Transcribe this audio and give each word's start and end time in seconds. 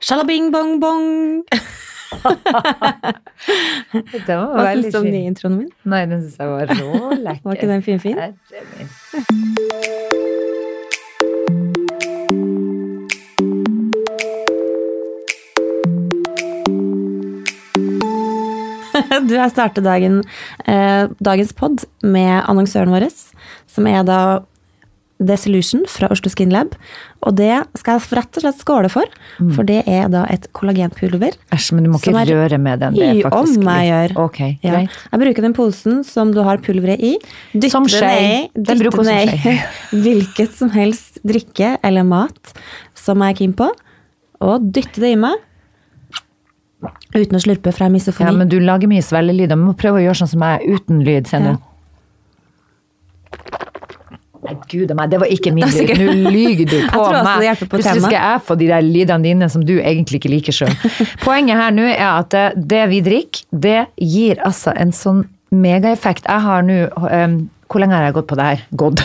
Sjalabing 0.00 0.52
bong 0.52 0.80
bong. 0.80 1.44
Det 4.26 4.36
var 4.36 4.46
Hva 4.54 4.74
syns 4.76 4.92
du 4.94 4.98
om 5.00 5.04
den 5.10 5.24
introen 5.28 5.56
min? 5.58 5.70
Nei, 5.90 6.06
den 6.06 6.22
syns 6.22 6.36
jeg 6.38 6.48
var 6.48 6.66
rå 6.70 7.10
lekker. 7.18 7.44
Var 7.44 7.52
ikke 7.58 7.72
den 7.72 7.82
fin, 7.82 8.00
fin? 8.00 8.18
Du 19.28 19.36
har 19.38 19.48
startet 19.50 19.84
dagen, 19.86 20.22
eh, 20.66 21.08
dagens 21.22 21.52
pod 21.56 21.84
med 22.02 22.42
annonsøren 22.50 22.90
vår, 22.92 23.06
som 23.70 23.86
er 23.90 24.02
da 24.06 24.18
The 25.18 25.34
Solution 25.36 25.80
fra 25.90 26.06
Oslo 26.14 26.30
Skin 26.30 26.50
Lab. 26.54 26.76
Og 27.26 27.34
det 27.34 27.50
skal 27.76 27.98
jeg 27.98 28.14
rett 28.18 28.36
og 28.38 28.42
slett 28.44 28.60
skåle 28.62 28.88
for, 28.92 29.04
for 29.56 29.64
det 29.66 29.80
er 29.90 30.06
da 30.12 30.20
et 30.30 30.46
kollagenpulver. 30.54 31.34
Æsj, 31.52 31.72
men 31.74 31.84
du 31.84 31.90
må 31.90 31.98
ikke 31.98 32.14
er- 32.14 32.30
røre 32.30 32.58
med 32.62 32.78
den. 32.84 32.94
Det 32.94 33.02
er 33.08 33.30
faktisk 33.30 33.58
om 33.58 33.66
jeg 33.72 33.88
gjør. 33.90 34.16
Ok, 34.24 34.38
Ja. 34.62 34.86
Jeg 34.86 35.20
bruker 35.24 35.42
den 35.42 35.54
posen 35.54 36.04
som 36.04 36.30
du 36.32 36.42
har 36.42 36.58
pulveret 36.58 37.00
i. 37.00 37.16
Dytter 37.52 37.70
Som 37.70 37.86
skje. 37.86 38.00
ned, 38.06 38.48
Den 38.54 38.78
dytte 38.78 38.90
bruker 38.90 39.04
ned 39.04 39.28
hvilket 39.90 40.52
som 40.54 40.70
helst 40.70 41.18
drikke 41.26 41.76
eller 41.82 42.04
mat 42.04 42.52
som 42.94 43.18
jeg 43.18 43.34
er 43.34 43.38
keen 43.38 43.52
på, 43.54 43.68
og 44.40 44.72
dytter 44.72 45.00
det 45.02 45.12
i 45.12 45.16
meg. 45.16 45.34
Uten 47.12 47.34
å 47.34 47.42
slurpe, 47.42 47.72
fra 47.74 47.88
misofoni. 47.90 48.30
Ja, 48.30 48.36
men 48.36 48.48
du 48.48 48.60
lager 48.60 48.86
mye 48.86 49.02
svelgelyd. 49.02 49.48
Du 49.48 49.56
må 49.56 49.74
prøve 49.74 49.98
å 49.98 50.04
gjøre 50.06 50.14
sånn 50.22 50.28
som 50.30 50.40
jeg, 50.46 50.60
uten 50.78 51.02
lyd. 51.04 51.26
Se 51.26 51.38
nå. 51.42 51.58
Ja. 51.58 51.64
Nei, 54.48 54.56
gud 54.70 54.92
meg, 54.96 55.10
det 55.12 55.18
var 55.20 55.28
ikke 55.32 55.52
min 55.52 55.68
lyd. 55.74 55.90
Nå 55.98 56.30
lyger 56.32 56.64
du 56.64 56.76
på 56.76 56.80
Jeg 56.82 56.92
tror 56.94 57.18
også 57.18 57.24
meg. 57.26 57.40
det 57.42 57.48
hjelper 57.50 57.68
på 57.68 57.76
Plutselig 57.76 58.04
skal 58.06 58.16
jeg 58.18 58.44
få 58.48 58.56
de 58.62 58.68
der 58.70 58.86
lydene 58.86 59.28
dine 59.28 59.48
som 59.52 59.64
du 59.68 59.74
egentlig 59.76 60.22
ikke 60.22 60.32
liker 60.32 60.56
sjøl. 60.56 60.72
Poenget 61.26 61.60
her 61.60 61.74
nå 61.76 61.84
er 61.90 62.06
at 62.08 62.32
det, 62.32 62.46
det 62.72 62.84
vi 62.94 63.02
drikker, 63.04 63.44
det 63.52 63.78
gir 64.00 64.40
altså 64.46 64.72
en 64.72 64.94
sånn 64.96 65.22
megaeffekt. 65.52 66.28
Jeg 66.28 66.44
har 66.44 66.64
nå 66.64 66.80
um, 66.92 67.38
Hvor 67.68 67.80
lenge 67.84 67.96
har 67.96 68.08
jeg 68.08 68.16
gått 68.18 68.28
på 68.30 68.36
det 68.40 68.48
her? 68.50 68.64
Gått. 68.80 69.04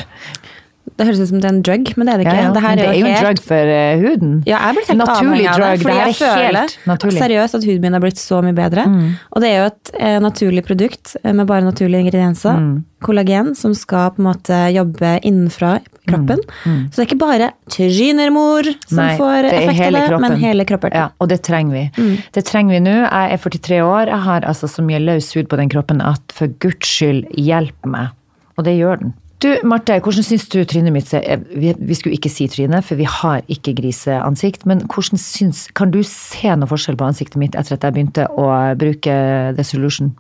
Det 0.98 1.08
høres 1.08 1.20
ut 1.24 1.30
som 1.32 1.40
det 1.42 1.48
er 1.50 1.54
en 1.56 1.62
drug, 1.66 1.92
men 1.98 2.06
det 2.08 2.14
er 2.14 2.18
det 2.22 2.26
ikke. 2.28 2.36
ja. 2.44 2.52
Det 2.54 2.62
her 2.64 2.76
det 2.80 2.86
er 2.86 2.98
jo 3.00 3.06
en 3.10 3.24
drug 3.26 3.40
for 3.48 3.72
uh, 3.74 4.04
huden. 4.04 4.34
Ja, 4.46 4.60
jeg 4.68 4.76
blir 4.78 4.88
helt 4.90 5.02
Naturlig 5.04 5.48
av 5.50 5.58
drug. 5.58 5.70
det. 5.74 5.82
Fordi 5.84 5.94
Det 5.94 6.00
jeg 6.00 6.14
er 6.14 6.20
føler 6.22 6.60
helt 6.62 6.88
naturlig. 6.92 7.18
Mm. 7.18 7.24
seriøst 7.26 7.56
at 7.60 7.64
huden 7.70 7.82
min 7.88 7.94
har 7.98 8.04
blitt 8.04 8.22
så 8.22 8.42
mye 8.46 8.58
bedre. 8.58 8.86
Og 9.34 9.42
det 9.42 9.50
er 9.50 9.58
jo 9.62 9.66
et 9.72 9.94
eh, 10.00 10.20
naturlig 10.24 10.64
produkt 10.68 11.16
eh, 11.24 11.34
med 11.34 11.48
bare 11.50 11.66
naturlige 11.66 12.06
ingredienser. 12.06 12.60
Mm. 12.60 12.84
Kollagen 13.04 13.54
som 13.60 13.74
skal 13.76 14.12
på 14.16 14.22
en 14.22 14.28
måte 14.30 14.60
jobbe 14.72 15.20
innenfra 15.28 15.80
kroppen. 16.08 16.40
Mm. 16.64 16.78
Så 16.92 16.96
det 16.96 17.04
er 17.04 17.10
ikke 17.10 17.20
bare 17.24 17.50
trynermor 17.72 18.68
som 18.88 19.00
Nei, 19.02 19.16
får 19.20 19.48
effekt 19.50 19.82
av 19.88 19.96
det, 19.98 20.04
kroppen. 20.10 20.22
men 20.28 20.40
hele 20.44 20.66
kroppen. 20.68 20.96
Ja, 20.96 21.10
og 21.20 21.30
det 21.32 21.42
trenger 21.48 21.74
vi. 21.78 21.84
Mm. 21.98 22.14
Det 22.36 22.46
trenger 22.48 22.78
vi 22.78 22.82
nå. 22.86 22.96
Jeg 23.04 23.34
er 23.36 23.44
43 23.44 23.82
år, 23.84 24.12
jeg 24.14 24.22
har 24.28 24.48
altså 24.48 24.70
så 24.72 24.86
mye 24.86 25.02
løs 25.04 25.32
hud 25.36 25.50
på 25.52 25.60
den 25.60 25.72
kroppen 25.74 26.02
at 26.04 26.36
for 26.36 26.52
guds 26.64 26.88
skyld, 26.88 27.26
hjelp 27.40 27.90
meg. 27.90 28.12
Og 28.58 28.68
det 28.68 28.78
gjør 28.78 29.00
den. 29.02 29.14
Du, 29.44 29.50
Marte, 29.68 29.98
hvordan 30.00 30.24
syns 30.24 30.46
du 30.48 30.62
trynet 30.64 30.94
mitt 30.96 31.10
ser 31.10 31.24
eh, 31.28 31.42
vi, 31.52 31.96
skulle 31.98 32.16
ikke 32.16 32.32
si 32.32 32.48
trynet, 32.52 32.86
for 32.88 33.00
vi 33.00 33.08
har 33.10 33.42
ikke 33.52 33.74
griseansikt. 33.76 34.64
Men 34.70 34.86
hvordan 34.88 35.20
syns 35.20 35.66
Kan 35.76 35.92
du 35.92 36.00
se 36.08 36.54
noe 36.56 36.70
forskjell 36.70 36.96
på 37.00 37.08
ansiktet 37.10 37.40
mitt 37.42 37.58
etter 37.60 37.76
at 37.76 37.84
jeg 37.84 37.96
begynte 37.98 38.30
å 38.40 38.48
bruke 38.80 39.18
The 39.58 39.66
Solution? 39.68 40.14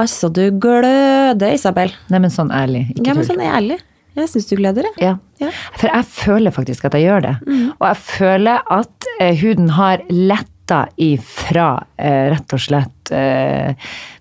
Altså, 0.00 0.30
du 0.32 0.42
gløder, 0.62 1.54
Isabel. 1.54 1.92
Nei, 2.10 2.20
men 2.22 2.32
sånn 2.32 2.50
ærlig. 2.54 2.88
Ikke 2.94 3.10
Ja, 3.10 3.16
men 3.18 3.26
sånn 3.28 3.42
ærlig. 3.44 3.80
Jeg 4.18 4.30
syns 4.32 4.48
du 4.50 4.56
gleder 4.58 4.86
deg. 4.88 4.98
Ja. 5.02 5.16
Ja. 5.42 5.50
For 5.78 5.90
jeg 5.90 6.06
føler 6.10 6.54
faktisk 6.54 6.88
at 6.88 6.96
jeg 6.98 7.06
gjør 7.06 7.26
det. 7.28 7.34
Og 7.78 7.84
jeg 7.86 8.00
føler 8.08 8.64
at 8.74 9.10
eh, 9.20 9.36
huden 9.38 9.70
har 9.76 10.02
letta 10.10 10.84
ifra 10.98 11.68
rett 12.00 12.56
og 12.56 12.60
slett 12.62 13.10
eh, 13.14 13.74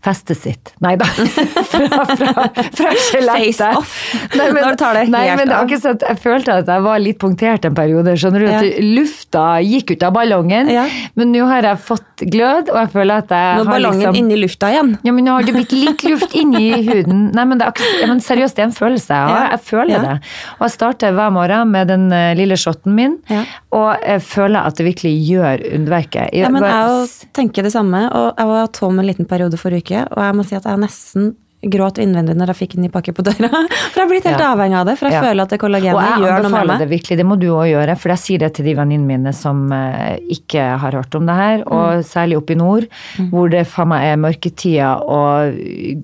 festet 0.03 0.39
sitt. 0.39 0.71
Nei 0.83 0.93
da. 0.99 1.05
fra 1.71 2.05
fra, 2.07 2.45
fra 2.75 2.91
skjelettet. 2.95 3.59
Nei, 4.35 4.45
men, 4.53 4.61
Når 4.63 4.75
du 4.75 4.79
tar 4.79 4.95
det 4.97 5.03
nei, 5.11 5.25
men 5.35 5.51
av. 5.53 5.71
sånn 5.83 5.99
jeg 6.05 6.19
følte 6.23 6.59
at 6.61 6.69
jeg 6.71 6.85
var 6.85 7.01
litt 7.03 7.19
punktert 7.21 7.67
en 7.67 7.75
periode. 7.77 8.15
Skjønner 8.19 8.45
du? 8.45 8.47
At 8.49 8.67
Ja. 8.69 8.83
lufta 8.99 9.45
gikk 9.65 9.93
ut 9.95 10.05
av 10.07 10.13
ballongen. 10.15 10.71
Ja. 10.71 10.85
Men 11.19 11.33
nå 11.35 11.45
har 11.49 11.67
jeg 11.67 11.81
fått 11.83 12.23
glød, 12.31 12.71
og 12.73 12.79
jeg 12.81 12.91
føler 12.95 13.23
at 13.23 13.33
jeg 13.35 13.59
Nå 13.59 13.65
er 13.65 13.71
ballongen 13.73 13.99
liksom 14.03 14.19
inni 14.21 14.39
lufta 14.39 14.71
igjen. 14.73 14.93
ja, 15.03 15.11
men 15.15 15.27
nå 15.27 15.35
har 15.37 15.47
det 15.47 15.55
blitt 15.55 15.75
litt 15.75 16.03
luft 16.07 16.35
inni 16.35 16.71
huden. 16.87 17.29
Nei, 17.35 17.45
men, 17.45 17.59
det 17.59 17.67
akkurat, 17.69 17.99
ja, 18.01 18.07
men 18.11 18.23
seriøst, 18.23 18.55
det 18.57 18.63
er 18.65 18.69
en 18.69 18.75
følelse 18.75 19.19
jeg. 19.19 19.45
Jeg 19.53 19.61
føler 19.67 20.05
det. 20.07 20.15
Og 20.59 20.65
jeg 20.67 20.75
starter 20.75 21.15
hver 21.15 21.31
morgen 21.35 21.71
med 21.75 21.87
den 21.91 22.07
eh, 22.15 22.31
lille 22.39 22.57
shotten 22.59 22.95
min, 22.97 23.17
og 23.75 23.89
jeg 24.03 24.23
føler 24.25 24.67
at 24.67 24.79
det 24.79 24.87
virkelig 24.89 25.13
gjør 25.27 25.63
underverket. 25.75 26.33
Ja, 26.39 26.49
men 26.53 26.63
jeg 26.63 27.29
tenker 27.35 27.63
det 27.67 27.68
samme. 27.73 28.05
Og 28.15 28.33
jeg 28.37 28.49
var 28.49 28.73
tom 28.75 28.99
en 28.99 29.07
liten 29.07 29.29
periode 29.29 29.59
forrige 29.59 29.85
uke, 29.85 30.03
og 30.15 30.23
jeg 30.25 30.37
må 30.37 30.45
si 30.47 30.57
at 30.57 30.67
jeg 30.67 30.81
nesten 30.81 31.33
gråt 31.61 31.97
innvendig 31.99 32.37
når 32.39 32.53
jeg 32.53 32.57
fikk 32.61 32.75
en 32.77 32.83
ny 32.85 32.89
pakke 32.93 33.11
på 33.11 33.23
døra. 33.27 33.49
For 33.91 33.99
jeg 33.99 34.03
har 34.05 34.09
blitt 34.11 34.27
helt 34.29 34.39
Ja. 34.39 34.53
avhengig 34.55 34.77
av 34.79 34.85
det, 34.87 34.93
for 34.99 35.09
jeg 35.09 35.13
Ja. 35.17 35.21
føler 35.27 35.41
at 35.43 35.49
det 35.49 35.59
kollagenet 35.59 35.99
jeg 35.99 36.21
gjør 36.23 36.43
noe 36.45 36.51
med 36.53 36.67
meg. 36.69 36.79
det 36.79 36.87
virkelig, 36.89 37.17
det 37.19 37.25
må 37.27 37.35
du 37.39 37.47
òg 37.51 37.67
gjøre. 37.73 37.95
For 37.99 38.09
jeg 38.13 38.17
sier 38.23 38.39
det 38.39 38.53
til 38.55 38.65
de 38.69 38.75
venninnene 38.77 39.07
mine 39.09 39.33
som 39.35 39.65
eh, 39.75 40.19
ikke 40.31 40.63
har 40.79 40.91
hørt 40.95 41.15
om 41.19 41.25
det 41.27 41.35
her, 41.35 41.57
Mm. 41.59 41.71
og 41.75 42.03
særlig 42.07 42.37
oppe 42.37 42.51
i 42.53 42.55
nord, 42.55 42.85
hvor 43.31 43.49
det 43.51 43.65
faen 43.67 43.89
meg 43.89 44.03
er 44.07 44.15
mørketida 44.21 45.01
og 45.03 45.57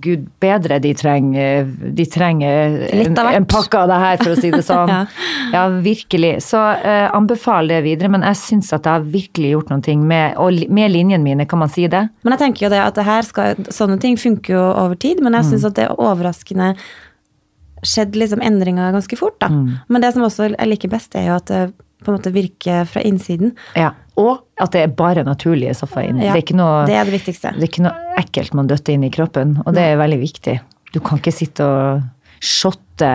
gud 0.04 0.26
bedre, 0.44 0.80
de 0.82 0.94
trenger, 0.94 1.66
de 1.96 2.06
trenger 2.06 2.92
Litt 2.92 3.08
en, 3.18 3.18
en 3.40 3.46
pakke 3.46 3.80
av 3.80 3.88
det 3.88 4.00
her, 4.02 4.18
for 4.18 4.34
å 4.36 4.40
si 4.42 4.52
det 4.52 4.64
sånn. 4.72 4.90
Ja. 4.90 5.06
ja. 5.54 5.64
virkelig. 5.70 6.42
Så 6.44 6.60
eh, 6.84 7.08
anbefal 7.16 7.68
det 7.72 7.80
videre, 7.86 8.10
men 8.12 8.22
jeg 8.28 8.36
syns 8.42 8.74
at 8.76 8.84
jeg 8.84 8.92
har 8.92 9.08
virkelig 9.08 9.54
gjort 9.56 9.72
ting 9.86 10.04
med, 10.08 10.36
og 10.38 10.52
med 10.70 10.92
linjene 10.92 11.24
mine, 11.24 11.46
kan 11.48 11.60
man 11.60 11.70
si 11.72 11.88
det? 11.88 12.10
Men 12.24 12.36
jeg 12.36 12.40
tenker 12.44 12.66
jo 12.68 12.70
det 12.76 12.82
at 12.84 12.96
det 13.00 13.06
her 13.08 13.22
skal, 13.28 13.56
sånne 13.72 14.00
ting 14.02 14.18
funker 14.20 14.54
jo 14.58 14.66
over 14.74 14.96
tid, 15.00 15.22
men 15.24 15.34
Mm. 15.36 15.45
Jeg 15.46 15.54
syns 15.54 15.68
at 15.70 15.76
det 15.78 15.86
er 15.88 16.00
overraskende 16.02 16.74
skjedd 17.86 18.16
liksom 18.18 18.42
endringer 18.42 18.94
ganske 18.96 19.18
fort, 19.20 19.36
da. 19.44 19.50
Mm. 19.54 19.76
Men 19.94 20.02
det 20.02 20.14
som 20.16 20.24
også 20.26 20.48
jeg 20.56 20.70
liker 20.72 20.90
best, 20.90 21.14
er 21.16 21.28
jo 21.30 21.36
at 21.38 21.52
det 21.52 21.60
på 22.06 22.12
en 22.12 22.18
måte 22.18 22.32
virker 22.34 22.86
fra 22.90 23.02
innsiden. 23.06 23.54
Ja. 23.78 23.92
Og 24.22 24.44
at 24.62 24.74
det 24.76 24.82
er 24.86 24.96
bare 24.96 25.24
naturlige 25.26 25.74
stoffer 25.78 26.06
inni. 26.06 26.26
Ja, 26.26 26.34
det, 26.38 26.44
er 26.50 26.58
noe, 26.58 26.84
det 26.90 26.96
er 26.98 27.08
det 27.08 27.16
viktigste. 27.18 27.52
det 27.56 27.66
er 27.66 27.70
ikke 27.72 27.86
noe 27.86 28.18
ekkelt 28.22 28.58
man 28.58 28.70
døtter 28.70 28.96
inn 28.96 29.06
i 29.08 29.12
kroppen, 29.14 29.58
og 29.66 29.74
det 29.76 29.86
er 29.92 29.98
veldig 30.02 30.20
viktig. 30.22 30.58
Du 30.94 31.00
kan 31.04 31.20
ikke 31.20 31.34
sitte 31.36 31.66
og 31.66 32.04
shotte 32.46 33.10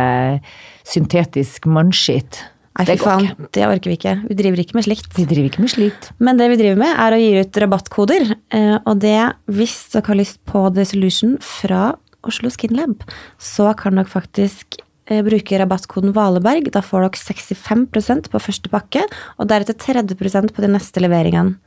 syntetisk 0.86 1.68
mannskitt. 1.70 2.42
Nei, 2.78 2.86
fy 2.86 2.96
faen, 3.00 3.26
det 3.52 3.64
orker 3.66 3.90
vi 3.90 3.96
ikke. 3.98 4.14
Vi 4.30 4.36
driver 4.38 4.62
ikke 4.62 4.76
med 4.78 4.86
slikt. 4.86 5.10
Vi 5.16 5.26
driver 5.28 5.50
ikke 5.50 5.64
med 5.64 5.72
slikt. 5.72 6.10
Men 6.22 6.38
det 6.40 6.46
vi 6.52 6.58
driver 6.60 6.78
med, 6.80 6.92
er 7.02 7.16
å 7.16 7.18
gi 7.20 7.32
ut 7.42 7.58
rabattkoder. 7.64 8.30
eh, 8.56 8.76
Og 8.86 9.00
det, 9.02 9.18
hvis 9.50 9.76
dere 9.92 10.06
har 10.06 10.20
lyst 10.20 10.38
på 10.48 10.62
The 10.74 10.86
Solution 10.88 11.36
fra 11.44 11.96
Oslo 12.26 12.50
Skinlab, 12.52 13.04
så 13.40 13.70
kan 13.78 13.98
dere 13.98 14.10
faktisk 14.10 14.78
eh, 15.10 15.22
bruke 15.26 15.58
rabattkoden 15.60 16.14
Valeberg. 16.16 16.70
Da 16.74 16.82
får 16.84 17.06
dere 17.06 17.24
65% 17.24 18.30
på 18.32 18.42
første 18.42 18.72
pakke, 18.72 19.04
og 19.38 19.50
deretter 19.50 19.78
30% 19.78 20.54
på 20.54 20.64
de 20.64 20.72
neste 20.76 21.02
leveringene. 21.02 21.58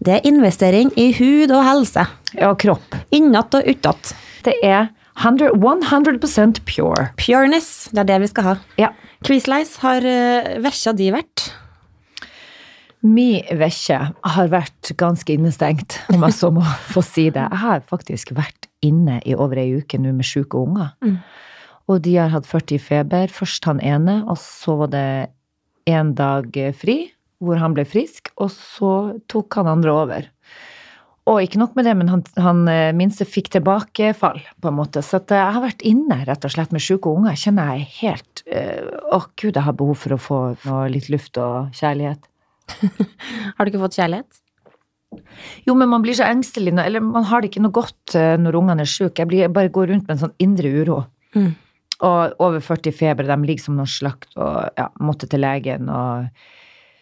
Det 0.00 0.14
er 0.16 0.28
investering 0.28 0.88
i 0.96 1.10
hud 1.12 1.52
og 1.52 1.60
helse. 1.66 2.06
Ja, 2.32 2.54
kropp. 2.56 2.94
Innat 3.12 3.52
og 3.58 3.66
utåt. 3.68 4.14
Det 4.46 4.54
er 4.64 4.88
100, 5.20 5.52
100% 5.52 6.62
pure. 6.64 7.10
Pureness, 7.20 7.90
det 7.92 8.06
er 8.06 8.08
det 8.08 8.20
vi 8.22 8.30
skal 8.30 8.46
ha. 8.46 8.54
Ja. 8.80 8.94
Quizleis 9.26 9.74
har 9.82 10.00
uh, 10.00 10.54
vesja 10.64 10.94
di 10.96 11.10
vært. 11.12 11.50
Mi 13.04 13.42
vekke 13.44 13.98
har 14.12 14.50
vært 14.52 14.92
ganske 15.00 15.36
innestengt, 15.36 16.00
om 16.12 16.24
jeg 16.24 16.36
så 16.36 16.50
må 16.52 16.64
få 16.94 17.04
si 17.04 17.28
det. 17.28 17.44
Jeg 17.44 17.62
har 17.66 17.84
faktisk 17.92 18.32
vært 18.36 18.69
inne 18.86 19.20
i 19.28 19.36
over 19.36 19.60
ei 19.60 19.70
uke 19.80 20.00
nå 20.00 20.12
med 20.16 20.26
sjuke 20.26 20.58
unger. 20.60 20.94
Mm. 21.04 21.18
Og 21.90 22.02
de 22.04 22.16
har 22.16 22.32
hatt 22.32 22.48
40 22.48 22.76
i 22.76 22.82
feber. 22.82 23.32
Først 23.34 23.66
han 23.68 23.80
ene, 23.82 24.20
og 24.30 24.38
så 24.40 24.76
var 24.84 24.92
det 24.94 25.08
en 25.90 26.14
dag 26.14 26.54
fri, 26.78 27.02
hvor 27.40 27.58
han 27.60 27.74
ble 27.74 27.86
frisk, 27.88 28.30
og 28.38 28.52
så 28.52 28.92
tok 29.32 29.58
han 29.58 29.70
andre 29.70 29.94
over. 29.94 30.28
Og 31.30 31.42
ikke 31.44 31.60
nok 31.60 31.76
med 31.76 31.86
det, 31.86 31.94
men 31.98 32.08
han, 32.10 32.22
han 32.40 32.62
eh, 32.70 32.90
minste 32.96 33.26
fikk 33.28 33.50
tilbakefall, 33.54 34.40
på 34.60 34.70
en 34.70 34.76
måte. 34.78 35.02
Så 35.04 35.20
eh, 35.20 35.36
jeg 35.36 35.56
har 35.56 35.64
vært 35.64 35.84
inne 35.86 36.22
rett 36.26 36.46
og 36.46 36.54
slett 36.54 36.72
med 36.74 36.84
sjuke 36.84 37.12
unger. 37.12 37.34
Jeg 37.34 37.44
kjenner 37.46 37.74
jeg 37.74 37.88
helt 38.00 38.44
Å, 38.50 39.18
Å, 39.18 39.22
gud, 39.36 39.54
jeg 39.54 39.66
har 39.66 39.76
behov 39.78 39.98
for 40.00 40.16
å 40.16 40.20
få 40.20 40.40
få 40.58 40.84
litt 40.92 41.10
luft 41.12 41.38
og 41.40 41.74
kjærlighet. 41.76 42.26
Har 43.56 43.66
du 43.66 43.70
ikke 43.70 43.82
fått 43.82 43.98
kjærlighet? 43.98 44.40
Jo, 45.66 45.74
men 45.74 45.90
man 45.90 46.04
blir 46.04 46.14
så 46.14 46.28
engstelig, 46.28 46.72
eller 46.78 47.02
man 47.02 47.26
har 47.26 47.42
det 47.42 47.50
ikke 47.50 47.64
noe 47.64 47.74
godt 47.74 48.14
eh, 48.18 48.36
når 48.38 48.58
ungene 48.60 48.86
er 48.86 48.90
syke. 48.90 49.22
Jeg, 49.22 49.30
blir, 49.30 49.42
jeg 49.44 49.54
bare 49.54 49.72
går 49.74 49.90
rundt 49.90 50.06
med 50.06 50.16
en 50.16 50.22
sånn 50.26 50.36
indre 50.42 50.70
uro. 50.70 51.00
Mm. 51.34 51.50
Og 52.06 52.40
over 52.40 52.62
40 52.64 52.94
feber, 52.96 53.28
de 53.28 53.36
ligger 53.44 53.66
som 53.66 53.76
noen 53.76 53.90
slakt, 53.90 54.30
og 54.38 54.70
ja, 54.78 54.86
måtte 55.04 55.28
til 55.30 55.42
legen 55.44 55.90
og 55.92 56.30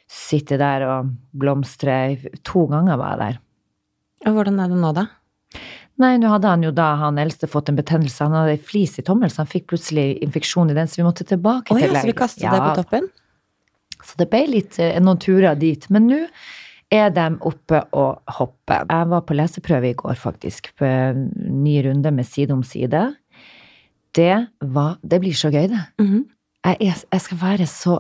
sitte 0.09 0.57
der 0.59 0.87
og 0.89 1.13
blomstre. 1.37 2.17
To 2.49 2.65
ganger 2.71 2.99
var 2.99 3.15
jeg 3.15 3.21
der. 3.23 3.43
Og 4.27 4.39
hvordan 4.39 4.59
er 4.65 4.73
det 4.73 4.81
nå, 4.81 4.93
da? 4.97 5.07
Nei, 5.99 6.13
nå 6.23 6.31
hadde 6.31 6.51
han 6.51 6.63
jo 6.63 6.71
da, 6.75 6.93
han 7.01 7.19
eldste, 7.19 7.49
fått 7.51 7.71
en 7.73 7.79
betennelse. 7.79 8.23
Han 8.25 8.37
hadde 8.39 8.55
ei 8.55 8.63
flis 8.63 8.97
i 9.01 9.05
tommelen, 9.07 9.33
så 9.35 9.43
han 9.43 9.51
fikk 9.51 9.69
plutselig 9.73 10.13
infeksjon 10.25 10.71
i 10.71 10.77
den, 10.77 10.91
så 10.91 11.01
vi 11.01 11.07
måtte 11.07 11.27
tilbake 11.27 11.75
Å 11.75 11.79
til 11.79 11.91
legen. 11.91 12.01
så 12.01 12.11
vi 12.11 12.17
kastet 12.17 12.47
det 12.47 12.61
på 12.63 12.75
toppen? 12.79 13.09
Så 14.07 14.19
det 14.21 14.29
ble 14.31 14.45
litt, 14.47 14.79
eh, 14.79 14.99
noen 15.03 15.19
turer 15.19 15.59
dit. 15.59 15.85
Men 15.91 16.07
nå 16.07 16.21
er 16.91 17.11
de 17.13 17.27
oppe 17.45 17.83
og 17.97 18.23
hopper. 18.39 18.87
Jeg 18.89 19.09
var 19.11 19.25
på 19.29 19.37
leseprøve 19.37 19.91
i 19.91 19.97
går, 19.99 20.17
faktisk, 20.21 20.73
på 20.79 20.89
en 20.89 21.29
ny 21.63 21.79
runde 21.85 22.13
med 22.15 22.27
Side 22.27 22.55
om 22.55 22.63
side. 22.65 23.03
Det 24.17 24.49
var 24.61 24.97
Det 25.03 25.21
blir 25.21 25.37
så 25.37 25.51
gøy, 25.53 25.69
det. 25.69 25.85
Mhm. 26.01 26.27
Jeg, 26.65 26.77
er, 26.81 27.05
jeg 27.13 27.21
skal 27.21 27.39
være 27.41 27.67
så 27.67 27.99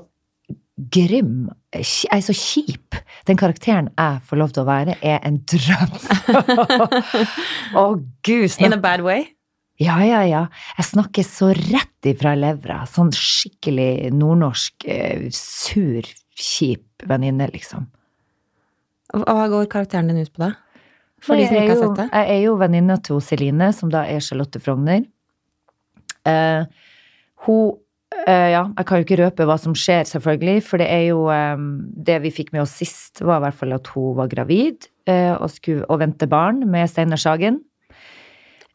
grim. 0.90 1.49
Jeg 1.73 1.85
er 2.12 2.20
så 2.25 2.35
kjip. 2.35 2.96
Den 3.26 3.37
karakteren 3.37 3.90
jeg 3.96 4.20
får 4.29 4.40
lov 4.40 4.52
til 4.52 4.62
å 4.64 4.69
være, 4.69 4.96
er 5.02 5.20
en 5.26 5.38
drøm. 5.49 5.94
Å, 7.81 7.84
gud. 8.26 8.56
In 8.58 8.76
a 8.76 8.81
bad 8.81 9.05
way. 9.06 9.29
Ja, 9.79 10.00
ja, 10.02 10.25
ja. 10.26 10.46
Jeg 10.79 10.88
snakker 10.91 11.26
så 11.26 11.52
rett 11.55 12.08
ifra 12.11 12.34
levra. 12.34 12.81
Sånn 12.91 13.12
skikkelig 13.14 14.11
nordnorsk, 14.17 14.88
eh, 14.91 15.29
sur, 15.34 16.08
kjip 16.34 17.06
venninne, 17.06 17.46
liksom. 17.55 17.87
Hva 19.14 19.49
går 19.49 19.69
karakteren 19.72 20.10
din 20.10 20.20
ut 20.20 20.32
på, 20.34 20.43
da? 20.44 20.52
For 21.25 21.38
de 21.38 21.49
som 21.49 21.56
ikke 21.58 21.75
har 21.75 21.81
sett 21.82 21.99
det. 21.99 22.08
Jeg 22.12 22.37
er 22.37 22.43
jo 22.44 22.55
venninna 22.60 22.96
til 23.02 23.20
Celine, 23.25 23.72
som 23.75 23.90
da 23.90 24.05
er 24.06 24.22
Charlotte 24.22 24.60
Frogner. 24.62 25.06
Eh, 26.28 26.66
hun 27.46 27.62
eh, 28.26 28.50
Ja, 28.52 28.66
jeg 28.76 28.87
kan 28.87 29.00
jo 29.00 29.06
ikke 29.06 29.19
røpe 29.22 29.46
hva 29.49 29.56
som 29.58 29.75
skjer, 29.78 30.05
selvfølgelig, 30.10 30.62
for 30.66 30.82
det 30.82 30.88
er 30.93 31.05
jo 31.08 31.25
eh, 31.32 31.56
Det 32.08 32.19
vi 32.25 32.32
fikk 32.34 32.52
med 32.52 32.64
oss 32.66 32.76
sist, 32.82 33.22
var 33.22 33.40
i 33.40 33.46
hvert 33.46 33.58
fall 33.58 33.75
at 33.78 33.90
hun 33.94 34.16
var 34.19 34.31
gravid 34.31 34.88
eh, 35.08 35.32
og, 35.34 35.49
skulle, 35.55 35.87
og 35.88 36.02
vente 36.05 36.28
barn 36.31 36.62
med 36.70 36.90
Steinar 36.90 37.20
Sagen. 37.22 37.62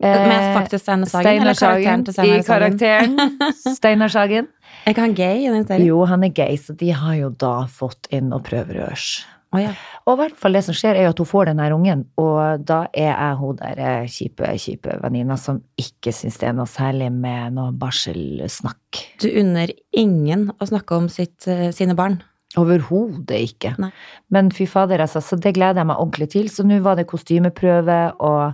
Eh, 0.04 0.28
Med 0.28 0.50
faktisk 0.58 0.84
Steinar 0.84 1.08
Sagen, 1.08 1.42
eller 1.46 1.56
karakteren 1.56 2.04
til 2.04 2.12
I 2.12 2.18
Steinar 2.18 2.42
Sagen? 2.44 3.16
karakteren 3.18 3.46
Steinar 3.78 4.12
Sagen. 4.12 4.50
Er 4.84 4.96
ikke 4.96 5.06
han 5.06 5.16
gay 5.16 5.46
i 5.46 5.52
den 5.54 5.68
serien? 5.68 5.86
Jo, 5.88 6.02
han 6.10 6.26
er 6.26 6.34
gay, 6.36 6.58
så 6.60 6.76
de 6.76 6.90
har 6.92 7.16
jo 7.22 7.30
da 7.30 7.54
fått 7.72 8.10
inn 8.12 8.34
og 8.36 8.44
prøverørs. 8.50 9.22
Å 9.54 9.62
ja. 9.62 9.72
Og 10.04 10.18
i 10.18 10.20
hvert 10.24 10.40
fall 10.42 10.58
det 10.58 10.64
som 10.66 10.76
skjer, 10.76 10.98
er 10.98 11.06
jo 11.08 11.14
at 11.14 11.22
hun 11.22 11.30
får 11.30 11.52
den 11.52 11.62
her 11.62 11.76
ungen, 11.76 12.04
og 12.20 12.64
da 12.68 12.82
er 12.92 13.12
jeg 13.12 13.38
hun 13.40 13.60
der 13.62 13.80
eh, 13.80 14.08
kjipe, 14.12 14.50
kjipe 14.60 14.98
venninna 15.04 15.38
som 15.40 15.62
ikke 15.80 16.12
syns 16.16 16.40
det 16.42 16.50
er 16.50 16.58
noe 16.58 16.68
særlig 16.68 17.08
med 17.14 17.56
noe 17.56 17.72
barselsnakk. 17.80 19.04
Du 19.24 19.30
unner 19.30 19.72
ingen 19.96 20.50
å 20.58 20.68
snakke 20.68 20.98
om 20.98 21.08
sitt, 21.14 21.48
eh, 21.48 21.70
sine 21.76 21.96
barn. 21.96 22.20
Overhodet 22.60 23.40
ikke. 23.48 23.74
Nei. 23.82 23.90
Men 24.34 24.52
fy 24.54 24.68
fader, 24.70 25.02
altså, 25.06 25.22
så 25.24 25.40
det 25.42 25.56
gleder 25.56 25.82
jeg 25.82 25.90
meg 25.90 26.02
ordentlig 26.02 26.30
til. 26.36 26.50
Så 26.54 26.66
nå 26.68 26.78
var 26.86 27.00
det 27.00 27.08
kostymeprøve 27.10 28.00
og 28.22 28.54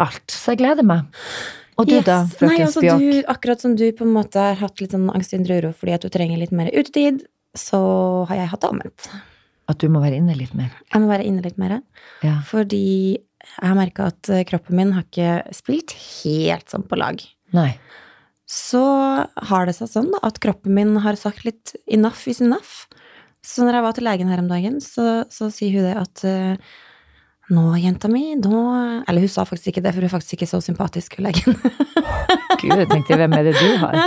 alt. 0.00 0.26
Så 0.32 0.54
jeg 0.54 0.62
gleder 0.62 0.86
meg. 0.86 1.04
Og 1.76 1.88
du 1.90 1.98
da, 2.00 2.22
Yes. 2.24 2.36
frøken 2.38 2.54
Nei, 2.54 2.64
altså, 2.64 2.80
Spjåk? 2.80 2.98
du, 3.00 3.22
akkurat 3.28 3.60
som 3.60 3.76
du 3.76 3.84
på 3.92 4.06
en 4.06 4.14
måte 4.14 4.40
har 4.40 4.56
hatt 4.62 4.80
litt 4.80 4.94
sånn 4.96 5.10
angst, 5.12 5.34
indre 5.36 5.58
uro 5.60 5.72
fordi 5.76 5.92
at 5.92 6.06
du 6.06 6.08
trenger 6.08 6.40
litt 6.40 6.52
mer 6.56 6.70
utetid, 6.72 7.26
så 7.56 8.26
har 8.30 8.36
jeg 8.36 8.48
hatt 8.48 8.60
det 8.64 8.70
omvendt. 8.70 9.08
At 9.70 9.82
du 9.82 9.88
må 9.90 10.02
være 10.02 10.20
inne 10.20 10.36
litt 10.38 10.54
mer. 10.56 10.70
Jeg 10.92 11.02
må 11.02 11.10
være 11.10 11.26
inne 11.26 11.42
litt 11.44 11.58
mer. 11.58 11.80
Ja. 12.22 12.38
Fordi 12.46 13.18
jeg 13.46 13.68
har 13.70 13.78
merka 13.78 14.10
at 14.12 14.30
eh, 14.32 14.44
kroppen 14.48 14.78
min 14.78 14.92
har 14.96 15.06
ikke 15.06 15.54
spilt 15.54 15.94
helt 15.96 16.70
sånn 16.70 16.86
på 16.86 16.98
lag. 16.98 17.22
Nei. 17.56 17.70
Så 18.46 18.82
har 19.50 19.66
det 19.66 19.74
seg 19.78 19.90
sånn 19.90 20.12
da, 20.14 20.22
at 20.26 20.38
kroppen 20.42 20.74
min 20.76 20.94
har 21.02 21.18
sagt 21.18 21.46
litt 21.46 21.74
enough 21.90 22.28
is 22.30 22.42
enough. 22.42 22.86
Så 23.46 23.66
når 23.66 23.78
jeg 23.78 23.86
var 23.86 23.96
til 23.96 24.06
legen 24.06 24.30
her 24.30 24.42
om 24.42 24.50
dagen, 24.50 24.78
så, 24.82 25.24
så 25.30 25.50
sier 25.54 25.78
hun 25.78 25.86
det 25.86 25.96
at 25.98 26.24
eh, 26.26 26.76
nå, 27.52 27.64
jenta 27.78 28.08
mi, 28.10 28.34
nå 28.40 28.60
Eller 29.06 29.22
hun 29.22 29.30
sa 29.30 29.44
faktisk 29.46 29.70
ikke 29.70 29.82
det, 29.84 29.92
for 29.94 30.02
hun 30.02 30.08
er 30.08 30.14
faktisk 30.16 30.36
ikke 30.36 30.48
så 30.50 30.60
sympatisk, 30.64 31.18
hun 31.18 31.28
legen. 31.28 31.54
Gud, 32.60 32.72
jeg 32.72 32.88
tenkte 32.90 33.18
hvem 33.20 33.36
er 33.36 33.46
det 33.46 33.54
du 33.58 33.76
har? 33.82 33.98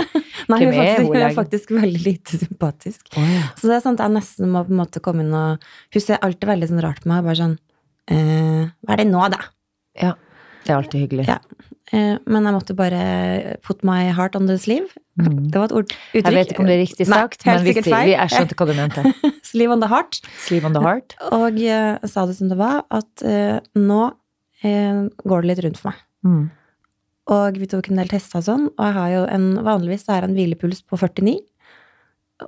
Nei, 0.50 0.58
hun 0.64 0.74
er, 0.74 0.80
faktisk, 0.80 1.06
hun 1.06 1.22
er 1.22 1.36
faktisk 1.36 1.72
veldig 1.76 2.02
lite 2.04 2.40
sympatisk. 2.42 3.06
Oh, 3.14 3.24
ja. 3.24 3.46
Så 3.56 3.70
det 3.70 3.78
er 3.78 3.84
sånn 3.84 3.96
at 3.96 4.04
jeg 4.04 4.16
nesten 4.18 4.52
må 4.52 4.64
på 4.66 4.74
en 4.74 4.80
måte 4.82 5.02
komme 5.04 5.24
inn 5.24 5.36
og 5.36 5.70
Hun 5.94 6.04
ser 6.04 6.20
alltid 6.26 6.50
veldig 6.50 6.70
sånn 6.72 6.82
rart 6.84 7.00
på 7.04 7.12
meg, 7.12 7.24
bare 7.28 7.38
sånn 7.38 7.56
eh, 8.10 8.68
Hva 8.84 8.96
er 8.96 9.02
det 9.04 9.08
nå, 9.12 9.24
da? 9.32 9.40
ja. 10.00 10.16
Det 10.60 10.74
er 10.74 10.76
alltid 10.76 11.00
hyggelig. 11.06 11.24
Ja. 11.24 11.38
Eh, 11.90 12.18
men 12.30 12.46
jeg 12.46 12.54
måtte 12.54 12.76
bare 12.78 13.56
put 13.66 13.80
my 13.86 14.12
heart 14.14 14.36
on 14.38 14.46
the 14.46 14.56
sleeve. 14.62 14.92
Mm. 15.18 15.50
Det 15.50 15.58
var 15.58 15.70
et 15.70 15.74
ord, 15.74 15.90
uttrykk. 15.90 16.28
Jeg 16.28 16.36
vet 16.36 16.52
ikke 16.52 16.62
om 16.62 16.68
det 16.70 16.76
er 16.76 16.82
riktig 16.84 17.06
sagt, 17.08 17.42
Nei, 17.46 17.56
men 17.56 17.66
vi, 17.66 17.74
vi, 17.82 18.12
jeg 18.12 18.32
skjønte 18.34 18.58
hva 18.58 18.68
du 18.68 18.72
mente. 18.78 19.04
Sleeve 19.50 19.74
on 19.74 19.82
the 19.82 19.90
heart. 19.90 20.20
Sleeve 20.44 20.68
on 20.68 20.76
the 20.76 20.82
heart. 20.84 21.16
Og 21.40 21.58
uh, 21.58 22.06
sa 22.06 22.24
det 22.30 22.36
som 22.38 22.50
det 22.52 22.58
var, 22.60 22.84
at 22.94 23.24
uh, 23.26 23.58
nå 23.74 24.00
uh, 24.06 25.00
går 25.26 25.42
det 25.42 25.50
litt 25.50 25.62
rundt 25.66 25.80
for 25.80 25.90
meg. 25.90 26.02
Mm. 26.26 26.44
Og 27.34 27.58
vi 27.62 27.70
tok 27.70 27.90
en 27.90 28.02
del 28.02 28.10
tester 28.10 28.38
og 28.38 28.46
sånn, 28.46 28.68
og 28.70 28.84
jeg 28.86 28.96
har 28.96 29.14
jo 29.14 29.22
en, 29.30 29.48
vanligvis 29.66 30.06
er 30.10 30.26
en 30.26 30.36
hvilepuls 30.36 30.84
på 30.86 30.98
49. 30.98 31.40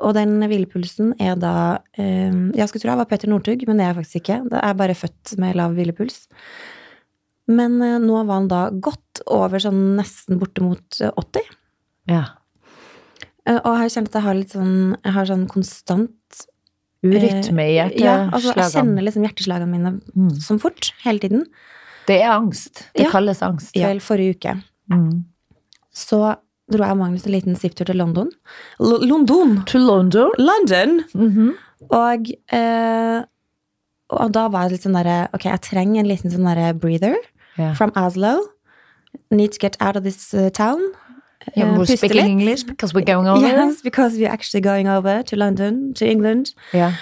Og 0.00 0.14
den 0.16 0.38
hvilepulsen 0.40 1.10
er 1.20 1.34
da 1.36 1.54
Jeg 1.92 2.64
skulle 2.64 2.80
tro 2.80 2.88
jeg 2.88 3.00
var 3.02 3.08
Petter 3.10 3.28
Northug, 3.28 3.60
men 3.68 3.76
det 3.76 3.84
er 3.84 3.90
jeg 3.90 3.98
faktisk 3.98 4.20
ikke. 4.22 4.38
Det 4.48 4.62
er 4.64 4.78
bare 4.78 4.96
født 4.96 5.34
med 5.42 5.58
lav 5.60 5.76
hvilepuls. 5.76 6.22
Men 7.48 7.80
eh, 7.82 7.98
nå 7.98 8.20
var 8.26 8.34
han 8.40 8.48
da 8.48 8.70
godt 8.70 9.22
over 9.26 9.58
sånn 9.58 9.96
nesten 9.98 10.38
bortimot 10.38 11.00
eh, 11.00 11.10
80. 11.18 11.40
Ja. 12.10 12.24
Eh, 13.46 13.58
og 13.64 13.80
jeg 13.82 13.90
kjent 13.96 14.08
at 14.12 14.14
jeg 14.20 14.22
har 14.26 14.34
litt 14.38 14.52
sånn 14.54 14.74
Jeg 15.04 15.12
har 15.16 15.26
sånn 15.26 15.48
konstant 15.50 16.12
Urytme 17.02 17.64
i 17.66 17.72
hjerteslagene? 17.74 17.98
Ja, 17.98 18.30
altså 18.30 18.52
jeg 18.54 18.70
kjenner 18.76 19.02
liksom 19.02 19.24
hjerteslagene 19.26 19.66
mine 19.72 19.90
Mm. 20.14 20.30
som 20.40 20.60
fort, 20.62 20.92
hele 21.02 21.18
tiden. 21.18 21.46
Det 22.06 22.20
er 22.22 22.30
angst. 22.30 22.84
Det 22.94 23.02
Ja. 23.06 23.10
kalles 23.10 23.42
angst. 23.42 23.74
Vel, 23.74 23.98
forrige 23.98 24.36
uke 24.36 24.62
Mm. 24.92 25.24
så 25.92 26.36
dro 26.70 26.78
jeg 26.84 26.90
og 26.92 26.98
Magnus 26.98 27.26
en 27.26 27.32
liten 27.32 27.56
zipptur 27.56 27.84
til 27.86 27.96
London. 27.96 28.30
L 28.80 29.00
London! 29.02 29.64
To 29.66 29.78
London. 29.78 30.30
London! 30.38 31.04
Mhm. 31.14 31.54
Og, 31.90 32.30
eh, 32.54 33.24
og 34.10 34.32
da 34.32 34.48
var 34.48 34.68
det 34.68 34.72
litt 34.78 34.82
sånn 34.86 34.94
derre 34.94 35.28
Ok, 35.34 35.42
jeg 35.50 35.60
trenger 35.60 35.98
en 36.00 36.06
liten 36.06 36.30
sånn 36.30 36.46
derre 36.46 36.72
breather 36.78 37.16
Ja. 37.58 37.72
from 37.74 37.92
Oslo. 37.96 38.38
Need 39.30 39.52
to 39.52 39.58
get 39.60 39.76
out 39.80 39.96
of 39.96 40.04
this 40.04 40.32
uh, 40.34 40.48
town. 40.50 40.80
Yeah, 41.56 41.72
Eh, 41.74 41.78
we're 41.78 41.86
speaking 41.96 42.16
litt. 42.16 42.26
English 42.30 42.62
because 42.64 42.94
we're 42.94 43.04
going 43.04 43.26
over. 43.28 43.46
Yes, 43.46 43.82
because 43.82 44.16
we're 44.16 44.30
actually 44.30 44.62
going 44.62 44.88
over 44.88 45.22
to 45.24 45.36
London, 45.36 45.92
to 45.94 46.06
England. 46.06 46.54
Yeah. 46.72 46.94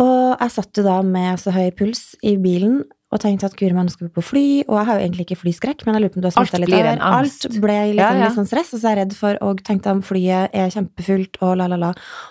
Og 0.00 0.36
jeg 0.40 0.50
satt 0.54 0.78
jo 0.78 0.84
da 0.86 1.00
med 1.04 1.40
så 1.42 1.52
høy 1.52 1.70
puls 1.76 2.14
i 2.24 2.36
bilen 2.40 2.82
og 3.12 3.20
tenkte 3.20 3.44
at 3.44 3.56
guri 3.60 3.74
meg, 3.76 3.84
nå 3.84 3.92
skal 3.92 4.06
vi 4.08 4.12
på 4.16 4.22
fly. 4.24 4.44
Og 4.70 4.78
jeg 4.78 4.86
har 4.88 4.96
jo 4.96 5.02
egentlig 5.04 5.26
ikke 5.26 5.36
flyskrekk, 5.42 5.82
men 5.84 5.98
jeg 5.98 6.00
lurer 6.04 6.12
på 6.14 6.16
om 6.16 6.22
du 6.24 6.28
har 6.30 6.36
smitta 6.38 6.60
litt 6.62 7.02
angst. 7.04 7.44
Alt 7.50 7.58
ble 7.60 7.74
liksom 7.92 7.98
Ja, 8.00 8.14
ja. 8.16 8.24
litt 8.30 8.38
sånn 8.38 8.48
stress, 8.48 8.70
og 8.72 8.80
så 8.80 8.88
er 8.88 8.96
jeg 8.96 9.00
redd 9.02 9.16
for 9.18 9.36
og 9.44 9.60
tenkte 9.68 9.92
om 9.92 10.00
flyet 10.06 10.54
er 10.56 10.70
kjempefullt 10.72 11.36
og 11.44 11.58
la, 11.60 11.66
la, 11.68 11.76
la. 11.82 11.90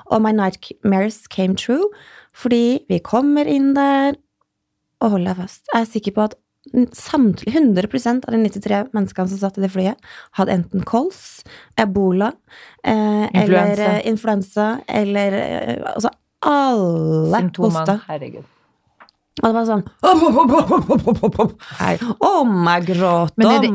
Og 0.09 0.23
my 0.25 0.31
nightmares 0.33 1.27
came 1.29 1.53
true, 1.59 1.85
fordi 2.33 2.79
vi 2.89 2.97
kommer 3.05 3.45
inn 3.45 3.75
der, 3.77 4.17
og 5.05 5.11
hold 5.19 5.29
deg 5.29 5.37
fast. 5.43 5.61
Jeg 5.73 5.81
er 5.85 5.91
sikker 5.91 6.15
på 6.17 6.25
at 6.31 6.33
samtlige 6.95 7.59
100% 7.59 8.25
av 8.27 8.35
de 8.35 8.39
93 8.43 8.81
menneskene 8.95 9.31
som 9.31 9.41
satt 9.41 9.59
i 9.59 9.65
det 9.65 9.71
flyet, 9.73 10.09
hadde 10.39 10.55
enten 10.55 10.85
kols, 10.87 11.43
ebola 11.79 12.31
eh, 12.83 13.27
eller 13.33 13.73
Influensa. 13.73 13.91
eh, 13.91 14.07
influensa, 14.11 14.69
eller 14.87 15.37
eh, 15.41 15.77
altså 15.95 16.13
alle 16.41 17.43
Symptomene. 17.43 17.99
Herregud. 18.07 18.47
Og 19.41 19.47
det 19.47 19.53
var 19.55 19.65
sånn 19.65 19.83
Hei. 21.79 21.95
Oh 22.21 22.43
my 22.45 22.77
gråt, 22.85 23.33
Men 23.39 23.47
er 23.47 23.55
oh 23.57 23.61
det 23.63 23.69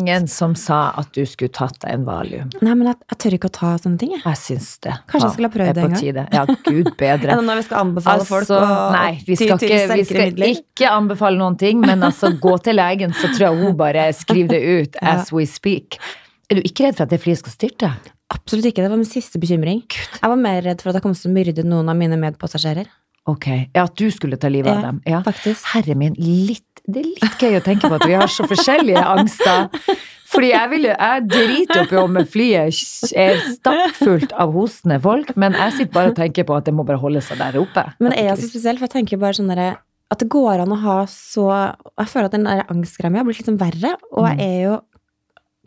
ingen 0.00 0.28
som 0.30 0.54
sa 0.58 0.80
at 0.98 1.10
du 1.12 1.22
skulle 1.28 1.52
tatt 1.52 1.76
deg 1.82 1.98
en 1.98 2.06
valium? 2.08 2.48
Nei, 2.64 2.72
men 2.72 2.88
jeg, 2.88 2.98
jeg 3.12 3.20
tør 3.24 3.36
ikke 3.36 3.50
å 3.50 3.54
ta 3.58 3.72
sånne 3.82 4.00
ting, 4.00 4.14
jeg. 4.16 4.22
Jeg 4.24 4.40
syns 4.40 4.70
det. 4.86 4.94
Kanskje 5.10 5.26
jeg 5.26 5.36
skulle 5.36 5.50
ha 5.50 5.56
prøvd 5.56 5.72
er 5.72 5.76
det 5.76 5.84
en 5.84 5.94
gang? 5.94 6.00
tide. 6.00 6.24
Ja, 6.32 6.44
gud 6.68 6.90
bedre. 7.00 7.28
Eller 7.34 7.46
når 7.48 7.60
vi 7.60 7.66
skal 7.68 7.84
anbefale 7.84 8.26
folk 8.28 8.48
å 8.48 8.60
Altså, 8.62 8.80
nei, 8.94 9.12
vi 9.26 9.36
skal, 9.38 9.54
ikke, 9.58 9.82
vi 9.92 10.06
skal 10.08 10.48
ikke 10.48 10.94
anbefale 10.94 11.40
noen 11.40 11.58
ting, 11.60 11.82
men 11.82 12.04
altså, 12.08 12.32
gå 12.40 12.56
til 12.64 12.78
legen, 12.78 13.14
så 13.16 13.32
tror 13.34 13.48
jeg 13.50 13.60
hun 13.62 13.76
bare 13.78 14.08
skriver 14.16 14.56
det 14.56 14.62
ut 14.62 14.98
as 15.02 15.32
we 15.34 15.46
speak. 15.48 16.00
Er 16.48 16.60
du 16.60 16.66
ikke 16.68 16.86
redd 16.86 16.98
for 16.98 17.06
at 17.06 17.12
det 17.12 17.20
flyet 17.22 17.40
skal 17.40 17.54
styrte? 17.54 17.92
Absolutt 18.32 18.70
ikke. 18.70 18.84
Det 18.84 18.90
var 18.92 19.00
min 19.00 19.08
siste 19.08 19.40
bekymring. 19.40 19.82
Jeg 19.92 20.32
var 20.32 20.40
mer 20.40 20.62
redd 20.64 20.82
for 20.82 20.92
at 20.92 20.98
jeg 20.98 21.04
kom 21.04 21.14
til 21.16 21.30
å 21.30 21.34
myrde 21.34 21.64
noen 21.68 21.90
av 21.92 21.98
mine 21.98 22.16
medpassasjerer. 22.20 22.88
Ok, 23.30 23.46
ja, 23.74 23.84
at 23.84 23.94
du 23.96 24.08
skulle 24.10 24.36
ta 24.36 24.48
livet 24.50 24.72
av 24.74 24.82
dem. 24.82 24.96
Ja. 25.06 25.20
faktisk. 25.22 25.62
Herre 25.74 25.94
min, 25.94 26.14
litt, 26.18 26.64
det 26.88 27.04
er 27.04 27.10
litt 27.12 27.38
gøy 27.38 27.54
å 27.60 27.62
tenke 27.62 27.86
på 27.88 27.94
at 28.00 28.06
vi 28.08 28.16
har 28.18 28.26
så 28.26 28.48
forskjellige 28.50 29.04
angster. 29.14 29.68
Fordi 30.32 30.48
jeg, 30.48 30.70
vil, 30.72 30.86
jo- 30.88 30.96
jeg 30.96 31.24
driter 31.28 31.78
jo 31.78 31.84
ikke 31.86 32.02
om 32.02 32.16
flyet 32.32 33.12
er 33.20 33.42
stappfullt 33.52 34.32
av 34.40 34.54
hostende 34.56 34.96
folk, 35.04 35.34
men 35.36 35.52
jeg 35.54 35.74
sitter 35.76 35.92
bare 35.94 36.10
og 36.14 36.16
tenker 36.18 36.46
på 36.48 36.56
at 36.56 36.64
det 36.66 36.74
må 36.74 36.86
bare 36.88 36.98
holde 37.02 37.20
seg 37.22 37.38
der 37.38 37.58
oppe. 37.60 37.84
Men 38.00 38.14
det 38.16 38.22
er 38.24 38.34
så 38.40 38.48
spesielt, 38.48 38.80
for 38.80 38.88
jeg 38.88 38.96
tenker 38.96 39.20
bare 39.22 39.36
sånn 39.38 39.52
derre 39.52 39.74
At 40.12 40.18
det 40.24 40.28
går 40.32 40.60
an 40.64 40.72
å 40.74 40.76
ha 40.82 40.96
så 41.08 41.46
Jeg 41.52 42.08
føler 42.10 42.26
at 42.28 42.34
den 42.34 42.48
der 42.48 42.64
angstgreia 42.68 43.12
mi 43.12 43.20
har 43.20 43.24
blitt 43.28 43.38
litt 43.42 43.48
sånn 43.52 43.60
verre, 43.60 43.94
og 44.10 44.24
Mm. 44.26 44.32
jeg 44.32 44.48
er 44.48 44.64
jo 44.66 44.80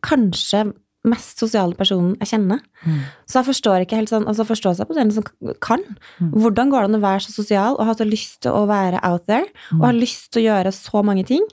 kanskje 0.05 0.65
mest 1.05 1.39
sosiale 1.41 1.75
personen 1.77 2.15
jeg 2.21 2.31
kjenner. 2.33 2.59
Mm. 2.85 2.99
Så 3.29 3.39
jeg 3.39 3.47
forstår 3.51 3.85
ikke 3.85 3.99
helt 3.99 4.11
sånn 4.11 4.25
Altså 4.27 4.45
forstå 4.47 4.75
seg 4.77 4.89
på 4.89 4.97
den 4.97 5.11
som 5.15 5.23
kan. 5.63 5.83
Mm. 6.19 6.31
Hvordan 6.41 6.71
går 6.73 6.85
det 6.85 6.89
an 6.91 6.99
å 6.99 7.03
være 7.05 7.23
så 7.27 7.35
sosial 7.35 7.77
og 7.79 7.85
ha 7.89 7.93
så 7.97 8.07
lyst 8.09 8.41
til 8.45 8.51
å 8.57 8.65
være 8.69 8.99
out 9.03 9.25
there, 9.27 9.45
og 9.71 9.79
Mm. 9.79 9.85
ha 9.85 9.91
lyst 9.93 10.31
til 10.33 10.43
å 10.43 10.47
gjøre 10.49 10.73
så 10.73 11.03
mange 11.05 11.25
ting, 11.25 11.45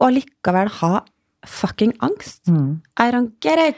og 0.00 0.12
likevel 0.12 0.68
ha 0.80 1.00
fucking 1.44 1.92
angst? 2.00 2.44
Mm. 2.48 2.80
I 2.96 3.10
don't 3.10 3.32
get 3.40 3.58
it! 3.58 3.76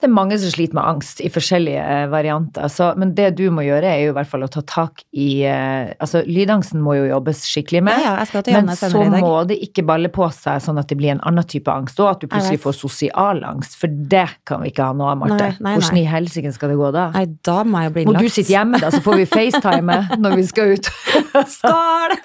Det 0.00 0.08
er 0.08 0.12
mange 0.14 0.38
som 0.40 0.52
sliter 0.52 0.76
med 0.78 0.86
angst 0.86 1.20
i 1.20 1.28
forskjellige 1.32 1.80
eh, 1.80 2.06
varianter. 2.12 2.68
Så, 2.72 2.90
men 3.00 3.12
det 3.18 3.30
du 3.38 3.46
må 3.52 3.64
gjøre, 3.66 3.84
er 3.90 4.06
jo 4.06 4.14
i 4.14 4.16
hvert 4.16 4.30
fall 4.30 4.46
å 4.46 4.50
ta 4.52 4.62
tak 4.64 5.04
i 5.12 5.42
eh, 5.44 5.92
Altså, 6.00 6.22
lydangsten 6.24 6.80
må 6.80 6.94
jo 6.96 7.08
jobbes 7.10 7.42
skikkelig 7.48 7.82
med. 7.84 8.00
ja, 8.00 8.14
ja, 8.20 8.42
Men 8.54 8.70
så 8.76 9.02
må 9.04 9.32
det 9.48 9.58
ikke 9.64 9.84
balle 9.86 10.10
på 10.12 10.28
seg 10.34 10.62
sånn 10.64 10.80
at 10.80 10.88
det 10.90 10.96
blir 11.00 11.12
en 11.14 11.22
annen 11.28 11.46
type 11.48 11.70
angst, 11.72 12.00
og 12.00 12.14
at 12.14 12.22
du 12.22 12.28
plutselig 12.30 12.60
får 12.62 12.76
sosial 12.78 13.42
angst. 13.44 13.76
For 13.80 13.90
det 13.90 14.26
kan 14.48 14.64
vi 14.64 14.72
ikke 14.72 14.88
ha 14.88 14.96
nå, 14.96 15.10
Marte. 15.20 15.50
Hvordan 15.60 16.00
i 16.00 16.06
helsike 16.08 16.52
skal 16.56 16.72
det 16.72 16.78
gå 16.80 16.90
da? 16.96 17.08
Nei, 17.16 17.26
da 17.46 17.58
må 17.66 17.84
jeg 17.84 17.90
jo 17.90 17.96
bli 17.98 18.06
Må 18.08 18.16
du 18.16 18.28
sitte 18.32 18.54
hjemme, 18.54 18.80
da, 18.80 18.92
så 18.94 19.02
får 19.04 19.20
vi 19.22 19.28
facetime 19.30 19.98
når 20.22 20.38
vi 20.40 20.46
skal 20.48 20.74
ut. 20.76 20.90
Skål! 21.56 22.16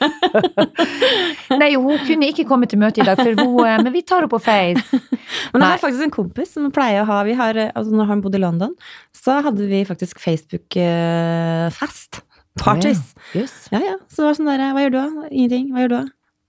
Nei, 1.62 1.72
hun 1.76 2.00
kunne 2.08 2.30
ikke 2.32 2.46
komme 2.48 2.70
til 2.70 2.80
møte 2.82 3.02
i 3.02 3.08
dag, 3.08 3.20
for 3.20 3.36
hun, 3.42 3.60
eh, 3.66 3.78
men 3.84 3.92
vi 3.94 4.04
tar 4.06 4.24
henne 4.24 4.32
på 4.32 4.42
Face. 4.46 5.02
Men 5.52 5.64
jeg 5.64 5.70
har 5.72 5.82
faktisk 5.82 6.04
en 6.06 6.14
kompis 6.14 6.52
som 6.54 6.68
pleier 6.74 7.02
å 7.02 7.08
ha 7.10 7.18
vi 7.26 7.34
har, 7.38 7.58
altså 7.74 7.96
Når 7.96 8.06
han 8.12 8.22
bodde 8.24 8.40
i 8.40 8.44
London, 8.44 8.76
så 9.16 9.40
hadde 9.46 9.68
vi 9.70 9.86
faktisk 9.88 10.20
Facebook-fest. 10.24 12.22
Parties. 12.56 13.02
Yes. 13.36 13.68
Ja, 13.74 13.82
ja. 13.84 13.96
Så 14.08 14.22
det 14.22 14.30
var 14.30 14.38
sånn 14.38 14.48
der, 14.48 14.62
hva 14.72 14.86
gjør 14.86 14.94
du 14.94 15.00
da? 15.02 15.08
Ingenting. 15.28 15.72
Hva 15.74 15.84
gjør 15.84 15.92
du 15.92 15.98
da? 15.98 16.06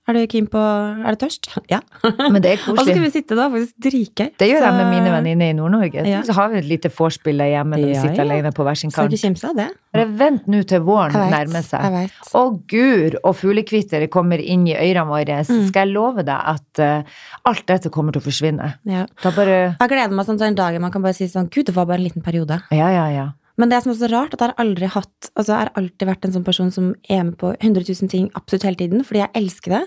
Er 0.06 0.14
du 0.14 0.20
keen 0.30 0.46
på 0.46 0.60
Er 0.62 1.16
du 1.16 1.26
tørst? 1.26 1.48
Ja. 1.72 1.80
Men 2.30 2.40
det 2.44 2.52
er 2.52 2.60
koselig. 2.62 2.78
Og 2.78 2.84
så 2.84 2.92
skal 2.92 3.02
vi 3.02 3.10
sitte 3.10 3.34
da, 3.38 3.48
faktisk 3.50 3.75
dritgøy. 3.82 4.28
Det 4.38 4.46
gjør 4.52 4.60
Så- 4.62 4.66
jeg 4.68 4.75
med 4.78 4.90
mine 4.94 5.10
venninner 5.14 5.50
i 5.50 5.56
Nord-Norge. 5.58 6.04
Ja. 6.06 6.20
Så 6.22 6.32
har 6.36 6.48
vi 6.52 6.58
et 6.60 6.68
lite 6.70 6.90
vorspiel 6.94 7.42
hjemme 7.42 7.75
når 7.80 7.88
vi 7.90 7.94
sitter 7.98 8.22
ja. 8.22 8.26
alene 8.28 8.52
på 8.54 8.62
hver 8.66 8.78
sin 8.78 8.90
Skal 8.94 9.08
kant. 9.08 9.16
ikke 9.16 9.26
kimse 9.26 9.48
av 9.50 9.56
det. 9.58 9.66
Bare 9.96 10.06
vent 10.20 10.46
nå 10.46 10.60
til 10.68 10.80
våren 10.86 11.12
vet, 11.16 11.32
nærmer 11.34 11.64
seg. 11.66 12.10
Å 12.38 12.42
gud, 12.70 13.16
og 13.25 13.34
fuglekvitter 13.40 14.06
kommer 14.12 14.38
inn 14.38 14.66
i 14.68 14.76
ørene 14.76 15.06
våre. 15.10 15.40
Så 15.48 15.56
Mm. 15.56 15.68
skal 15.72 15.86
jeg 15.88 15.94
love 15.96 16.22
deg 16.22 16.40
at 16.54 16.78
uh, 16.78 17.02
alt 17.50 17.66
dette 17.66 17.90
kommer 17.90 18.12
til 18.12 18.20
å 18.22 18.26
forsvinne. 18.28 18.75
Ja. 18.84 19.06
Bare 19.25 19.76
Jeg 19.80 19.88
gleder 19.90 20.12
meg 20.14 20.26
sånn 20.26 20.38
til 20.38 20.46
den 20.46 20.54
dagen 20.54 20.80
man 20.82 20.92
kan 20.92 21.02
bare 21.02 21.14
si 21.14 21.25
sånn 21.26 21.50
Gud, 21.50 21.66
det 21.66 21.75
var 21.75 21.86
bare 21.86 21.98
en 21.98 22.04
liten 22.06 22.22
periode. 22.22 22.62
Ja, 22.70 22.90
ja, 22.94 23.08
ja. 23.10 23.26
Men 23.56 23.72
det 23.72 23.80
som 23.82 23.92
er 23.92 23.98
så 23.98 24.08
rart, 24.12 24.34
at 24.34 24.42
jeg 24.42 24.52
har 24.52 24.58
aldri 24.62 24.88
hatt 24.92 25.30
Altså, 25.36 25.52
jeg 25.52 25.58
har 25.58 25.70
alltid 25.76 26.08
vært 26.08 26.25
en 26.25 26.32
sånn 26.32 26.44
person 26.46 26.70
som 26.72 26.92
er 27.12 27.22
med 27.26 27.36
på 27.40 27.50
100 27.54 27.84
000 27.88 28.10
ting 28.12 28.28
absolutt 28.38 28.64
hele 28.68 28.78
tiden, 28.80 29.02
fordi 29.04 29.20
jeg 29.20 29.32
elsker 29.36 29.75
det. 29.75 29.80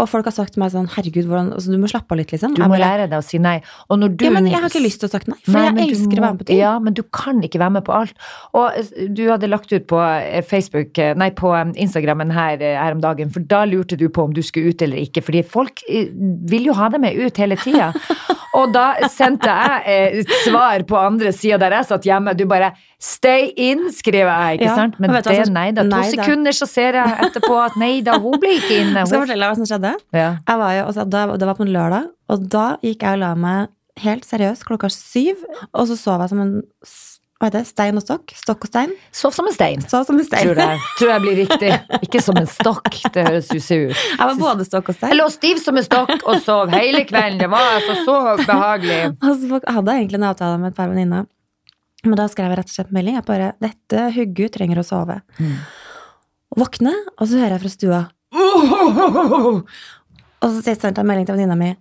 Og 0.00 0.08
folk 0.08 0.28
har 0.28 0.34
sagt 0.36 0.54
til 0.54 0.62
meg 0.62 0.72
sånn 0.72 0.88
Herregud, 0.92 1.28
hvordan 1.28 1.50
Altså, 1.56 1.72
du 1.72 1.80
må 1.80 1.90
slappe 1.90 2.12
av 2.12 2.20
litt, 2.20 2.32
liksom. 2.32 2.54
Du 2.56 2.62
må 2.62 2.70
bare, 2.72 2.82
lære 2.84 3.08
deg 3.12 3.20
å 3.20 3.24
si 3.24 3.40
nei. 3.42 3.56
Og 3.90 4.00
når 4.00 4.14
du 4.16 4.26
Ja, 4.28 4.32
men 4.36 4.48
jeg 4.48 4.60
har 4.60 4.68
ikke 4.70 4.84
lyst 4.84 5.02
til 5.02 5.10
å 5.10 5.12
sagt 5.12 5.30
nei, 5.32 5.38
for 5.44 5.56
Nei, 5.56 5.66
jeg 5.66 5.90
elsker 5.90 6.12
må, 6.12 6.16
å 6.16 6.24
være 6.26 6.36
med 6.36 6.42
på 6.42 6.48
ting. 6.50 6.60
Ja, 6.60 6.72
men 6.86 6.96
du 6.96 7.02
kan 7.20 7.42
ikke 7.48 7.60
være 7.62 7.76
med 7.78 7.86
på 7.88 7.96
alt. 7.96 8.24
Og 8.56 8.96
du 9.18 9.22
hadde 9.28 9.50
lagt 9.52 9.72
ut 9.72 9.88
på 9.90 10.00
eh, 10.04 10.40
Facebook, 10.46 10.96
eh, 11.02 11.12
nei, 11.18 11.30
på 11.36 11.52
eh, 11.56 11.74
Instagrammen 11.86 12.32
her, 12.36 12.64
her 12.64 12.96
om 12.96 13.04
dagen, 13.04 13.32
for 13.34 13.44
da 13.44 13.64
lurte 13.68 14.00
du 14.00 14.08
på 14.08 14.28
om 14.28 14.36
du 14.36 14.42
skulle 14.46 14.72
ut 14.72 14.86
eller 14.86 15.04
ikke, 15.04 15.24
fordi 15.24 15.44
folk 15.44 15.84
vil 15.86 16.70
jo 16.70 16.76
ha 16.76 16.90
deg 16.92 17.04
med 17.04 17.20
ut 17.20 17.44
hele 17.44 17.60
tida. 17.60 17.92
Og 18.56 18.72
da 18.74 18.86
sendte 19.12 19.52
jeg 19.52 19.82
eh, 19.92 20.20
et 20.22 20.34
svar 20.46 20.82
på 20.88 20.98
andre 20.98 21.32
sida 21.36 21.58
der 21.60 21.76
jeg 21.78 21.88
satt 21.90 22.08
hjemme, 22.08 22.34
du 22.38 22.46
bare 22.50 22.72
Stay 23.02 23.50
in, 23.60 23.90
skriver 23.92 24.30
jeg, 24.30 24.56
ikke 24.56 24.68
Ja, 24.70 24.74
sant? 24.78 24.94
Men 25.02 25.12
det, 25.12 25.20
er 25.28 25.50
nei 25.52 25.66
da. 25.76 25.82
To 25.84 25.90
nei 25.92 26.06
da. 26.06 26.12
sekunder 26.14 26.56
så 26.56 26.68
ser 26.70 26.96
jeg 26.96 27.18
etterpå 27.26 27.58
at 27.60 27.76
nei 27.80 27.98
da, 28.06 28.16
hun 28.22 28.38
ble 28.40 28.54
ikke 28.56 28.78
inne. 28.80 29.02
Skal 29.04 29.18
jeg 29.18 29.26
fortelle 29.26 29.44
deg 29.44 29.52
hva 29.52 29.58
som 29.58 29.68
skjedde? 29.68 29.92
ja. 30.16 30.30
Var 30.48 30.72
jo, 30.78 30.86
altså, 30.88 31.04
da, 31.12 31.24
det 31.36 31.50
var 31.50 31.58
på 31.58 31.66
en 31.66 31.74
lørdag, 31.74 32.06
og 32.32 32.46
da 32.56 32.64
gikk 32.80 33.04
jeg 33.04 33.18
og 33.18 33.20
la 33.20 33.34
meg 33.36 33.68
helt 34.00 34.24
seriøst 34.28 34.64
klokka 34.68 34.88
syv, 34.92 35.44
og 35.72 35.90
så 35.90 35.96
sov 36.00 36.24
jeg 36.24 36.32
som 36.32 36.40
en 36.42 36.54
hva 37.36 37.50
heter 37.50 37.60
det, 37.60 37.68
stein 37.68 37.98
og 37.98 38.00
stokk. 38.00 38.32
Stokk 38.32 38.62
og 38.64 38.70
stein. 38.70 38.92
Sov 39.12 39.34
som 39.36 39.44
en 39.44 39.52
stein. 39.52 39.82
Sov 39.84 40.06
som 40.08 40.16
en 40.16 40.24
stein. 40.24 40.46
Tror 40.48 40.56
jeg, 40.56 40.78
tror 40.96 41.10
jeg 41.12 41.20
blir 41.20 41.34
riktig. 41.42 41.72
Ikke 42.06 42.22
som 42.24 42.38
en 42.40 42.48
stokk. 42.48 42.88
Det 43.12 43.24
høres 43.26 43.50
usig 43.52 43.76
ut. 43.90 43.92
Jeg 43.92 44.22
var 44.22 44.38
både 44.40 44.64
stokk 44.64 44.88
og 44.88 44.96
stein. 44.96 45.12
Jeg 45.12 45.18
lå 45.20 45.26
stiv 45.34 45.60
som 45.60 45.76
en 45.76 45.84
stokk 45.84 46.14
og 46.16 46.38
sov 46.46 46.72
hele 46.72 47.02
kvelden. 47.04 47.42
Det 47.42 47.50
var 47.52 47.74
altså 47.74 47.98
så 48.06 48.16
behagelig. 48.40 49.00
Altså, 49.20 49.50
så 49.50 49.60
hadde 49.76 49.92
jeg 49.92 50.06
egentlig 50.06 50.20
en 50.22 50.28
avtale 50.30 50.62
med 50.62 50.72
et 50.72 50.78
par 50.78 50.88
venninner. 50.94 51.28
Men 52.06 52.16
da 52.22 52.26
skrev 52.32 52.48
jeg 52.54 52.60
rett 52.62 52.72
og 52.72 52.76
slett 52.78 52.96
melding. 52.96 53.18
Jeg 53.18 53.28
bare 53.28 53.52
'Dette 53.60 54.06
hugget 54.16 54.56
trenger 54.56 54.80
å 54.80 54.86
sove'. 54.86 55.20
Mm. 55.36 55.56
Våkne, 56.56 56.94
og 57.20 57.28
så 57.28 57.36
hører 57.42 57.58
jeg 57.58 57.64
fra 57.66 57.72
stua 57.74 58.00
Og 60.40 60.48
så 60.52 60.62
sendte 60.62 61.00
jeg 61.02 61.08
melding 61.08 61.26
til 61.26 61.36
venninna 61.36 61.56
mi 61.58 61.74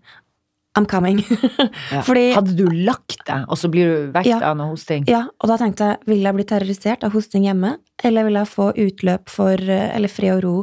'I'm 0.75 0.85
coming'. 0.85 1.23
Ja. 1.91 2.01
Fordi 2.03 2.33
Hadde 2.35 2.55
du 2.57 2.65
lagt 2.85 3.21
deg, 3.27 3.45
og 3.47 3.57
så 3.57 3.69
blir 3.71 3.85
du 3.87 4.11
vekt 4.11 4.27
Ja. 4.27 4.39
av 4.51 4.57
noe 4.57 4.73
hosting? 4.73 5.05
Ja, 5.07 5.25
og 5.39 5.47
da 5.49 5.57
tenkte 5.57 5.87
jeg, 5.91 5.97
vil 6.07 6.21
jeg 6.25 6.35
bli 6.35 6.43
terrorisert 6.43 7.03
av 7.03 7.11
hosting 7.15 7.45
hjemme, 7.47 7.77
eller 8.03 8.23
vil 8.27 8.33
jeg 8.41 8.47
få 8.51 8.71
utløp 8.73 9.29
for, 9.29 9.55
eller 9.61 10.07
fred 10.11 10.35
og 10.37 10.43
ro 10.43 10.55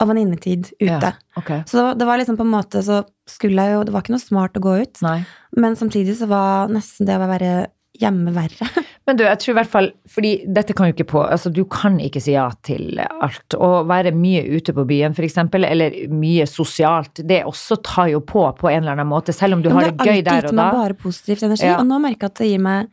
av 0.00 0.08
venninnetid 0.08 0.72
ute? 0.80 1.12
Ja, 1.12 1.12
okay. 1.36 1.62
Så 1.68 1.76
det 1.76 1.82
var, 1.84 1.94
det 2.00 2.06
var 2.06 2.18
liksom 2.18 2.36
på 2.40 2.46
en 2.46 2.54
måte, 2.54 2.82
så 2.82 3.04
skulle 3.28 3.62
jeg 3.62 3.74
jo, 3.76 3.84
det 3.84 3.92
var 3.92 4.02
ikke 4.02 4.16
noe 4.16 4.24
smart 4.24 4.56
å 4.56 4.64
gå 4.64 4.78
ut, 4.82 5.02
Nei. 5.04 5.18
men 5.56 5.76
samtidig 5.76 6.16
så 6.18 6.26
var 6.30 6.68
nesten 6.72 7.06
det 7.06 7.18
å 7.20 7.28
være 7.30 7.52
hjemme 8.00 8.32
verre. 8.34 8.68
Men 9.06 9.16
du, 9.18 9.24
jeg 9.24 9.38
tror 9.42 9.52
i 9.52 9.56
hvert 9.58 9.70
fall, 9.72 9.88
fordi 10.08 10.30
dette 10.46 10.74
kan 10.76 10.86
jo 10.90 10.94
ikke 10.94 11.06
på, 11.12 11.22
altså 11.24 11.50
du 11.52 11.62
kan 11.68 11.98
ikke 12.00 12.20
si 12.22 12.32
ja 12.36 12.48
til 12.66 12.98
alt. 13.00 13.56
Å 13.56 13.70
være 13.88 14.12
mye 14.16 14.42
ute 14.56 14.72
på 14.76 14.84
byen 14.88 15.14
for 15.16 15.26
eksempel, 15.26 15.64
eller 15.68 15.96
mye 16.12 16.46
sosialt, 16.48 17.22
det 17.26 17.42
også 17.48 17.80
tar 17.86 18.10
jo 18.12 18.20
på 18.20 18.44
på 18.60 18.70
en 18.70 18.82
eller 18.82 18.92
annen 18.98 19.10
måte, 19.10 19.34
selv 19.36 19.58
om 19.58 19.62
du 19.64 19.70
har 19.74 19.88
det 19.90 19.96
gøy 19.98 20.20
der 20.22 20.30
alltid 20.30 20.30
og 20.30 20.50
gitt 20.50 20.56
da. 20.56 20.62
meg 20.62 20.78
bare 20.80 20.98
positivt 21.02 21.42
energi, 21.48 21.66
Ja. 21.66 21.78
og 21.80 21.86
nå 21.90 21.98
merker 22.00 22.28
jeg 22.28 22.32
at 22.34 22.42
det 22.44 22.50
gir 22.52 22.64
meg 22.68 22.88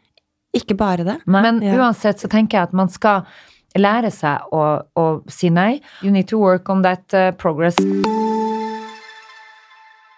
ikke 0.58 0.78
bare 0.80 1.04
det. 1.06 1.18
Men 1.28 1.62
Ja. 1.62 1.76
uansett 1.78 2.20
så 2.24 2.28
tenker 2.32 2.58
jeg 2.58 2.64
at 2.72 2.74
man 2.74 2.90
skal 2.90 3.26
lære 3.78 4.10
seg 4.12 4.42
å, 4.52 4.64
å 4.98 5.06
si 5.30 5.50
nei. 5.54 5.82
You 6.02 6.10
need 6.12 6.28
to 6.30 6.40
work 6.40 6.70
on 6.70 6.82
that 6.82 7.14
uh, 7.14 7.30
progress. 7.38 7.76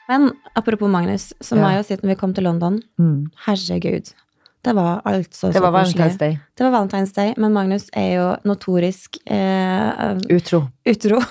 Men 0.09 0.31
apropos 0.55 0.89
Magnus, 0.89 1.33
så 1.41 1.55
må 1.59 1.69
Ja. 1.75 1.81
si 1.83 1.93
at 1.93 2.01
når 2.01 2.09
vi 2.15 2.15
kom 2.15 2.33
til 2.33 2.43
London, 2.43 2.81
Mm. 2.97 3.27
herregud, 3.45 4.13
det 4.61 4.73
var 4.75 5.01
altså 5.07 5.47
Det 5.47 5.53
så 5.53 5.71
koselig. 5.71 6.39
Det 6.57 6.63
var 6.63 6.71
Valentine's 6.73 7.13
Day, 7.15 7.33
men 7.37 7.53
Magnus 7.53 7.85
er 7.95 8.07
jo 8.17 8.25
notorisk 8.43 9.17
eh, 9.25 10.17
Utro. 10.35 10.67
utro. 10.85 11.21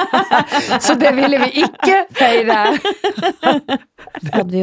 Så 0.80 0.94
det 0.94 1.12
ville 1.16 1.38
vi 1.38 1.50
ikke 1.66 1.98
feire! 2.16 2.78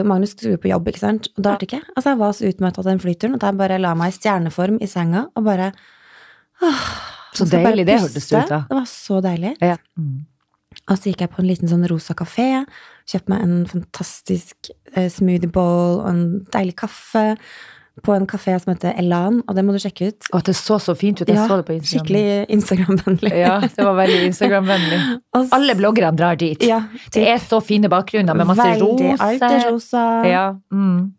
Magnus 0.09 0.33
skulle 0.33 0.57
på 0.57 0.71
jobb, 0.71 0.89
ikke 0.89 1.03
sant? 1.03 1.29
Og 1.37 1.43
da 1.45 1.53
det 1.59 1.67
ikke. 1.69 1.83
Altså, 1.95 2.09
jeg 2.09 2.19
var 2.23 2.33
så 2.33 2.49
utmattet 2.49 2.81
av 2.81 2.89
den 2.89 3.01
flyturen 3.03 3.37
at 3.37 3.45
jeg 3.45 3.59
bare 3.61 3.77
la 3.77 3.93
meg 3.99 4.09
i 4.09 4.17
stjerneform 4.17 4.79
i 4.81 4.89
senga 4.89 5.27
og 5.29 5.45
bare 5.45 5.69
åh, 6.65 6.87
Så 7.37 7.45
bare 7.45 7.67
deilig 7.67 7.85
det 7.91 7.99
hørtes 8.01 8.31
ut 8.31 8.39
da. 8.39 8.63
Det 8.71 8.79
var 8.79 8.87
så 8.89 9.19
deilig. 9.21 9.53
Ja. 9.61 9.77
Mm. 10.01 10.23
Og 10.89 10.97
så 10.97 11.11
gikk 11.11 11.21
jeg 11.21 11.33
på 11.35 11.43
en 11.43 11.49
liten 11.51 11.69
sånn 11.69 11.85
rosa 11.91 12.17
kafé, 12.17 12.65
kjøpte 13.05 13.29
meg 13.35 13.45
en 13.45 13.61
fantastisk 13.69 14.73
eh, 14.95 15.11
smoothie 15.13 15.51
bowl 15.53 16.01
og 16.01 16.09
en 16.09 16.25
deilig 16.55 16.73
kaffe 16.81 17.35
på 18.01 18.13
en 18.15 18.25
kafé 18.25 18.55
som 18.57 18.71
heter 18.73 18.95
Elan, 18.97 19.43
og 19.47 19.55
det 19.55 19.61
må 19.65 19.75
du 19.75 19.77
sjekke 19.83 20.07
ut. 20.09 20.29
Og 20.33 20.39
at 20.39 20.47
det 20.49 20.55
så 20.57 20.79
så 20.81 20.95
fint 20.97 21.21
ut. 21.21 21.27
Jeg 21.29 21.37
Ja, 21.37 21.45
så 21.47 21.59
det 21.61 21.65
på 21.67 21.75
Instagram. 21.75 22.07
Skikkelig 22.07 22.45
Instagram-vennlig. 22.49 23.33
Ja, 23.37 23.59
det 23.61 23.85
var 23.85 23.93
veldig 23.99 24.21
Instagram-vennlig. 24.31 24.99
Alle 25.59 25.75
bloggerne 25.77 26.17
drar 26.17 26.35
dit. 26.41 26.63
ja, 26.65 26.81
Det 27.13 27.27
er 27.29 27.37
så 27.37 27.61
fine 27.61 27.89
bakgrunner 27.93 28.33
med 28.33 28.49
masse 28.49 28.65
veldig, 28.65 29.13
Alt 29.19 29.41
er 29.45 29.59
roser. 29.69 29.71
rosa. 29.71 30.05
Ja. 30.25 30.45
Mm. 30.73 31.13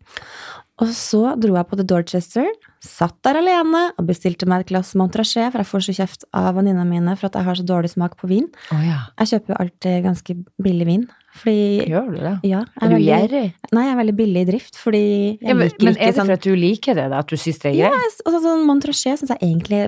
Og 0.83 0.87
så 0.91 1.23
dro 1.39 1.55
jeg 1.55 1.67
på 1.71 1.77
The 1.79 1.87
Dorchester, 1.87 2.47
satt 2.85 3.15
der 3.25 3.39
alene 3.41 3.81
og 3.97 4.05
bestilte 4.07 4.47
meg 4.49 4.63
et 4.63 4.69
glass 4.71 4.93
Montrachet, 4.97 5.51
for 5.51 5.61
jeg 5.63 5.69
får 5.71 5.83
så 5.87 5.95
kjeft 5.97 6.25
av 6.37 6.55
venninnene 6.59 6.85
mine 6.87 7.15
for 7.17 7.27
at 7.29 7.37
jeg 7.39 7.47
har 7.49 7.59
så 7.59 7.65
dårlig 7.67 7.91
smak 7.95 8.15
på 8.21 8.29
vin. 8.31 8.47
Oh, 8.71 8.81
ja. 8.85 9.01
Jeg 9.21 9.31
kjøper 9.33 9.53
jo 9.53 9.59
alltid 9.65 9.99
ganske 10.05 10.37
billig 10.69 10.87
vin, 10.89 11.05
fordi 11.35 11.57
Gjør 11.91 12.11
du 12.13 12.19
det? 12.23 12.33
ja, 12.47 12.63
Er 12.81 12.93
du 12.93 12.97
gjerrig? 13.01 13.45
Nei, 13.75 13.85
jeg 13.89 13.93
er 13.95 13.99
veldig 13.99 14.17
billig 14.21 14.43
i 14.45 14.49
drift, 14.53 14.77
fordi 14.79 15.03
jeg 15.03 15.49
Ja, 15.49 15.53
men, 15.57 15.67
liker 15.67 15.83
men 15.89 15.95
ikke 15.97 16.03
er 16.05 16.13
det 16.13 16.19
sånn 16.21 16.29
for 16.31 16.39
at 16.39 16.47
du 16.47 16.55
liker 16.55 16.95
det, 17.01 17.07
da? 17.11 17.19
At 17.25 17.27
du 17.33 17.35
syns 17.41 17.59
det 17.65 17.71
er 17.73 17.79
Ja, 17.81 17.93
yes, 18.05 18.21
altså, 18.25 18.41
sånn 18.45 18.65
Montrachet 18.69 19.19
syns 19.21 19.33
jeg 19.35 19.41
egentlig 19.43 19.81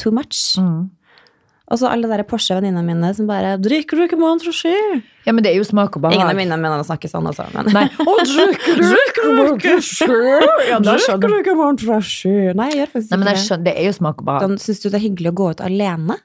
too 0.00 0.10
much. 0.14 0.56
Mm. 0.58 0.90
Og 1.74 1.80
så 1.80 1.90
alle 1.90 2.06
de 2.06 2.24
Porsche-venninnene 2.30 2.86
mine 2.86 3.10
som 3.16 3.26
bare 3.26 3.56
'Drikker 3.58 3.98
du 3.98 4.02
ikke 4.06 4.18
Montrachet?' 4.20 5.02
Ja, 5.26 5.32
men 5.32 5.42
det 5.42 5.50
er 5.52 5.56
jo 5.56 5.64
smak 5.64 5.96
og 5.96 6.02
behag. 6.04 6.14
Ingen 6.14 6.52
av 6.52 6.60
mine 6.60 6.84
snakker 6.84 7.10
sånn, 7.10 7.26
altså. 7.26 7.46
Men 7.54 7.66
Nei. 7.72 7.86
Å, 7.98 8.14
drikker 8.28 8.76
du 8.78 9.40
ikke 9.56 9.74
Ja, 10.68 10.78
da 10.78 10.94
skjønner 11.00 11.24
Drikker 11.24 11.32
du 11.32 11.36
ikke 11.40 11.56
Montrachet? 11.58 12.54
Nei, 12.54 12.68
jeg 12.70 12.84
gjør 12.84 12.92
faktisk 12.92 13.10
Nei, 13.10 13.18
men 13.18 13.26
ikke 13.26 13.34
jeg 13.34 13.40
det. 13.40 13.46
skjønner, 13.48 13.64
det 13.64 13.74
er 13.74 13.88
jo 13.88 13.96
smak 13.98 14.22
og 14.22 14.28
behag. 14.28 14.46
Sånn, 14.46 14.56
Syns 14.62 14.84
du 14.84 14.88
det 14.88 14.98
er 15.00 15.04
hyggelig 15.08 15.32
å 15.32 15.36
gå 15.40 15.50
ut 15.50 15.64
alene? 15.64 16.18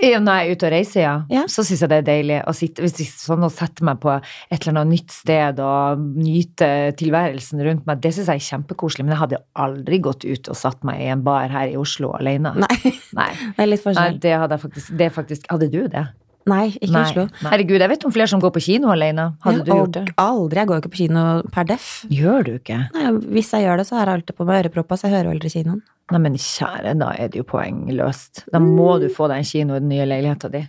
jeg 0.06 0.48
er 0.50 0.52
ute 0.54 0.66
og 0.68 0.72
reiser, 0.72 1.00
ja, 1.02 1.14
Ja. 1.28 1.42
så 1.50 1.64
syns 1.66 1.80
jeg 1.82 1.90
det 1.92 1.98
er 1.98 2.06
deilig 2.06 2.38
å 2.48 2.54
sitte 2.56 2.82
hvis 2.84 2.96
jeg 3.02 3.08
sånn 3.12 3.44
og 3.44 3.52
sette 3.52 3.84
meg 3.84 4.00
på 4.00 4.12
et 4.16 4.60
eller 4.60 4.80
annet 4.80 4.92
nytt 4.94 5.10
sted 5.12 5.60
og 5.64 5.98
nyte 6.16 6.70
tilværelsen 7.00 7.60
rundt 7.66 7.86
meg. 7.86 8.00
Det 8.00 8.14
syns 8.14 8.30
jeg 8.32 8.40
er 8.40 8.48
kjempekoselig, 8.48 9.04
men 9.04 9.14
jeg 9.16 9.22
hadde 9.24 9.42
aldri 9.54 9.98
gått 10.00 10.24
ut 10.24 10.48
og 10.48 10.56
satt 10.56 10.82
meg 10.86 11.00
i 11.02 11.10
en 11.12 11.22
bar 11.26 11.48
her 11.52 11.68
i 11.68 11.76
Oslo 11.80 12.12
alene. 12.16 12.54
Nei, 12.56 12.94
Nei, 13.18 13.30
det 13.56 13.66
er 13.66 13.70
litt 13.72 13.84
Nei 13.90 14.08
det 14.22 14.36
hadde 14.38 14.56
jeg 14.56 14.64
faktisk, 14.68 14.96
det 14.96 15.12
faktisk 15.12 15.46
Hadde 15.50 15.70
du 15.72 15.82
det? 15.90 16.06
Nei, 16.50 16.64
ikke 16.74 16.88
i 16.90 16.94
Nei. 16.96 17.02
Oslo. 17.06 17.24
Nei. 17.44 17.50
Herregud, 17.54 17.78
jeg 17.84 17.92
vet 17.94 18.04
om 18.08 18.14
flere 18.16 18.28
som 18.32 18.42
går 18.42 18.52
på 18.56 18.62
kino 18.66 18.90
alene. 18.92 19.28
Hadde 19.46 19.62
Ja, 19.62 19.64
du 19.64 19.70
gjort 19.76 19.94
det? 19.96 20.04
Aldri. 20.24 20.60
Jeg 20.60 20.70
går 20.70 20.80
jo 20.80 20.82
ikke 20.84 20.92
på 20.96 21.00
kino 21.04 21.24
per 21.54 21.64
def. 21.70 21.86
Gjør 22.10 22.44
du 22.48 22.52
ikke? 22.58 22.80
Nei, 22.96 23.12
hvis 23.36 23.52
jeg 23.54 23.64
gjør 23.68 23.80
det, 23.82 23.86
så 23.88 23.96
har 24.00 24.06
jeg 24.10 24.20
alltid 24.20 24.36
på 24.40 24.46
meg 24.50 24.64
ørepropper, 24.64 24.98
så 25.00 25.08
jeg 25.08 25.16
hører 25.18 25.30
aldri 25.36 25.52
kinoen. 25.54 25.80
Nei, 26.10 26.18
men 26.26 26.34
kjære, 26.42 26.96
da 26.98 27.12
er 27.14 27.28
det 27.30 27.38
jo 27.38 27.46
poengløst. 27.46 28.44
Da 28.52 28.58
må 28.58 28.96
Mm. 28.96 29.00
du 29.00 29.08
få 29.14 29.28
deg 29.30 29.38
en 29.38 29.44
kino 29.44 29.74
i 29.76 29.78
den 29.80 29.88
nye 29.88 30.06
leiligheta 30.06 30.50
di. 30.50 30.66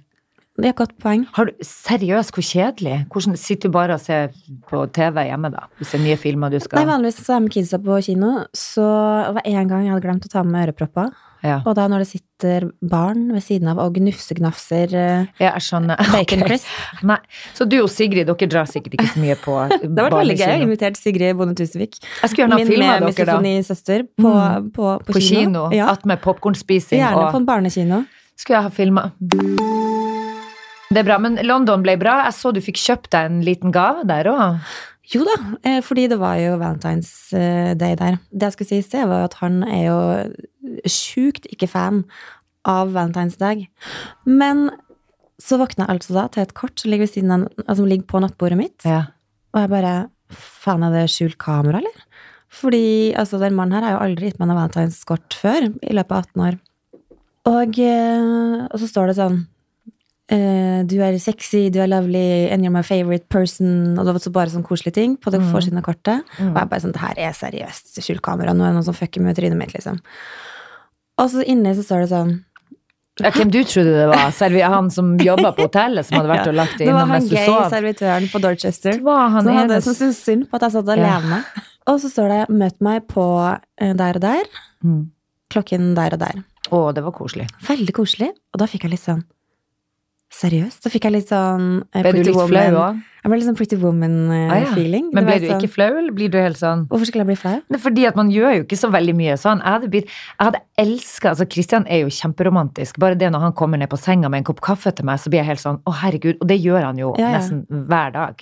Det 0.62 0.66
er 0.68 0.70
et 0.70 0.76
godt 0.76 0.98
poeng. 1.00 1.26
Har 1.34 1.46
du, 1.46 1.52
seriøst, 1.64 2.34
hvor 2.36 2.44
kjedelig? 2.46 3.08
Hvordan 3.10 3.38
Sitter 3.40 3.70
du 3.70 3.74
bare 3.74 3.94
og 3.96 4.02
ser 4.02 4.28
på 4.70 4.84
TV 4.94 5.24
hjemme, 5.26 5.50
da? 5.50 5.64
Hvis 5.80 5.92
det 5.94 6.00
er 6.02 6.04
nye 6.04 6.18
filmer 6.20 6.52
du 6.52 6.60
skal 6.60 6.78
Nei, 6.78 6.86
Vanligvis 6.94 7.24
så 7.24 7.32
er 7.34 7.40
jeg 7.40 7.42
med 7.48 7.52
kidsa 7.56 7.78
på 7.82 7.98
kino, 8.06 8.32
så 8.54 8.86
det 9.26 9.34
var 9.40 9.42
en 9.46 9.68
gang 9.72 9.86
jeg 9.86 9.94
hadde 9.96 10.06
glemt 10.06 10.26
å 10.28 10.30
ta 10.30 10.44
med 10.44 10.68
ørepropper. 10.68 11.10
Ja. 11.44 11.60
Og 11.66 11.74
da 11.78 11.88
når 11.90 12.04
det 12.04 12.08
sitter 12.12 12.68
barn 12.86 13.28
ved 13.34 13.42
siden 13.46 13.70
av 13.72 13.80
og 13.84 13.96
gnufsegnafser 13.98 14.94
eh, 14.98 15.26
ja, 15.42 15.52
bacon 16.14 16.44
crisp 16.46 16.70
Nei. 17.08 17.18
Så 17.58 17.66
du 17.70 17.80
og 17.82 17.90
Sigrid, 17.90 18.28
dere 18.30 18.50
drar 18.52 18.70
sikkert 18.70 18.98
ikke 19.00 19.10
så 19.16 19.22
mye 19.24 19.38
på 19.42 19.56
Det 19.82 19.90
var 19.98 20.14
veldig 20.16 20.38
gøy. 20.38 20.44
Jeg 20.44 20.48
barnekino. 20.48 20.68
inviterte 20.70 21.02
Sigrid 21.02 21.38
Bonde 21.40 21.56
Tusvik. 21.58 21.98
Min 22.52 22.74
med 22.80 23.08
misofonisøster 23.10 24.06
på, 24.22 24.32
Mm. 24.32 24.72
på, 24.76 24.88
på, 25.06 25.14
På 25.14 25.20
kino. 25.22 25.68
Ja, 25.76 25.92
At 25.92 26.06
med 26.06 26.22
popkornspising 26.22 27.00
gjerne 27.02 27.32
på 27.34 27.42
en 27.42 27.46
barnekino. 27.50 28.04
Skulle 28.38 28.58
jeg 28.62 28.64
ha 28.64 28.70
filma. 28.74 29.10
Det 30.92 31.00
er 31.00 31.08
bra. 31.08 31.18
Men 31.24 31.38
London 31.48 31.84
ble 31.86 31.96
bra. 32.02 32.18
Jeg 32.28 32.36
så 32.36 32.52
du 32.56 32.60
fikk 32.64 32.80
kjøpt 32.82 33.12
deg 33.14 33.30
en 33.30 33.42
liten 33.48 33.72
gave 33.76 34.04
der 34.10 34.28
òg. 34.32 34.58
Jo 35.12 35.25
da, 35.27 35.36
eh, 35.68 35.82
fordi 35.84 36.08
det 36.08 36.20
var 36.22 36.38
jo 36.39 36.56
Valentine's 36.60 37.34
eh, 37.36 37.74
Day 37.75 37.98
der. 38.00 38.20
Det 38.32 38.48
jeg 38.48 38.56
skulle 38.56 38.70
si 38.70 38.80
i 38.80 38.86
sted, 38.86 39.10
var 39.10 39.25
at 39.27 39.36
han 39.41 39.60
er 39.68 39.84
jo 39.89 39.98
sjukt 40.88 41.50
ikke 41.51 41.68
fan 41.68 42.06
av 42.68 42.94
Valentine's 42.96 43.36
Dag. 43.41 43.65
Men 44.25 44.70
så 45.41 45.58
våkna 45.60 45.88
jeg 45.88 45.98
altså 45.98 46.15
da 46.15 46.25
til 46.32 46.46
et 46.46 46.56
kort 46.56 46.80
som 46.80 46.94
ligger, 46.94 47.10
av, 47.25 47.48
altså, 47.65 47.82
som 47.82 47.89
ligger 47.89 48.08
på 48.08 48.22
nattbordet 48.24 48.60
mitt. 48.60 48.88
Ja. 48.88 49.10
Og 49.56 49.63
jeg 49.63 49.74
bare 49.75 49.94
Faen, 50.32 50.80
er 50.88 50.94
det 50.96 51.10
skjult 51.12 51.36
kamera, 51.41 51.82
eller? 51.82 52.03
Fordi 52.56 53.12
altså, 53.20 53.36
den 53.41 53.56
mannen 53.58 53.75
her 53.75 53.84
har 53.84 53.98
jo 53.98 54.03
aldri 54.06 54.30
gitt 54.30 54.38
meg 54.39 54.48
noe 54.48 54.62
valentineskort 54.62 55.36
før 55.36 55.68
i 55.68 55.96
løpet 55.98 56.13
av 56.15 56.30
18 56.30 56.46
år. 56.46 56.60
Og, 57.51 57.80
eh, 57.84 58.62
og 58.70 58.77
så 58.80 58.88
står 58.88 59.12
det 59.12 59.18
sånn 59.18 59.41
eh, 60.32 60.84
Du 60.88 60.96
er 61.04 61.18
sexy, 61.20 61.70
du 61.70 61.80
er 61.84 61.88
lovely, 61.92 62.48
and 62.52 62.64
you're 62.64 62.72
my 62.74 62.82
favorite 62.82 63.28
person. 63.30 63.98
Og 64.00 64.06
det 64.08 64.14
var 64.16 64.32
bare 64.40 64.50
sånn 64.54 64.64
koselige 64.66 64.94
ting 64.94 65.18
på 65.18 65.32
det 65.32 65.42
Mm. 65.42 65.52
forsiden 65.54 65.78
av 65.78 65.84
kortet. 65.84 66.24
Mm. 66.40 66.54
Og 66.54 66.58
jeg 66.62 66.70
bare 66.70 66.82
sånn 66.82 66.94
Det 66.94 67.02
her 67.02 67.14
er 67.18 67.34
seriøst 67.34 68.00
skjult 68.02 68.22
kamera. 68.22 68.54
Nå 68.54 68.64
er 68.64 68.72
det 68.72 68.76
noen 68.80 68.84
som 68.86 68.94
fucker 68.94 69.22
med 69.22 69.36
trynet 69.36 69.58
mitt, 69.58 69.74
liksom. 69.74 70.00
Og 71.20 71.30
så 71.30 71.44
inni 71.46 71.76
så 71.76 71.84
står 71.84 72.02
det 72.08 72.10
sånn 72.10 72.44
Ja, 73.22 73.30
hvem 73.30 73.52
du 73.52 73.60
trodde 73.64 73.92
det 73.92 74.08
var? 74.08 74.32
Servi 74.32 74.62
han 74.64 74.90
som 74.90 75.18
jobba 75.20 75.52
på 75.54 75.68
hotellet, 75.68 76.06
som 76.08 76.18
hadde 76.18 76.30
vært 76.32 76.48
og 76.52 76.56
lagt 76.56 76.78
det 76.80 76.88
Det 76.88 76.94
var 76.94 77.02
innom 77.04 77.10
han 77.12 77.20
mens 77.22 77.30
du 77.30 77.36
gay 77.36 77.46
sov? 77.46 77.70
servitøren 77.70 78.30
på 78.32 78.42
Dorchester. 78.42 78.92
Det 78.94 79.04
var 79.04 79.30
han 79.30 79.44
som 79.44 79.54
hadde 79.54 79.82
som 79.84 79.94
syntes 79.94 80.24
synd 80.24 80.48
på 80.50 80.56
at 80.56 80.62
jeg 80.62 80.72
satt 80.72 80.88
alene. 80.96 81.44
Og 81.88 82.00
så 82.00 82.10
står 82.10 82.28
det 82.30 82.48
'møt 82.56 82.80
meg 82.82 83.08
på 83.08 83.60
eh, 83.78 83.94
der 83.94 84.16
og 84.16 84.22
der', 84.22 84.48
Mm. 84.84 85.10
klokken 85.52 85.94
der 85.96 86.14
og 86.14 86.20
der. 86.20 86.44
Å, 86.72 86.94
det 86.94 87.04
var 87.04 87.12
koselig. 87.12 87.48
Veldig 87.68 87.94
koselig. 87.94 88.30
Og 88.54 88.58
da 88.60 88.66
fikk 88.66 88.84
jeg 88.84 88.92
litt 88.92 89.02
sånn 89.06 89.24
Seriøst? 90.32 90.80
Da 90.86 90.90
fikk 90.94 91.04
jeg 91.10 91.12
litt 91.18 91.28
sånn 91.32 91.66
uh, 91.84 92.02
Ble 92.02 92.12
du 92.16 92.22
litt 92.24 92.38
flau 92.38 92.76
òg? 92.80 93.00
Jeg 93.22 93.30
ble 93.30 93.38
litt 93.38 93.48
sånn 93.50 93.58
Pretty 93.60 93.76
Ah, 93.76 93.82
ja. 93.82 93.84
Woman-feeling. 93.92 95.10
Men 95.14 95.28
ble 95.28 95.36
du 95.44 95.48
ikke 95.52 95.70
flau, 95.70 95.90
eller 96.00 96.16
blir 96.16 96.32
du 96.32 96.38
helt 96.40 96.58
sånn 96.58 96.86
Hvorfor 96.90 97.10
skulle 97.10 97.26
jeg 97.26 97.30
bli 97.34 97.38
flau? 97.42 97.58
Det 97.68 97.78
er 97.78 97.84
fordi 97.84 98.06
at 98.10 98.18
man 98.18 98.32
gjør 98.34 98.56
jo 98.56 98.64
ikke 98.64 98.80
så 98.80 98.90
veldig 98.96 99.16
mye 99.20 99.36
sånn. 99.42 99.62
Jeg 99.62 99.76
hadde, 99.76 99.92
blitt, 99.92 100.10
jeg 100.40 100.48
hadde 100.48 100.64
elska 100.82 101.34
altså 101.34 101.46
Kristian 101.52 101.86
er 101.92 102.06
jo 102.06 102.16
kjemperomantisk. 102.16 102.98
Bare 103.04 103.20
det 103.20 103.30
når 103.36 103.46
han 103.50 103.56
kommer 103.60 103.82
ned 103.82 103.92
på 103.92 104.00
senga 104.00 104.32
med 104.32 104.42
en 104.42 104.48
kopp 104.50 104.64
kaffe 104.66 104.96
til 104.96 105.06
meg, 105.12 105.20
så 105.22 105.30
blir 105.30 105.44
jeg 105.44 105.52
helt 105.52 105.64
sånn 105.66 105.82
å 105.86 105.94
herregud. 106.02 106.40
Og 106.40 106.50
det 106.50 106.58
gjør 106.64 106.88
han 106.90 107.04
jo 107.04 107.12
Ja, 107.20 107.28
ja. 107.28 107.38
nesten 107.38 107.66
hver 107.92 108.16
dag. 108.16 108.42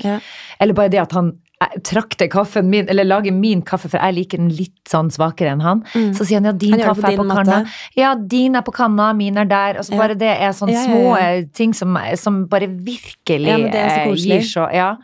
Eller 0.61 0.77
bare 0.77 0.93
det 0.93 1.01
at 1.03 1.17
han 1.17 1.33
trakter 1.83 2.27
kaffen 2.31 2.69
min, 2.71 2.87
eller 2.89 3.03
lager 3.03 3.33
min 3.35 3.61
kaffe, 3.67 3.89
for 3.91 3.99
jeg 3.99 4.15
liker 4.15 4.39
den 4.39 4.51
litt 4.55 4.77
sånn 4.87 5.09
svakere 5.11 5.51
enn 5.51 5.63
han. 5.63 5.81
Mm. 5.91 6.13
Så 6.15 6.23
sier 6.27 6.39
han 6.39 6.47
ja, 6.47 6.53
din 6.55 6.77
Han 6.77 6.85
kaffe 6.93 7.11
er 7.11 7.17
på 7.19 7.25
kanna. 7.27 7.57
Ja, 7.99 8.13
din 8.15 8.55
er 8.55 8.63
på 8.63 8.71
kanna, 8.75 9.09
min 9.13 9.37
er 9.37 9.49
der. 9.49 9.79
Og 9.81 9.83
så 9.87 9.93
Ja. 9.93 9.97
bare 9.99 10.15
det 10.15 10.31
er 10.39 10.53
sånne 10.55 10.71
Ja, 10.71 10.83
ja, 10.83 10.87
små 10.87 11.17
eh, 11.19 11.43
ting 11.53 11.73
som, 11.73 11.97
som 12.15 12.45
bare 12.47 12.67
virkelig 12.67 13.47
Ja, 13.51 13.57
men 13.57 13.71
det 13.71 13.81
er 13.81 13.89
så 13.89 14.07
eh, 14.07 14.15
gir 14.15 14.41
så 14.47 14.69
Ja. 14.73 14.95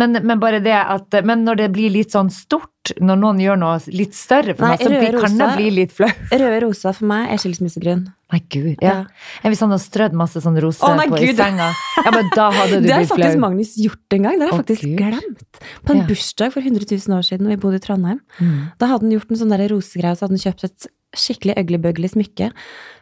Men, 0.00 0.18
men 0.26 0.40
bare 0.42 0.58
det 0.58 0.74
at 0.74 1.14
Men 1.22 1.44
når 1.46 1.60
det 1.60 1.66
blir 1.74 1.92
litt 1.94 2.14
sånn 2.14 2.30
stort, 2.34 2.90
når 2.98 3.20
noen 3.20 3.38
gjør 3.40 3.60
noe 3.60 3.76
litt 3.94 4.16
større 4.18 4.56
for 4.56 4.66
Nei, 4.66 4.74
meg, 4.74 4.82
så 4.82 4.90
blir, 4.90 5.18
kan 5.22 5.36
det 5.38 5.46
bli 5.54 5.68
litt 5.72 5.94
flaut. 5.94 6.24
Røde 6.34 6.58
rosa 6.64 6.92
for 6.96 7.08
meg 7.08 7.30
er 7.32 7.40
skilsmissegrunn. 7.40 8.02
Nei, 8.34 8.40
gud. 8.50 8.82
Ja. 8.82 8.96
Ja. 9.06 9.52
Hvis 9.52 9.62
han 9.62 9.70
hadde 9.72 9.84
strødd 9.84 10.16
masse 10.18 10.42
sånn 10.42 10.58
roser 10.60 10.88
oh, 10.88 10.98
på 10.98 11.14
på 11.14 11.20
i 11.22 11.30
senga, 11.38 11.70
ja, 12.00 12.12
men 12.12 12.28
da 12.34 12.48
hadde 12.52 12.82
du 12.82 12.86
Det 12.88 12.96
har 12.96 13.06
faktisk. 13.08 13.40
Magnus 13.40 13.76
gjort 13.80 14.18
en 14.18 14.26
gang. 14.26 14.40
Det 14.40 14.48
har 14.48 14.52
jeg 14.52 14.60
faktisk 14.64 14.84
Gud. 14.88 14.96
glemt. 15.00 15.62
På 15.86 15.94
en 15.94 16.02
Ja. 16.02 16.08
bursdag 16.10 16.56
for 16.56 16.66
100 16.66 16.90
000 16.90 17.16
år 17.16 17.28
siden, 17.30 17.48
vi 17.54 17.60
bodde 17.62 17.80
i 17.80 17.84
Trondheim. 17.86 18.20
Mm. 18.40 18.58
Da 18.82 18.90
hadde 18.90 19.06
han 19.06 19.14
gjort 19.14 19.30
en 19.30 19.42
sånn 19.44 19.56
rosegreie, 19.70 20.18
så 20.18 20.26
hadde 20.26 20.36
han 20.36 20.44
kjøpt 20.44 20.66
et 20.68 20.88
skikkelig 21.14 21.54
ugly-bugly 21.62 22.10
smykke 22.10 22.50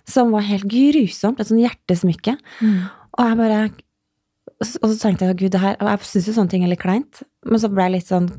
som 0.08 0.34
var 0.36 0.44
helt 0.44 0.68
grusomt. 0.68 1.40
Et 1.40 1.48
sånn 1.48 1.62
hjertesmykke. 1.64 2.36
Mm. 2.60 2.78
Og 3.16 3.26
jeg 3.26 3.40
bare 3.40 3.62
Og 4.62 4.88
så 4.92 4.96
tenkte 5.02 5.26
jeg 5.28 5.36
gud, 5.42 5.50
det 5.56 5.60
her 5.62 5.76
jeg 5.80 6.06
syns 6.08 6.28
jo 6.30 6.34
sånne 6.38 6.50
ting 6.54 6.64
er 6.66 6.70
litt 6.72 6.80
kleint, 6.82 7.22
men 7.44 7.58
så 7.62 7.68
ble 7.72 7.88
jeg 7.88 7.96
litt 7.98 8.08
sånn 8.10 8.30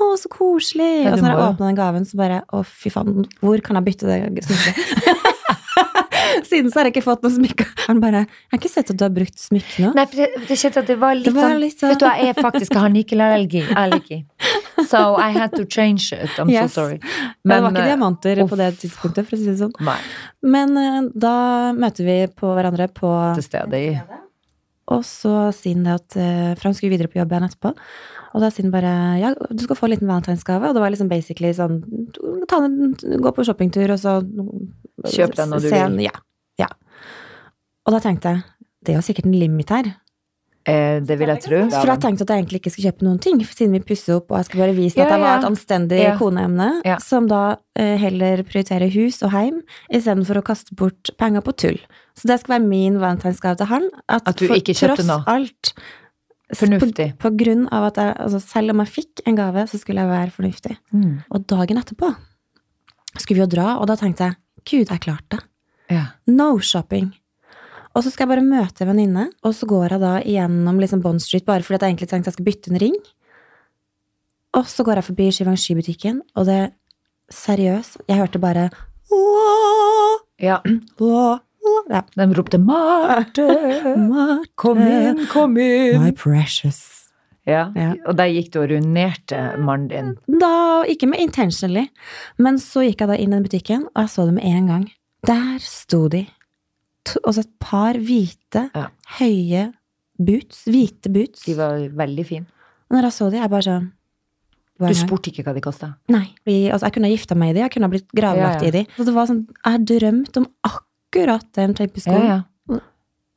å, 0.00 0.14
så 0.16 0.28
koselig. 0.32 1.04
Ja, 1.04 1.12
og 1.12 1.18
så 1.20 1.24
når 1.26 1.32
jeg 1.34 1.42
åpna 1.46 1.66
den 1.70 1.76
gaven, 1.78 2.06
så 2.08 2.16
bare 2.16 2.38
Å, 2.56 2.62
fy 2.64 2.88
faen, 2.92 3.26
hvor 3.44 3.60
kan 3.64 3.76
jeg 3.76 3.84
bytte 3.90 4.08
det 4.08 4.44
smykket? 4.48 5.26
Siden 6.46 6.70
så 6.70 6.78
har 6.80 6.86
jeg 6.88 6.94
ikke 6.94 7.04
fått 7.04 7.24
noe 7.24 7.32
smykke. 7.34 7.64
Han 7.88 8.00
bare 8.02 8.20
Jeg 8.24 8.52
har 8.52 8.58
ikke 8.60 8.70
sett 8.70 8.90
at 8.92 8.98
du 9.00 9.04
har 9.04 9.12
brukt 9.14 9.38
smykke 9.40 9.82
nå. 9.84 9.90
Nei, 9.96 10.04
for 10.10 10.20
det, 10.22 10.28
det 10.48 10.56
kjente 10.60 10.82
at 10.82 10.88
det 10.90 10.96
var 11.00 11.16
litt, 11.18 11.26
Det 11.28 11.34
var 11.36 11.48
sånn 11.50 11.60
litt 11.62 11.80
sånn- 11.80 11.92
Vet 11.94 12.02
du, 12.02 12.06
jeg 12.06 12.28
er 12.34 12.40
faktisk 12.46 12.76
har 12.78 12.92
nikkelallergi. 12.94 13.62
allergi. 13.82 14.18
So 14.88 15.00
I 15.20 15.30
had 15.36 15.52
to 15.56 15.64
change 15.66 16.12
it. 16.16 16.30
I'm 16.40 16.48
Yes. 16.50 16.72
so 16.72 16.82
sorry. 16.82 17.00
Men, 17.44 17.56
det 17.56 17.62
var 17.62 17.70
eh, 17.70 17.74
ikke 17.74 17.88
diamanter 17.90 18.42
uff. 18.44 18.50
på 18.50 18.56
det 18.60 18.70
tidspunktet, 18.80 19.26
for 19.28 19.36
å 19.36 19.40
si 19.42 19.46
det 19.50 19.58
sånn. 19.60 19.74
Nei, 19.84 19.98
Men 20.56 20.76
eh, 20.80 21.00
da 21.26 21.34
møter 21.76 22.04
vi 22.08 22.18
på 22.40 22.54
hverandre 22.56 22.88
på 22.94 23.10
til 23.36 23.44
stedet 23.46 23.74
i 23.80 23.92
Og 24.90 25.04
så 25.06 25.34
sier 25.54 25.78
han 25.78 25.86
det 25.86 25.96
at 26.00 26.16
eh, 26.18 26.52
For 26.58 26.68
han 26.68 26.76
skulle 26.76 26.94
videre 26.96 27.10
på 27.10 27.20
jobb 27.20 27.34
igjen 27.34 27.46
etterpå. 27.46 27.74
Og 28.30 28.44
da 28.44 28.50
sier 28.50 28.66
han 28.66 28.74
bare 28.74 28.94
ja, 29.22 29.32
du 29.34 29.64
skal 29.64 29.78
få 29.78 29.88
en 29.88 29.94
liten 29.94 30.10
valentinsgave. 30.10 30.70
Og 30.70 30.76
det 30.76 30.82
var 30.82 30.94
liksom 30.94 31.10
basically 31.10 31.52
sånn 31.56 31.80
ta 32.50 32.62
en, 32.66 32.94
Gå 32.98 33.34
på 33.34 33.46
shoppingtur, 33.46 33.94
og 33.94 34.00
så 34.02 34.20
Kjøp 35.00 35.36
den 35.38 35.54
når 35.54 35.64
du 35.64 35.70
vil. 35.72 36.00
Ja. 36.04 36.14
ja. 36.60 36.68
Og 37.86 37.94
da 37.96 38.02
tenkte 38.04 38.34
jeg 38.34 38.46
det 38.80 38.94
er 38.94 38.96
jo 38.96 39.04
sikkert 39.04 39.26
en 39.28 39.36
limit 39.36 39.72
her. 39.74 39.88
Eh, 40.66 41.00
Det 41.00 41.16
vil 41.18 41.28
jeg 41.28 41.40
tro. 41.42 41.60
For 41.70 41.86
jeg 41.86 42.00
tenkte 42.00 42.22
at 42.22 42.28
jeg 42.34 42.42
egentlig 42.44 42.60
ikke 42.60 42.70
skulle 42.74 42.90
kjøpe 42.92 43.06
noen 43.06 43.18
ting, 43.20 43.40
siden 43.44 43.72
vi 43.72 43.80
pusser 43.80 44.16
opp, 44.16 44.30
og 44.30 44.38
jeg 44.38 44.44
skal 44.50 44.60
bare 44.60 44.74
vise 44.76 44.96
Ja, 44.98 45.04
at 45.06 45.10
jeg 45.14 45.20
var 45.20 45.38
et 45.38 45.48
anstendig 45.50 46.00
Ja. 46.02 46.16
koneemne, 46.18 46.82
Ja. 46.84 46.98
som 46.98 47.26
da 47.28 47.56
eh, 47.76 47.96
heller 47.96 48.42
prioriterer 48.42 48.90
hus 48.92 49.22
og 49.22 49.30
heim, 49.32 49.62
istedenfor 49.92 50.36
å 50.40 50.42
kaste 50.44 50.74
bort 50.74 51.10
penger 51.18 51.40
på 51.40 51.56
tull. 51.56 51.78
Så 52.16 52.26
det 52.28 52.40
skal 52.40 52.58
være 52.60 52.68
min 52.68 52.98
valentinsgave 53.00 53.56
til 53.56 53.66
han. 53.66 53.88
At, 54.08 54.22
At 54.28 54.36
du 54.36 54.46
for 54.46 54.56
ikke 54.56 54.74
kjøpte 54.74 54.96
tross 54.96 55.06
noe. 55.06 55.24
alt 55.26 55.72
Fornuftig. 56.52 57.12
På, 57.16 57.30
på 57.30 57.36
grunn 57.44 57.68
av 57.70 57.84
at 57.92 57.96
jeg, 57.96 58.14
altså 58.18 58.40
selv 58.42 58.70
om 58.74 58.80
jeg 58.82 58.88
fikk 58.90 59.20
en 59.26 59.36
gave, 59.38 59.62
så 59.70 59.78
skulle 59.78 60.02
jeg 60.02 60.10
være 60.10 60.32
fornuftig. 60.34 60.76
Mm. 60.92 61.22
Og 61.30 61.46
dagen 61.46 61.78
etterpå 61.78 62.08
skulle 63.18 63.36
vi 63.38 63.44
jo 63.44 63.46
dra, 63.54 63.76
og 63.78 63.86
da 63.86 63.94
tenkte 63.96 64.26
jeg 64.26 64.36
gud, 64.66 64.90
jeg 64.90 65.00
klarte 65.00 65.36
det. 65.36 65.40
Ja. 65.90 66.04
No 66.26 66.58
shopping. 66.58 67.12
Og 67.94 68.04
så 68.04 68.12
skal 68.12 68.26
jeg 68.26 68.32
bare 68.36 68.46
møte 68.46 68.84
en 68.84 68.92
venninne, 68.92 69.24
og 69.42 69.54
så 69.56 69.66
går 69.66 69.96
jeg 69.96 70.02
da 70.02 70.12
igjennom 70.22 70.78
liksom 70.78 71.02
Bond 71.02 71.22
Street 71.24 71.46
bare 71.48 71.64
fordi 71.66 71.80
jeg 71.80 71.94
egentlig 71.94 72.10
tenkte 72.10 72.30
jeg 72.30 72.36
skulle 72.38 72.50
bytte 72.52 72.70
en 72.70 72.82
ring. 72.82 72.98
Og 74.58 74.68
så 74.70 74.86
går 74.86 75.00
jeg 75.00 75.08
forbi 75.10 75.26
Givenchy-butikken, 75.30 76.22
og 76.34 76.46
det 76.46 76.60
seriøst 77.30 78.00
Jeg 78.08 78.18
hørte 78.18 78.40
bare 78.42 78.70
la, 79.10 80.16
ja. 80.38 80.58
la, 80.98 81.38
åh». 81.38 81.84
ja. 81.90 82.02
De 82.18 82.34
ropte 82.34 82.58
'Marte! 82.58 83.46
Marte, 83.96 84.48
Kom 84.56 84.78
inn, 84.78 85.26
kom 85.30 85.56
inn!' 85.58 86.02
My 86.02 86.12
precious. 86.12 87.10
Ja. 87.46 87.70
Ja. 87.74 87.94
Og 88.06 88.16
der 88.18 88.30
gikk 88.30 88.52
du 88.54 88.60
og 88.62 88.70
ruinerte 88.70 89.38
mannen 89.58 89.88
din. 89.90 90.40
Da, 90.40 90.82
ikke 90.86 91.08
med 91.10 91.22
intentionally, 91.22 91.88
men 92.38 92.58
så 92.62 92.84
gikk 92.86 93.02
jeg 93.02 93.10
da 93.10 93.16
inn 93.18 93.32
i 93.32 93.38
den 93.38 93.46
butikken, 93.46 93.86
og 93.94 94.04
jeg 94.04 94.12
så 94.14 94.26
det 94.28 94.36
med 94.36 94.46
en 94.46 94.68
gang. 94.70 94.84
Der 95.26 95.58
sto 95.62 96.06
de. 96.08 96.26
To, 97.14 97.32
så 97.32 97.40
et 97.44 97.52
par 97.62 97.94
hvite, 97.94 98.70
Ja. 98.74 98.88
høye 99.18 99.72
boots. 100.18 100.64
Hvite 100.66 101.10
boots. 101.12 101.44
De 101.46 101.54
var 101.58 101.78
veldig 101.78 102.26
fine. 102.26 102.46
Og 102.90 102.96
når 102.96 103.02
jeg 103.08 103.12
så 103.18 103.30
de, 103.30 103.36
jeg 103.38 103.50
bare 103.50 103.62
sånn 103.68 103.90
Du 104.80 104.94
spurte 104.96 105.28
ikke 105.30 105.44
hva 105.44 105.52
de 105.54 105.60
kosta? 105.60 105.90
Nei. 106.08 106.30
Altså, 106.72 106.86
jeg 106.88 106.92
kunne 106.94 107.08
ha 107.10 107.12
gifta 107.12 107.36
meg 107.36 107.50
i 107.50 107.52
de, 107.58 107.60
jeg 107.66 107.70
kunne 107.74 107.84
ha 107.84 107.92
blitt 107.92 108.08
gravlagt 108.16 108.62
Ja, 108.62 108.68
ja. 108.68 108.68
i 108.68 108.70
de. 108.70 108.86
Så 108.96 109.04
det 109.04 109.12
var 109.14 109.26
sånn, 109.28 109.42
Jeg 109.46 109.72
har 109.74 109.78
drømt 109.90 110.36
om 110.40 110.46
akkurat 110.64 111.44
den 111.52 111.74
type 111.74 112.00
sko. 112.00 112.16
Ja. 112.16 112.38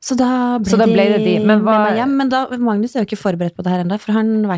Så 0.04 0.12
da 0.20 0.58
ble, 0.60 0.68
Så 0.68 0.76
da 0.76 0.84
ble 0.84 1.04
det 1.14 1.20
de. 1.24 1.34
Men 1.40 1.62
med 1.62 1.64
hva- 1.64 1.84
meg 1.86 1.96
hjem. 1.96 2.10
Men 2.18 2.28
da, 2.28 2.42
Magnus 2.60 2.92
er 2.94 3.00
jo 3.00 3.06
ikke 3.08 3.16
forberedt 3.22 3.54
på 3.56 3.62
det 3.64 3.72
her 3.72 3.80
ennå, 3.84 3.96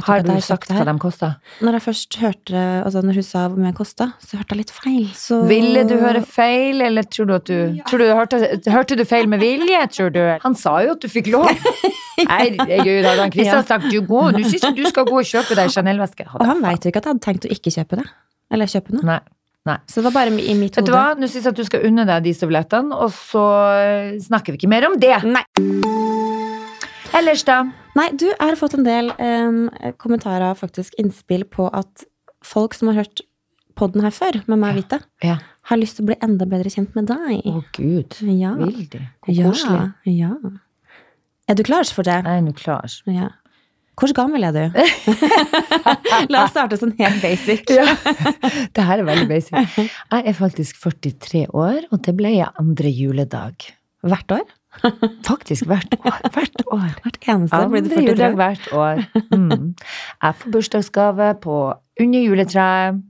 Har 0.03 0.23
du 0.27 0.41
sagt 0.43 0.67
hva 0.75 0.85
de 0.89 0.95
kosta? 0.99 1.29
Når 1.63 1.77
jeg 1.77 1.83
først 1.85 2.17
hørte, 2.19 2.63
altså 2.83 3.03
når 3.07 3.15
hun 3.21 3.23
sa 3.29 3.45
hvor 3.49 3.57
mye 3.63 3.71
det 3.71 3.79
kosta, 3.79 4.09
så 4.19 4.41
hørte 4.41 4.57
jeg 4.57 4.59
litt 4.65 4.73
feil. 4.75 5.07
Så 5.15 5.39
Ville 5.47 5.85
du 5.87 5.95
høre 6.03 6.25
feil, 6.27 6.83
eller 6.83 7.03
tror 7.07 7.27
du 7.31 7.35
at 7.37 7.45
du, 7.47 7.79
tror 7.87 7.99
du 8.03 8.07
hørte, 8.11 8.41
hørte 8.75 8.97
du 8.99 9.05
feil 9.05 9.29
med 9.31 9.39
vilje, 9.39 9.87
tror 9.95 10.11
du? 10.11 10.21
Han 10.43 10.55
sa 10.59 10.81
jo 10.83 10.97
at 10.97 11.01
du 11.01 11.07
fikk 11.09 11.31
lov. 11.31 11.47
Herregud, 12.27 13.05
hadde 13.07 13.21
han 13.23 13.31
Kristian 13.31 13.61
Ja. 13.61 13.63
sagt 13.63 13.91
du 13.93 14.01
gå, 14.03 14.25
du 14.35 14.43
syns 14.51 14.75
du 14.75 14.85
skal 14.91 15.05
gå 15.07 15.15
og 15.21 15.25
kjøpe 15.31 15.55
deg 15.55 15.71
Chanel-veske. 15.71 16.27
Og 16.35 16.45
han 16.47 16.63
veit 16.65 16.83
jo 16.83 16.91
ikke 16.91 16.99
at 17.05 17.05
jeg 17.07 17.15
hadde 17.15 17.27
tenkt 17.29 17.47
å 17.47 17.53
ikke 17.55 17.71
kjøpe 17.79 18.01
det. 18.03 18.07
Eller 18.51 18.67
kjøpe 18.67 18.95
noe. 18.99 19.05
Nei. 19.15 19.21
Så 19.91 20.01
det 20.01 20.05
var 20.09 20.15
bare 20.17 20.33
i 20.39 20.55
mitt 20.55 20.77
Vet 20.79 20.87
du 20.87 20.93
hode. 20.93 20.97
hva, 20.97 21.15
nå 21.19 21.29
syns 21.29 21.45
jeg 21.45 21.53
at 21.55 21.61
du 21.61 21.65
skal 21.67 21.87
unne 21.89 22.05
deg 22.09 22.23
de 22.27 22.33
støvlettene, 22.37 22.95
og 22.95 23.11
så 23.15 23.45
snakker 24.29 24.55
vi 24.55 24.61
ikke 24.63 24.71
mer 24.73 24.87
om 24.91 24.99
det. 25.03 25.17
Nei. 25.27 25.45
Ellers, 27.17 27.43
da? 27.49 27.63
Nei, 27.97 28.11
du 28.19 28.27
jeg 28.29 28.37
har 28.43 28.59
fått 28.61 28.75
en 28.77 28.85
del 28.87 29.09
um, 29.17 29.63
kommentarer, 30.03 30.53
faktisk 30.59 30.95
innspill, 31.01 31.47
på 31.49 31.69
at 31.73 32.05
folk 32.45 32.75
som 32.77 32.91
har 32.93 33.01
hørt 33.03 33.23
podden 33.77 34.05
her 34.05 34.13
før, 34.15 34.39
med 34.49 34.61
meg 34.61 34.75
og 34.75 34.83
Vita, 34.83 34.99
Ja. 35.25 35.39
har 35.71 35.81
lyst 35.81 35.97
til 35.99 36.05
å 36.07 36.11
bli 36.11 36.19
enda 36.25 36.47
bedre 36.49 36.71
kjent 36.73 36.95
med 36.97 37.09
deg. 37.11 37.43
Å, 37.49 37.63
gud. 37.77 38.19
Ja. 38.25 38.55
Vil 38.61 38.87
de? 38.93 39.03
Hvor 39.27 39.35
Ja, 39.65 39.91
ja. 40.05 40.35
Er 41.49 41.55
du 41.55 41.63
klar 41.63 41.85
for 41.95 42.03
det? 42.03 42.17
Jeg 42.25 42.39
er 42.41 42.43
nå 42.43 42.53
klar. 42.59 42.91
Ja. 43.07 43.29
Hvor 43.97 44.13
gammel 44.13 44.45
er 44.45 44.53
du? 44.53 44.77
La 46.33 46.43
oss 46.43 46.53
starte 46.53 46.77
sånn 46.77 46.93
helt 46.99 47.23
basic. 47.25 47.65
Det 48.77 48.85
her 48.85 49.01
er 49.01 49.07
veldig 49.09 49.29
basic. 49.31 49.79
Jeg 49.79 50.21
er 50.29 50.37
faktisk 50.37 50.83
43 50.85 51.47
år, 51.57 51.87
og 51.89 52.03
det 52.05 52.13
ble 52.19 52.35
jeg 52.35 52.53
andre 52.61 52.93
juledag. 52.93 53.71
Hvert 54.07 54.37
år? 54.37 54.45
Faktisk 55.25 55.65
hvert 55.71 55.97
år. 56.03 56.21
Hvert 56.35 56.63
år. 56.69 56.91
Hvert 57.03 57.19
eneste 57.25 57.57
andre 57.57 57.81
blir 57.81 57.89
du 57.89 57.95
Andre 57.97 58.05
juledag 58.05 58.37
hvert 58.37 58.67
år. 58.77 59.03
Mm. 59.33 59.73
Jeg 60.23 60.39
får 60.43 60.53
bursdagsgave 60.53 61.31
på 61.41 61.57
under 62.01 62.27
juletreet, 62.27 63.01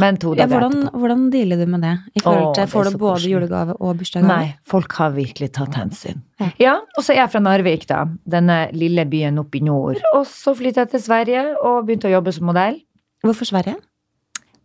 men 0.00 0.16
to 0.22 0.34
Ja, 0.38 0.46
hvordan, 0.46 0.72
etterpå. 0.84 0.98
hvordan 1.02 1.22
dealer 1.32 1.56
du 1.58 1.66
med 1.66 1.80
det? 1.82 1.92
I 2.14 2.20
forhold 2.22 2.46
Åh, 2.46 2.52
til, 2.54 2.62
er 2.62 2.66
får 2.70 2.84
du 2.84 2.90
både 2.98 3.14
korsen. 3.16 3.30
julegave 3.32 3.74
og 3.80 3.96
bursdagsgave? 3.98 4.28
Nei, 4.30 4.54
folk 4.64 4.92
har 4.92 5.10
virkelig 5.16 5.48
tatt 5.52 5.74
hensyn. 5.74 6.22
Ja. 6.40 6.50
Ja, 6.62 6.74
og 6.96 7.02
så 7.04 7.12
er 7.14 7.22
jeg 7.24 7.30
fra 7.32 7.40
Narvik, 7.42 7.86
da. 7.90 8.04
Denne 8.30 8.58
lille 8.72 9.04
byen 9.10 9.38
oppe 9.42 9.58
i 9.58 9.64
nord. 9.66 9.98
Og 10.14 10.26
så 10.30 10.54
flyttet 10.54 10.84
jeg 10.84 10.90
til 10.90 11.00
Sverige 11.08 11.46
og 11.62 11.86
begynte 11.86 12.06
å 12.10 12.14
jobbe 12.14 12.32
som 12.32 12.46
modell. 12.46 12.78
Hvorfor 13.26 13.44
Sverige? 13.50 13.76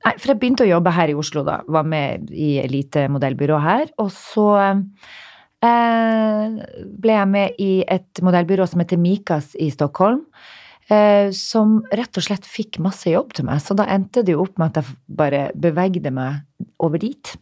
Nei, 0.06 0.14
for 0.22 0.28
jeg 0.32 0.40
begynte 0.40 0.64
å 0.64 0.70
jobbe 0.70 0.92
her 0.94 1.10
i 1.10 1.18
Oslo, 1.18 1.42
da. 1.44 1.60
Var 1.68 1.84
med 1.84 2.30
i 2.32 2.60
Elite 2.62 3.08
modellbyrå 3.10 3.58
her. 3.60 3.90
Og 3.98 4.12
så 4.14 4.46
eh, 5.66 6.58
ble 7.02 7.18
jeg 7.18 7.28
med 7.32 7.58
i 7.62 7.72
et 7.90 8.22
modellbyrå 8.24 8.68
som 8.70 8.84
heter 8.84 9.02
Mikas 9.02 9.56
i 9.60 9.70
Stockholm. 9.74 10.22
Eh, 10.90 11.32
som 11.36 11.82
rett 11.92 12.16
og 12.16 12.24
slett 12.24 12.46
fikk 12.48 12.78
masse 12.80 13.10
jobb 13.12 13.34
til 13.36 13.48
meg. 13.50 13.60
Så 13.60 13.76
da 13.76 13.84
endte 13.92 14.24
det 14.24 14.38
jo 14.38 14.46
opp 14.46 14.56
med 14.62 14.72
at 14.72 14.86
jeg 14.86 14.96
bare 15.20 15.42
bevegde 15.56 16.14
meg 16.16 16.46
over 16.80 17.02
dit. 17.02 17.34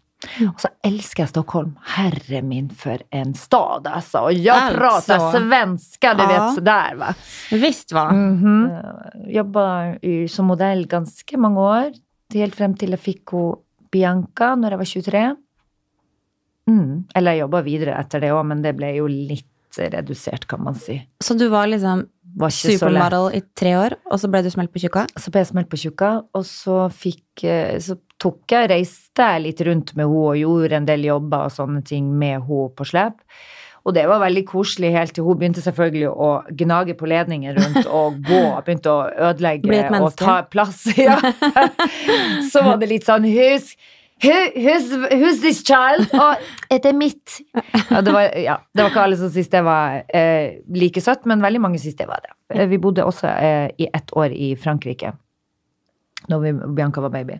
Og 0.48 0.58
så 0.64 0.72
elsker 0.88 1.22
jeg 1.26 1.30
Stockholm. 1.30 1.76
Herre 1.94 2.40
min, 2.42 2.72
for 2.74 3.04
en 3.14 3.36
stad, 3.38 3.86
altså! 3.86 4.24
Og 4.32 4.34
jeg 4.34 4.50
Altså. 4.56 4.80
prater 4.80 5.20
svenska, 5.36 6.14
du 6.18 6.24
Ja. 6.24 6.28
vet, 6.32 6.56
så 6.58 6.64
der, 6.64 6.96
va. 6.96 7.14
Visst 7.52 7.92
va. 7.94 8.10
Mm 8.12 8.40
-hmm. 8.42 9.32
Jobba 9.32 9.98
som 10.28 10.46
modell 10.46 10.88
ganske 10.88 11.38
mange 11.38 11.60
år, 11.60 11.92
helt 12.34 12.56
frem 12.56 12.74
til 12.74 12.90
jeg 12.90 13.00
fikk 13.00 13.30
hun 13.32 13.56
Bianca 13.92 14.56
når 14.56 14.70
jeg 14.70 14.78
var 14.78 14.86
23. 14.86 15.38
Mm. 16.68 17.06
Eller 17.16 17.32
jeg 17.32 17.42
jobba 17.42 17.62
videre 17.62 18.00
etter 18.00 18.20
det 18.20 18.32
òg, 18.32 18.46
men 18.46 18.62
det 18.62 18.76
ble 18.76 18.96
jo 18.96 19.08
litt 19.08 19.46
redusert, 19.80 20.48
kan 20.48 20.64
man 20.64 20.78
si. 20.80 21.00
Så 21.24 21.38
du 21.40 21.48
var 21.54 21.68
liksom 21.72 22.06
Var 22.36 22.52
supermodel 22.52 23.30
i 23.38 23.42
tre 23.56 23.78
år, 23.80 23.94
og 24.12 24.20
så 24.20 24.28
ble 24.28 24.42
du 24.44 24.50
smelt 24.52 24.74
på 24.74 24.82
tjukka? 24.84 25.06
Så 25.16 25.32
ble 25.32 25.40
jeg 25.44 25.54
smelt 25.54 25.70
på 25.72 25.80
tjukka, 25.80 26.10
og 26.36 26.44
så 26.44 26.86
fikk 26.92 27.46
eh, 27.48 27.78
Så 27.80 27.96
tok 28.20 28.52
jeg, 28.52 28.70
reiste 28.72 29.24
jeg 29.24 29.44
litt 29.44 29.62
rundt 29.68 29.94
med 29.96 30.06
henne 30.08 30.24
og 30.32 30.40
gjorde 30.40 30.80
en 30.80 30.88
del 30.88 31.06
jobber 31.08 31.48
og 31.48 31.54
sånne 31.56 31.84
ting 31.88 32.10
med 32.12 32.42
henne 32.42 32.72
på 32.76 32.88
slep. 32.88 33.22
Og 33.86 33.94
det 33.94 34.08
var 34.10 34.24
veldig 34.24 34.42
koselig 34.50 34.90
helt 34.96 35.14
til 35.14 35.28
hun 35.28 35.38
begynte 35.38 35.62
selvfølgelig 35.62 36.10
å 36.10 36.30
gnage 36.58 36.96
på 36.98 37.10
ledningen 37.10 37.54
rundt 37.60 37.86
og 37.86 38.18
gå. 38.30 38.42
Begynte 38.66 38.94
å 38.94 39.04
ødelegge 39.30 39.84
og 40.00 40.16
ta 40.18 40.40
plass. 40.50 40.88
Ja. 40.98 41.20
Så 42.52 42.64
var 42.66 42.80
det 42.82 42.90
litt 42.90 43.06
sånn 43.06 43.28
Hus, 43.30 43.76
who- 44.26 44.52
who's, 44.66 44.88
who's 45.14 45.40
this 45.44 45.62
child? 45.68 46.08
Og 46.26 46.36
det 46.70 46.86
er 46.92 46.98
mitt. 46.98 47.38
Ja, 47.92 48.02
det, 48.02 48.14
var, 48.16 48.28
ja, 48.42 48.58
det 48.74 48.84
var 48.84 48.90
ikke 48.92 49.04
alle 49.06 49.20
som 49.22 49.30
syntes 49.34 49.52
det 49.54 49.62
var 49.66 50.02
eh, 50.14 50.58
like 50.76 51.02
søtt, 51.06 51.26
men 51.30 51.44
veldig 51.46 51.62
mange 51.64 51.80
syntes 51.82 52.00
det 52.02 52.08
var 52.10 52.22
det. 52.26 52.34
Eh, 52.56 52.68
Vi 52.72 52.78
bodde 52.82 53.06
også 53.06 53.30
eh, 53.32 53.70
i 53.82 53.88
ett 53.94 54.12
år 54.18 54.34
i 54.36 54.54
Frankrike 54.60 55.14
når 56.30 56.46
Bianca 56.76 57.02
var 57.06 57.12
baby. 57.14 57.36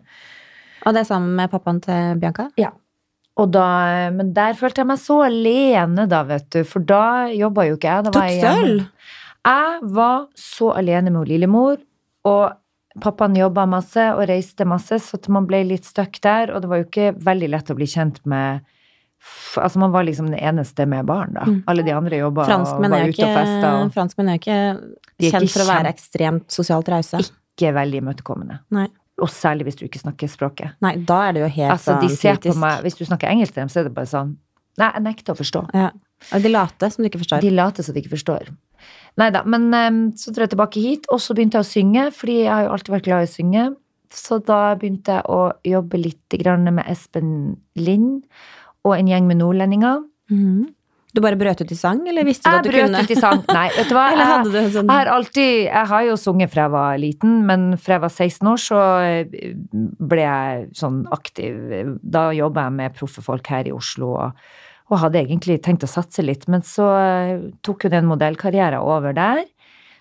Og 0.86 0.92
det 0.94 1.00
er 1.02 1.08
sammen 1.08 1.32
med 1.34 1.50
pappaen 1.50 1.80
til 1.82 2.18
Bianca? 2.22 2.44
Og 3.36 3.50
da, 3.52 3.64
men 4.14 4.30
der 4.36 4.54
følte 4.56 4.80
jeg 4.80 4.86
meg 4.88 5.00
så 5.02 5.16
alene, 5.26 6.04
da, 6.08 6.22
vet 6.24 6.46
du. 6.54 6.60
For 6.64 6.80
da 6.86 7.26
jobba 7.34 7.66
jo 7.68 7.74
ikke 7.76 7.90
jeg. 7.90 8.04
Da 8.06 8.12
var 8.14 8.30
jeg 8.30 8.38
Jeg 9.46 9.80
var 9.98 10.22
så 10.40 10.70
alene 10.78 11.10
med 11.10 11.18
hun 11.20 11.28
lillemor, 11.28 11.76
og 12.26 12.54
pappaen 13.02 13.36
jobba 13.38 13.66
masse 13.70 14.02
og 14.14 14.24
reiste 14.30 14.66
masse, 14.68 14.98
så 15.02 15.18
at 15.18 15.28
man 15.32 15.46
ble 15.48 15.62
litt 15.68 15.88
stuck 15.88 16.20
der. 16.24 16.52
Og 16.54 16.62
det 16.62 16.70
var 16.70 16.82
jo 16.82 16.88
ikke 16.88 17.12
veldig 17.26 17.50
lett 17.52 17.72
å 17.72 17.78
bli 17.78 17.88
kjent 17.90 18.22
med 18.28 18.64
Altså, 19.56 19.80
man 19.80 19.90
var 19.90 20.04
liksom 20.06 20.28
den 20.30 20.38
eneste 20.38 20.84
med 20.86 21.06
barn, 21.08 21.32
da. 21.34 21.46
Mm. 21.48 21.62
Alle 21.66 21.82
de 21.82 21.90
andre 21.96 22.18
jobba 22.20 22.44
og 22.44 22.50
var 22.78 23.08
ute 23.08 23.24
og 23.24 23.32
festa. 23.34 23.70
Og 23.80 23.88
franskmenn 23.94 24.28
er 24.30 24.36
jo 24.36 24.42
ikke 24.44 24.58
De 25.16 25.26
er 25.26 25.32
kjent 25.32 25.46
ikke 25.48 25.54
for 25.56 25.64
å 25.64 25.68
være 25.70 25.92
ekstremt 25.96 26.52
sosialt 26.52 26.90
rause. 26.92 27.22
ikke 27.56 27.72
veldig 27.74 28.02
imøtekommende. 28.04 28.60
Nei. 28.76 28.86
Og 29.24 29.32
særlig 29.32 29.66
hvis 29.66 29.78
du 29.80 29.86
ikke 29.86 30.02
snakker 30.02 30.30
språket. 30.30 30.76
Nei, 30.84 30.92
da 31.08 31.22
er 31.26 31.34
det 31.34 31.42
jo 31.46 31.48
helt 31.56 31.72
Altså, 31.72 31.96
de 32.02 32.10
ser 32.12 32.36
kritisk. 32.36 32.52
på 32.52 32.60
meg 32.60 32.84
Hvis 32.84 32.98
du 32.98 33.04
snakker 33.08 33.32
engelsk 33.32 33.56
til 33.56 33.64
dem, 33.64 33.72
så 33.72 33.80
er 33.80 33.88
det 33.88 33.94
bare 33.96 34.10
sånn 34.12 34.36
Nei, 34.76 34.90
jeg 34.92 35.02
nekter 35.06 35.32
å 35.32 35.38
forstå. 35.38 35.62
Ja. 35.72 35.86
Og 36.36 36.42
de 36.44 36.50
later 36.52 36.90
som 36.92 37.02
du 37.02 37.08
ikke 37.08 37.22
forstår. 37.22 37.40
De 37.40 37.50
later 37.54 37.86
som 37.86 37.96
de 37.96 38.02
ikke 38.02 38.12
forstår. 38.12 38.50
Nei 39.16 39.30
da, 39.32 39.42
men 39.48 39.70
em, 39.74 40.00
så 40.18 40.32
dro 40.34 40.44
jeg 40.44 40.52
tilbake 40.52 40.82
hit, 40.84 41.06
og 41.12 41.22
så 41.24 41.36
begynte 41.36 41.56
jeg 41.56 41.64
å 41.64 41.70
synge, 41.70 42.06
fordi 42.12 42.40
jeg 42.42 42.52
har 42.52 42.66
jo 42.66 42.72
alltid 42.74 42.94
vært 42.96 43.06
glad 43.08 43.24
i 43.24 43.28
å 43.28 43.32
synge. 43.32 43.66
Så 44.12 44.38
da 44.44 44.60
begynte 44.78 45.18
jeg 45.18 45.28
å 45.32 45.40
jobbe 45.66 46.00
litt 46.00 46.36
med 46.46 46.84
Espen 46.86 47.30
Lind 47.74 48.24
og 48.86 48.94
en 48.96 49.08
gjeng 49.10 49.26
med 49.26 49.40
nordlendinger. 49.42 50.04
Mhm. 50.30 50.72
Du 51.16 51.22
bare 51.24 51.38
brøt 51.40 51.62
ut 51.64 51.70
i 51.72 51.76
sang, 51.78 52.02
eller 52.10 52.26
visste 52.28 52.44
du 52.44 52.52
Jeg 52.52 52.58
at 52.58 52.66
du 52.66 52.70
kunne? 52.74 52.82
Jeg 52.82 52.92
brøt 52.92 53.08
ut 53.08 53.14
i 53.14 53.20
sang. 53.20 53.42
Nei, 53.48 53.68
vet 53.78 53.88
du 53.88 53.94
hva. 53.96 54.04
Jeg, 54.12 54.42
du 54.44 54.58
sånn 54.74 54.90
jeg 54.90 54.92
har 54.92 55.08
alltid 55.08 55.52
Jeg 55.64 55.88
har 55.92 56.02
jo 56.10 56.16
sunget 56.20 56.52
fra 56.52 56.66
jeg 56.66 56.74
var 56.74 56.98
liten, 57.00 57.38
men 57.48 57.64
fra 57.80 57.96
jeg 57.96 58.02
var 58.04 58.12
16 58.12 58.50
år 58.50 58.60
så 58.60 58.82
eh, 59.06 59.54
ble 60.12 60.26
jeg 60.26 60.66
sånn 60.76 61.00
aktiv. 61.16 61.56
Da 62.02 62.28
jobba 62.36 62.66
jeg 62.68 62.76
med 62.82 62.98
proffe 62.98 63.24
folk 63.24 63.48
her 63.48 63.70
i 63.70 63.72
Oslo 63.72 64.12
og, 64.26 64.44
og 64.86 65.02
hadde 65.02 65.22
egentlig 65.24 65.58
tenkt 65.64 65.84
å 65.86 65.90
satse 65.90 66.22
litt, 66.22 66.46
men 66.50 66.62
så 66.66 66.86
eh, 67.00 67.44
tok 67.66 67.88
hun 67.88 67.98
en 67.98 68.10
modellkarriere 68.12 68.80
over 68.82 69.16
der. 69.16 69.44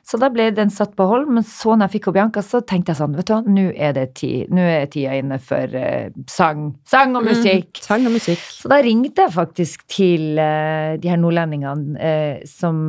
Så 0.05 0.19
da 0.21 0.27
ble 0.29 0.51
den 0.53 0.69
satt 0.69 0.91
på 0.93 1.07
hold, 1.09 1.25
men 1.33 1.41
så 1.41 1.73
når 1.73 1.87
jeg 1.87 1.95
fikk 1.95 2.11
opp 2.11 2.17
Bianca, 2.19 2.43
så 2.45 2.59
tenkte 2.61 2.93
jeg 2.93 2.99
sånn, 2.99 3.15
vet 3.17 3.25
du 3.25 3.31
hva, 3.33 3.39
nå 3.49 3.63
er 3.73 3.95
det 3.97 4.03
tid, 4.19 4.51
nå 4.53 4.61
er 4.61 4.85
tida 4.93 5.15
inne 5.17 5.39
for 5.41 5.73
uh, 5.73 6.11
sang. 6.29 6.67
Sang 6.85 7.17
og 7.17 7.25
musikk. 7.25 7.71
Mm, 7.71 7.85
sang 7.87 8.05
og 8.05 8.13
musikk. 8.13 8.43
Så 8.53 8.69
da 8.69 8.77
ringte 8.85 9.25
jeg 9.25 9.33
faktisk 9.33 9.87
til 9.89 10.37
uh, 10.37 10.93
de 11.01 11.09
her 11.09 11.17
nordlendingene 11.17 11.97
uh, 11.97 12.45
som, 12.45 12.85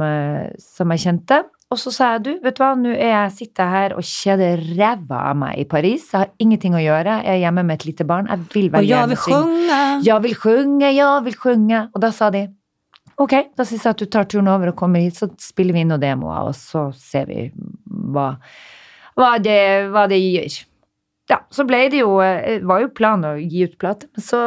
som 0.60 0.92
jeg 0.92 1.06
kjente. 1.06 1.40
Og 1.74 1.80
så 1.82 1.90
sa 1.90 2.12
jeg 2.14 2.22
du, 2.22 2.28
vet 2.44 2.54
du 2.54 2.62
hva, 2.62 2.74
nå 2.78 2.92
er 2.94 3.10
jeg 3.10 3.32
sitter 3.40 3.64
jeg 3.64 3.74
her 3.74 3.94
og 3.98 4.04
kjeder 4.06 4.60
ræva 4.78 5.22
av 5.32 5.38
meg 5.40 5.58
i 5.58 5.64
Paris. 5.66 6.04
Jeg 6.12 6.20
har 6.20 6.30
ingenting 6.42 6.76
å 6.78 6.82
gjøre. 6.82 7.16
Jeg 7.26 7.32
er 7.32 7.40
hjemme 7.42 7.64
med 7.66 7.80
et 7.80 7.88
lite 7.88 8.06
barn. 8.06 8.28
Jeg 8.30 8.44
vil 8.52 8.68
veldig 8.70 8.90
gjerne 8.92 9.16
vil 9.16 9.22
synge. 9.24 9.80
Jeg 10.06 10.24
vil 10.26 10.36
synge, 10.44 10.92
jeg 10.94 11.24
vil 11.26 11.38
synge. 11.42 11.82
Og 11.90 12.04
da 12.04 12.12
sa 12.14 12.30
de 12.34 12.44
ok, 13.16 13.34
da 13.58 13.66
syns 13.66 13.88
jeg 13.88 13.96
at 13.96 14.04
du 14.04 14.06
tar 14.12 14.30
turen 14.30 14.52
over 14.52 14.70
og 14.70 14.78
kommer 14.78 15.02
hit, 15.02 15.18
så 15.18 15.28
spiller 15.42 15.74
vi 15.74 15.82
inn 15.82 15.90
noen 15.90 16.02
demoer, 16.02 16.50
og 16.50 16.54
så 16.54 16.86
ser 17.00 17.26
vi 17.30 17.48
hva, 18.14 18.28
hva, 19.16 19.30
det, 19.42 19.60
hva 19.90 20.06
det 20.10 20.20
gir. 20.20 20.58
Ja, 21.32 21.40
så 21.50 21.66
ble 21.66 21.86
det 21.90 22.04
jo 22.04 22.20
det 22.20 22.60
var 22.68 22.84
jo 22.84 22.92
planen 22.94 23.30
å 23.32 23.36
gi 23.40 23.64
ut 23.66 23.78
plate, 23.80 24.06
men 24.14 24.22
så 24.22 24.42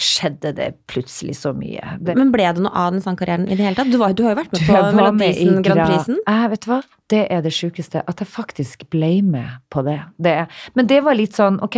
skjedde 0.00 0.52
det 0.56 0.68
plutselig 0.90 1.36
så 1.38 1.52
mye. 1.56 1.96
Det, 2.00 2.14
Men 2.18 2.30
ble 2.34 2.46
det 2.56 2.62
noe 2.64 2.72
av 2.76 2.92
den 2.94 3.02
sangkarrieren 3.04 3.46
i 3.48 3.56
det 3.58 3.64
hele 3.66 3.76
tatt? 3.78 3.90
Du, 3.92 3.98
var, 4.00 4.14
du 4.16 4.22
har 4.26 4.34
jo 4.34 4.40
vært 4.42 4.56
med 4.56 4.66
på 4.68 4.80
Melodisen 5.00 5.62
Grand 5.66 5.80
Gra- 5.82 5.86
Prisen. 5.92 6.18
Jeg 6.26 6.50
vet 6.54 6.64
du 6.66 6.70
hva? 6.72 6.80
Det 7.12 7.22
er 7.36 7.44
det 7.46 7.52
sjukeste. 7.54 8.02
At 8.06 8.22
jeg 8.22 8.28
faktisk 8.32 8.86
ble 8.92 9.12
med 9.26 9.58
på 9.72 9.84
det. 9.86 10.00
det. 10.22 10.36
Men 10.74 10.86
det 10.90 11.00
var 11.06 11.18
litt 11.18 11.36
sånn, 11.38 11.60
ok. 11.64 11.76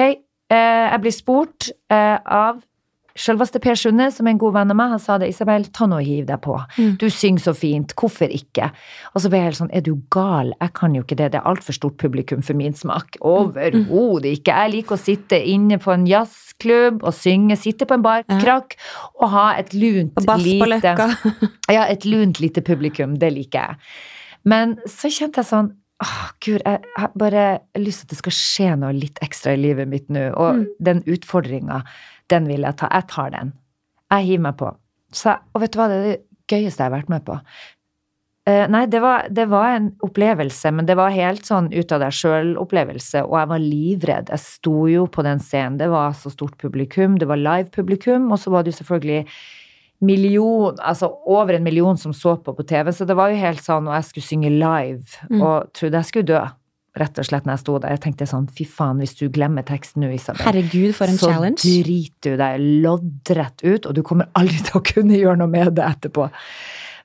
Eh, 0.48 0.84
jeg 0.88 1.00
blir 1.04 1.12
spurt 1.12 1.68
eh, 1.92 2.16
av 2.24 2.62
selveste 3.18 3.60
Per 3.60 3.74
Sunde, 3.78 4.06
som 4.14 4.26
er 4.26 4.30
en 4.36 4.38
god 4.40 4.54
venn 4.54 4.70
av 4.72 4.76
meg. 4.78 4.90
Han 4.94 5.02
sa 5.02 5.18
det, 5.18 5.28
Isabel, 5.32 5.64
ta 5.74 5.86
nå 5.90 5.98
og 5.98 6.06
hiv 6.06 6.26
deg 6.28 6.40
på. 6.44 6.54
Mm. 6.78 6.92
Du 7.00 7.08
synger 7.10 7.42
så 7.48 7.54
fint. 7.58 7.94
Hvorfor 7.98 8.30
ikke? 8.32 8.70
Og 9.14 9.20
så 9.24 9.28
ble 9.32 9.40
jeg 9.42 9.48
helt 9.50 9.60
sånn, 9.60 9.72
er 9.74 9.82
du 9.86 9.94
gal? 10.14 10.52
Jeg 10.60 10.72
kan 10.78 10.94
jo 10.94 11.02
ikke 11.02 11.16
det. 11.18 11.32
Det 11.34 11.40
er 11.42 11.48
altfor 11.50 11.76
stort 11.76 11.96
publikum 12.00 12.42
for 12.46 12.54
min 12.58 12.74
smak. 12.78 13.18
Overhodet 13.20 14.36
ikke. 14.38 14.54
Jeg 14.62 14.72
liker 14.76 14.96
å 14.96 15.00
sitte 15.00 15.40
inne 15.50 15.78
på 15.82 15.92
en 15.94 16.06
jazzklubb 16.08 17.02
og 17.04 17.14
synge, 17.16 17.56
sitte 17.60 17.86
på 17.88 17.98
en 17.98 18.04
barkrakk 18.06 18.76
Ja. 18.78 19.08
og 19.20 19.28
ha 19.34 19.48
et 19.58 19.74
lunt, 19.74 20.12
Og 20.16 20.26
bass 20.26 20.42
på 20.42 20.68
løkka. 20.70 21.08
ja, 21.76 21.84
et 21.88 22.04
lunt 22.04 22.40
lite 22.40 22.62
publikum, 22.62 23.18
det 23.18 23.32
liker 23.34 23.58
jeg. 23.58 23.76
Men 24.48 24.76
så 24.86 25.10
kjente 25.10 25.42
jeg 25.42 25.50
sånn 25.52 25.74
Åh, 25.98 26.28
gud, 26.38 26.62
jeg 26.62 26.78
har 26.96 27.08
bare 27.18 27.44
lyst 27.74 28.04
til 28.04 28.06
at 28.06 28.10
det 28.12 28.18
skal 28.20 28.34
skje 28.36 28.66
noe 28.78 28.92
litt 28.94 29.16
ekstra 29.20 29.56
i 29.56 29.58
livet 29.58 29.88
mitt 29.90 30.06
nå. 30.08 30.28
Og 30.30 30.54
Mm. 30.60 30.66
den 30.80 31.00
utfordringa, 31.10 31.80
den 32.30 32.46
vil 32.50 32.66
jeg 32.66 32.76
ta. 32.80 32.88
Jeg 32.92 33.08
tar 33.12 33.30
den. 33.34 33.52
Jeg 34.12 34.24
hiver 34.28 34.46
meg 34.48 34.56
på. 34.60 34.70
Så, 35.12 35.34
og 35.54 35.62
vet 35.62 35.72
du 35.74 35.78
hva, 35.80 35.88
det 35.88 35.98
er 35.98 36.06
det 36.10 36.22
gøyeste 36.48 36.82
jeg 36.82 36.90
har 36.90 36.96
vært 36.98 37.12
med 37.12 37.24
på. 37.26 37.36
Uh, 38.48 38.64
nei, 38.72 38.86
det 38.88 39.02
var, 39.04 39.26
det 39.28 39.44
var 39.50 39.74
en 39.76 39.90
opplevelse, 40.06 40.70
men 40.72 40.86
det 40.88 40.94
var 40.96 41.12
helt 41.12 41.44
sånn 41.44 41.66
ut 41.74 41.90
av 41.92 42.00
deg 42.00 42.14
sjøl-opplevelse, 42.16 43.20
og 43.26 43.34
jeg 43.36 43.50
var 43.50 43.60
livredd. 43.60 44.30
Jeg 44.32 44.40
sto 44.40 44.86
jo 44.88 45.02
på 45.12 45.24
den 45.26 45.42
scenen, 45.44 45.76
det 45.80 45.90
var 45.92 46.14
så 46.16 46.32
stort 46.32 46.56
publikum, 46.60 47.18
det 47.20 47.28
var 47.28 47.36
live-publikum, 47.40 48.30
og 48.32 48.40
så 48.40 48.52
var 48.54 48.64
det 48.64 48.72
jo 48.72 48.78
selvfølgelig 48.78 49.26
million, 50.00 50.76
altså 50.80 51.10
over 51.26 51.58
en 51.58 51.64
million 51.66 51.96
som 51.98 52.14
så 52.14 52.36
på 52.40 52.54
på 52.56 52.64
TV, 52.70 52.92
så 52.94 53.04
det 53.04 53.16
var 53.18 53.32
jo 53.32 53.40
helt 53.42 53.60
sånn, 53.64 53.88
og 53.90 53.96
jeg 53.98 54.08
skulle 54.08 54.28
synge 54.30 54.50
live, 54.54 55.04
Mm. 55.28 55.42
og 55.42 55.72
trodde 55.74 55.98
jeg 56.00 56.04
skulle 56.08 56.26
dø, 56.32 56.42
rett 57.00 57.20
og 57.20 57.26
slett, 57.28 57.46
når 57.46 57.56
jeg 57.56 57.62
sto 57.64 57.76
der. 57.82 57.94
Jeg 57.96 58.02
tenkte 58.04 58.28
sånn, 58.30 58.46
fy 58.54 58.66
faen, 58.68 59.02
hvis 59.02 59.16
du 59.18 59.26
glemmer 59.32 59.66
teksten 59.66 60.04
nå, 60.04 60.10
Isabel, 60.16 60.42
Herregud, 60.46 60.94
for 60.96 61.10
en 61.10 61.20
så 61.20 61.32
challenge. 61.32 61.62
driter 61.64 62.36
du 62.36 62.42
deg 62.42 62.64
loddrett 62.84 63.64
ut, 63.66 63.88
og 63.88 63.94
du 63.98 64.02
kommer 64.06 64.30
aldri 64.38 64.60
til 64.66 64.80
å 64.80 64.84
kunne 64.84 65.18
gjøre 65.18 65.40
noe 65.42 65.52
med 65.52 65.74
det 65.78 65.86
etterpå. 65.86 66.28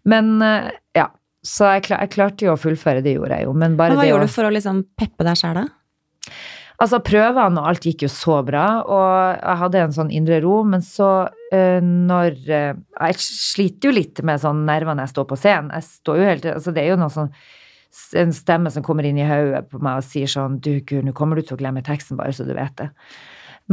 Men 0.09 0.35
eh, 0.43 0.73
ja, 0.97 1.07
så 1.43 1.75
jeg, 1.75 1.87
klar, 1.89 2.03
jeg 2.05 2.15
klarte 2.15 2.47
jo 2.47 2.55
å 2.55 2.59
fullføre, 2.59 3.03
det 3.05 3.17
gjorde 3.17 3.39
jeg 3.39 3.47
jo, 3.49 3.55
men 3.55 3.77
bare 3.79 3.93
Men 3.93 4.01
hva 4.01 4.07
det 4.07 4.11
å 4.11 4.15
gjorde 4.15 4.29
du 4.31 4.35
for 4.35 4.49
å 4.49 4.53
liksom 4.53 4.83
peppe 4.99 5.27
deg 5.27 5.39
sjæl, 5.39 5.63
da? 5.63 6.43
Altså, 6.81 6.99
prøvene 7.05 7.61
og 7.61 7.67
alt 7.69 7.85
gikk 7.85 8.05
jo 8.07 8.09
så 8.11 8.39
bra, 8.43 8.65
og 8.81 9.09
jeg 9.37 9.59
hadde 9.61 9.81
en 9.85 9.95
sånn 9.95 10.13
indre 10.15 10.39
ro, 10.43 10.55
men 10.67 10.81
så 10.83 11.09
uh, 11.29 11.81
når 11.83 12.39
uh, 12.49 12.71
Jeg 13.05 13.19
sliter 13.21 13.89
jo 13.89 13.93
litt 13.95 14.23
med 14.25 14.41
sånn 14.41 14.63
nerver 14.67 14.97
når 14.97 15.07
jeg 15.07 15.13
står 15.13 15.27
på 15.29 15.37
scenen. 15.39 15.69
Jeg 15.77 15.87
står 15.87 16.19
jo 16.19 16.25
helt 16.31 16.47
Altså, 16.55 16.73
det 16.75 16.83
er 16.83 16.91
jo 16.91 16.97
noe 16.99 17.13
sånn 17.13 17.29
En 18.17 18.33
stemme 18.33 18.71
som 18.73 18.85
kommer 18.85 19.05
inn 19.05 19.19
i 19.21 19.27
hodet 19.27 19.67
på 19.69 19.81
meg 19.83 20.01
og 20.01 20.07
sier 20.07 20.29
sånn 20.29 20.59
Du, 20.63 20.71
gud, 20.81 21.03
nå 21.05 21.13
kommer 21.17 21.37
du 21.37 21.45
til 21.45 21.57
å 21.57 21.61
glemme 21.61 21.83
teksten, 21.85 22.17
bare 22.17 22.33
så 22.33 22.45
du 22.47 22.55
vet 22.57 22.73
det. 22.79 22.89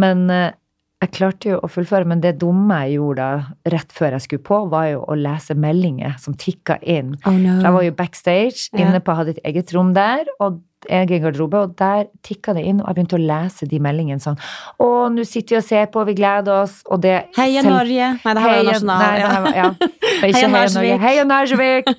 Men 0.00 0.26
eh, 0.30 0.52
jeg 1.00 1.14
klarte 1.16 1.52
jo 1.54 1.60
å 1.64 1.68
fullføre, 1.72 2.04
men 2.08 2.20
det 2.20 2.34
dumme 2.42 2.76
jeg 2.84 2.98
gjorde 2.98 3.24
da, 3.24 3.54
rett 3.72 3.94
før 3.96 4.16
jeg 4.16 4.26
skulle 4.26 4.44
på, 4.44 4.58
var 4.72 4.90
jo 4.90 5.04
å 5.08 5.16
lese 5.16 5.56
meldinger 5.56 6.18
som 6.20 6.36
tikka 6.36 6.76
inn. 6.84 7.14
Oh 7.24 7.38
no. 7.40 7.56
Jeg 7.64 7.76
var 7.76 7.86
jo 7.86 7.94
backstage, 7.96 8.66
yeah. 8.74 8.82
inne 8.84 9.00
på, 9.04 9.14
hadde 9.16 9.38
et 9.38 9.46
eget 9.48 9.72
rom 9.76 9.94
der, 9.96 10.28
og 10.44 10.60
egen 10.88 11.22
garderobe, 11.22 11.58
og 11.66 11.74
der 11.76 12.06
tikka 12.24 12.54
det 12.56 12.64
inn, 12.64 12.80
og 12.80 12.88
jeg 12.88 12.96
begynte 13.00 13.18
å 13.18 13.22
lese 13.22 13.66
de 13.68 13.80
meldingene 13.82 14.22
sånn 14.22 14.38
Å, 14.80 14.86
nå 15.12 15.24
sitter 15.28 15.56
vi 15.56 15.58
og 15.60 15.66
ser 15.66 15.90
på, 15.92 16.04
vi 16.08 16.14
gleder 16.16 16.62
oss, 16.62 16.78
og 16.88 17.02
det 17.04 17.16
Heia 17.36 17.60
selv- 17.62 17.74
Norge! 17.76 18.08
Nei, 18.24 18.34
det 18.34 18.44
her 18.44 18.50
var 18.50 18.56
jo 18.60 18.68
nasjonal. 18.70 19.02
Nei, 19.04 19.20
ja. 19.20 19.28
var, 19.44 19.56
ja. 19.56 19.68
Det 19.80 20.20
var 20.20 20.30
ikke 20.30 20.40
Heia 20.40 20.70
Norge. 20.74 20.96
Heia 21.04 21.24
Narsvik! 21.28 21.90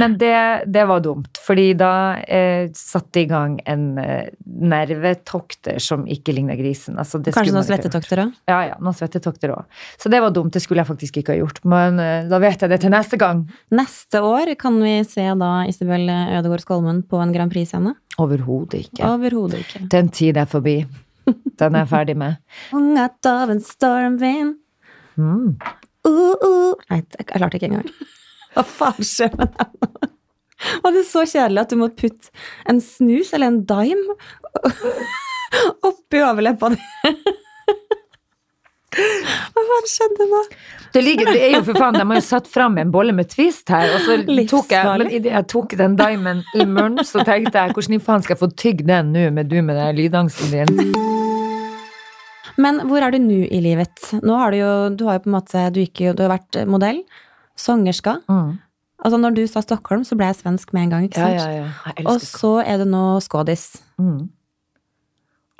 Men 0.00 0.16
det, 0.20 0.34
det 0.72 0.84
var 0.88 1.02
dumt, 1.04 1.40
fordi 1.46 1.66
da 1.80 1.92
eh, 2.26 2.68
satte 2.76 3.22
i 3.22 3.26
gang 3.30 3.56
en 3.68 3.86
eh, 4.00 4.28
nervetokter 4.46 5.80
som 5.82 6.04
ikke 6.10 6.34
ligner 6.36 6.58
grisen. 6.60 6.98
Altså, 7.00 7.20
det 7.22 7.34
Kanskje 7.36 7.54
noen 7.56 7.66
svettetokter 7.66 8.24
òg? 8.26 8.36
Ja, 8.50 8.60
ja, 8.72 8.78
noen 8.82 8.96
svettetokter 8.96 9.54
òg. 9.56 9.80
Så 10.00 10.12
det 10.12 10.22
var 10.24 10.34
dumt, 10.34 10.52
det 10.54 10.62
skulle 10.64 10.82
jeg 10.84 10.90
faktisk 10.90 11.20
ikke 11.22 11.34
ha 11.34 11.40
gjort. 11.40 11.62
Men 11.68 12.00
eh, 12.02 12.28
da 12.30 12.40
vet 12.42 12.62
jeg 12.62 12.72
det 12.72 12.80
til 12.84 12.92
neste 12.94 13.18
gang. 13.20 13.44
Neste 13.74 14.22
år 14.24 14.54
kan 14.60 14.78
vi 14.82 14.98
se 15.08 15.26
da 15.40 15.52
Isabel 15.68 16.08
Ødegaard 16.12 16.64
Skolmen 16.64 17.02
på 17.08 17.20
en 17.22 17.34
Grand 17.34 17.52
Prix-scene? 17.52 17.96
Overhodet 18.20 18.74
ikke. 18.86 19.06
Overhodet 19.08 19.62
ikke. 19.64 19.80
Den 19.92 20.08
tid 20.12 20.36
er 20.36 20.44
forbi. 20.50 20.74
Den 21.58 21.74
er 21.76 21.84
jeg 21.84 21.88
ferdig 21.92 22.16
med. 22.18 22.36
Ungat 22.76 23.26
av 23.30 23.50
en 23.54 23.60
stormvind 23.64 24.58
Mm. 25.20 25.58
uh, 26.08 26.34
uh. 26.40 26.72
Nei, 26.88 27.02
jeg 27.18 27.26
klarte 27.28 27.58
ikke 27.58 27.68
engang. 27.68 27.88
Hva 28.56 28.62
faen 28.64 29.04
skjer 29.04 29.34
med 29.36 29.52
deg? 29.58 30.06
Var 30.84 30.94
det 30.94 31.02
så 31.04 31.24
kjedelig 31.28 31.60
at 31.66 31.72
du 31.74 31.76
måtte 31.80 31.98
putte 32.00 32.30
en 32.70 32.78
snus 32.80 33.32
eller 33.36 33.50
en 33.50 33.58
dime 33.68 34.16
oppi 35.88 36.22
overleppa 36.24 36.70
di? 36.72 36.78
Hva 38.92 39.62
faen 39.68 39.86
skjedde 39.88 40.26
nå? 40.28 40.40
Det, 40.92 41.00
ligger, 41.04 41.30
det 41.32 41.42
er 41.46 41.54
jo 41.56 41.62
for 41.70 41.78
faen, 41.80 41.96
De 41.96 42.04
har 42.04 42.18
jo 42.18 42.24
satt 42.26 42.48
fram 42.52 42.76
en 42.82 42.90
bolle 42.92 43.14
med 43.16 43.30
Twist 43.32 43.70
her, 43.72 43.88
og 43.94 44.02
så 44.04 44.18
tok 44.50 44.74
jeg, 44.74 44.98
men 45.00 45.08
idet 45.16 45.32
jeg 45.32 45.46
tok 45.48 45.72
den 45.80 45.94
dimen 45.96 46.42
i 46.52 46.66
munnen, 46.68 47.00
så 47.08 47.24
tenkte 47.24 47.56
jeg 47.62 47.72
hvordan 47.72 47.96
i 47.96 48.02
faen 48.04 48.24
skal 48.26 48.36
jeg 48.36 48.42
få 48.42 48.50
tygd 48.64 48.84
den 48.90 49.14
nå 49.14 49.24
med 49.32 49.48
du 49.48 49.56
med 49.64 49.80
den 49.80 49.96
lydangsten 49.96 50.52
din? 50.52 50.92
Men 52.60 52.82
hvor 52.88 53.00
er 53.00 53.14
du 53.14 53.18
nå 53.22 53.40
i 53.48 53.62
livet? 53.64 54.10
Nå 54.20 54.36
har 54.36 54.52
du 54.52 54.58
jo, 54.60 54.72
du 54.92 55.06
har 55.08 55.16
jo 55.16 55.24
på 55.24 55.30
en 55.32 55.36
måte, 55.38 55.62
du, 55.72 55.80
gikk 55.86 56.04
jo, 56.04 56.12
du 56.16 56.26
har 56.26 56.34
vært 56.34 56.60
modell, 56.68 57.00
sangerska. 57.56 58.18
Mm. 58.28 58.58
Altså 59.02 59.18
når 59.18 59.34
du 59.34 59.42
sa 59.50 59.62
Stockholm, 59.64 60.04
så 60.06 60.14
ble 60.18 60.28
jeg 60.30 60.42
svensk 60.42 60.74
med 60.76 60.84
en 60.86 60.92
gang, 60.92 61.08
ikke 61.08 61.18
Ja, 61.18 61.30
sant? 61.32 61.40
ja, 61.40 61.64
ja. 61.64 61.94
Jeg 61.96 62.06
Og 62.12 62.20
så 62.22 62.52
er 62.62 62.82
du 62.82 62.86
nå 62.92 63.04
skådis. 63.24 63.64
Mm. 63.98 64.28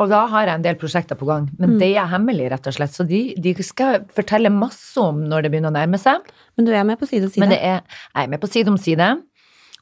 Og 0.03 0.09
da 0.11 0.25
har 0.33 0.49
jeg 0.49 0.57
en 0.59 0.65
del 0.65 0.79
prosjekter 0.81 1.15
på 1.21 1.27
gang, 1.29 1.45
men 1.61 1.75
Mm. 1.77 1.79
det 1.79 1.91
er 2.01 2.09
hemmelig, 2.11 2.49
rett 2.51 2.67
og 2.67 2.75
slett. 2.75 2.91
Så 2.97 3.07
de, 3.07 3.21
de 3.39 3.53
skal 3.63 4.01
fortelle 4.17 4.51
masse 4.51 4.99
om 4.99 5.21
når 5.31 5.43
det 5.47 5.51
begynner 5.53 5.71
å 5.71 5.77
nærme 5.77 6.01
seg. 6.03 6.27
Men 6.59 6.67
du 6.67 6.73
er 6.75 6.83
med 6.89 6.99
på 6.99 7.07
side 7.07 7.29
om 7.29 7.31
side. 7.31 7.45
Men 7.45 7.51
det 7.55 7.61
er, 7.63 7.83
jeg 8.17 8.25
er 8.27 8.33
med 8.35 8.41
på 8.43 8.51
side 8.51 8.69
om 8.73 8.79
side. 8.81 9.11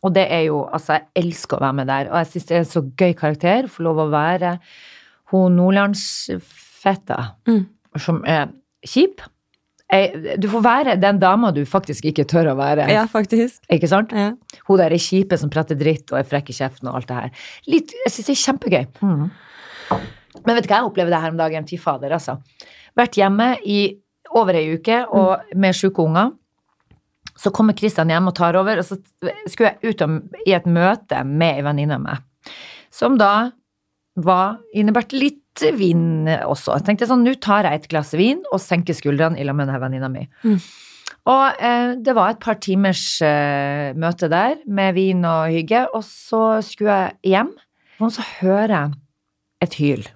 Og 0.02 0.14
det 0.16 0.26
er 0.32 0.44
jo, 0.48 0.62
altså 0.72 0.98
jeg 0.98 1.06
elsker 1.24 1.56
å 1.58 1.64
være 1.64 1.76
med 1.80 1.86
der. 1.92 2.10
Og 2.10 2.16
jeg 2.20 2.26
synes 2.34 2.46
det 2.50 2.54
er 2.56 2.62
en 2.64 2.70
så 2.74 2.82
gøy 2.96 3.12
karakter. 3.16 3.68
Få 3.68 3.82
lov 3.88 3.96
å 4.04 4.10
være 4.12 4.58
hun 5.32 5.56
nordlandsfetta 5.58 7.18
Mm. 7.46 7.66
som 7.98 8.22
er 8.26 8.48
kjip. 8.86 9.20
Du 10.38 10.46
får 10.48 10.62
være 10.62 11.00
den 11.02 11.18
dama 11.18 11.50
du 11.52 11.64
faktisk 11.66 12.04
ikke 12.06 12.24
tør 12.24 12.52
å 12.52 12.56
være. 12.56 12.88
Ja, 12.92 13.06
faktisk. 13.10 13.58
Ikke 13.70 13.88
sant? 13.90 14.12
Ja. 14.12 14.32
Hun 14.68 14.78
der 14.78 14.92
er 14.94 15.02
kjipe 15.02 15.36
som 15.38 15.50
prater 15.50 15.74
dritt 15.74 16.12
og 16.12 16.18
er 16.20 16.28
frekk 16.30 16.50
i 16.50 16.54
kjeften 16.54 16.88
og 16.88 16.94
alt 17.00 17.08
det 17.10 17.16
her. 17.16 17.30
Litt, 17.66 17.92
jeg 18.06 18.12
synes 18.12 18.26
det 18.26 18.36
er 18.36 18.44
kjempegøy. 18.44 18.86
Mm. 19.02 19.30
Men 19.90 20.56
vet 20.56 20.64
du 20.64 20.70
hva 20.70 20.80
jeg 20.80 20.88
opplevde 20.88 21.20
her 21.22 21.32
om 21.32 21.40
dagen? 21.40 21.66
Fy 21.68 21.78
fader, 21.80 22.14
altså. 22.16 22.38
Vært 22.98 23.18
hjemme 23.20 23.52
i 23.66 23.80
over 24.36 24.56
ei 24.56 24.76
uke 24.76 25.02
og 25.16 25.54
med 25.58 25.76
sjuke 25.76 26.04
unger. 26.04 26.34
Så 27.40 27.52
kommer 27.56 27.76
Kristian 27.76 28.10
hjem 28.12 28.28
og 28.30 28.36
tar 28.36 28.58
over, 28.58 28.82
og 28.82 28.86
så 28.86 28.98
skulle 29.48 29.72
jeg 29.72 29.94
ut 29.94 30.44
i 30.44 30.54
et 30.56 30.68
møte 30.68 31.22
med 31.24 31.60
ei 31.60 31.64
venninne 31.64 31.96
av 31.96 32.04
meg. 32.04 32.52
Som 32.92 33.16
da 33.20 33.50
var 34.20 34.58
innebært 34.76 35.14
litt 35.16 35.64
vin 35.76 36.28
også. 36.28 36.76
Jeg 36.78 36.86
tenkte 36.86 37.08
sånn, 37.08 37.24
nå 37.26 37.34
tar 37.42 37.66
jeg 37.68 37.80
et 37.80 37.90
glass 37.90 38.12
vin 38.16 38.42
og 38.52 38.60
senker 38.62 38.96
skuldrene 38.96 39.40
i 39.40 39.46
lag 39.46 39.56
med 39.56 39.68
denne 39.68 39.82
venninna 39.82 40.10
mi. 40.12 40.26
Mm. 40.44 40.58
Og 41.30 41.60
eh, 41.60 41.92
det 42.00 42.14
var 42.16 42.32
et 42.32 42.42
par 42.42 42.58
timers 42.62 43.04
eh, 43.24 43.90
møte 43.98 44.30
der 44.32 44.60
med 44.66 44.94
vin 44.96 45.24
og 45.28 45.50
hygge, 45.52 45.84
og 45.94 46.04
så 46.06 46.60
skulle 46.64 46.96
jeg 46.96 47.34
hjem, 47.34 47.52
og 48.00 48.12
så 48.14 48.24
hører 48.40 48.74
jeg 48.76 48.98
et 49.60 49.74
hyl. 49.80 50.06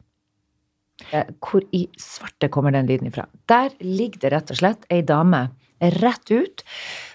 Eh, 1.12 1.24
Hvor 1.42 1.62
i 1.74 1.87
svarte 2.00 2.48
kommer 2.48 2.72
den 2.72 2.87
lyden 2.87 3.09
ifra? 3.11 3.26
Der 3.50 3.70
ligger 3.80 4.20
det 4.20 4.33
rett 4.33 4.50
og 4.54 4.61
slett 4.62 4.87
ei 4.90 5.02
dame 5.02 5.48
rett 5.85 6.30
ut 6.30 6.62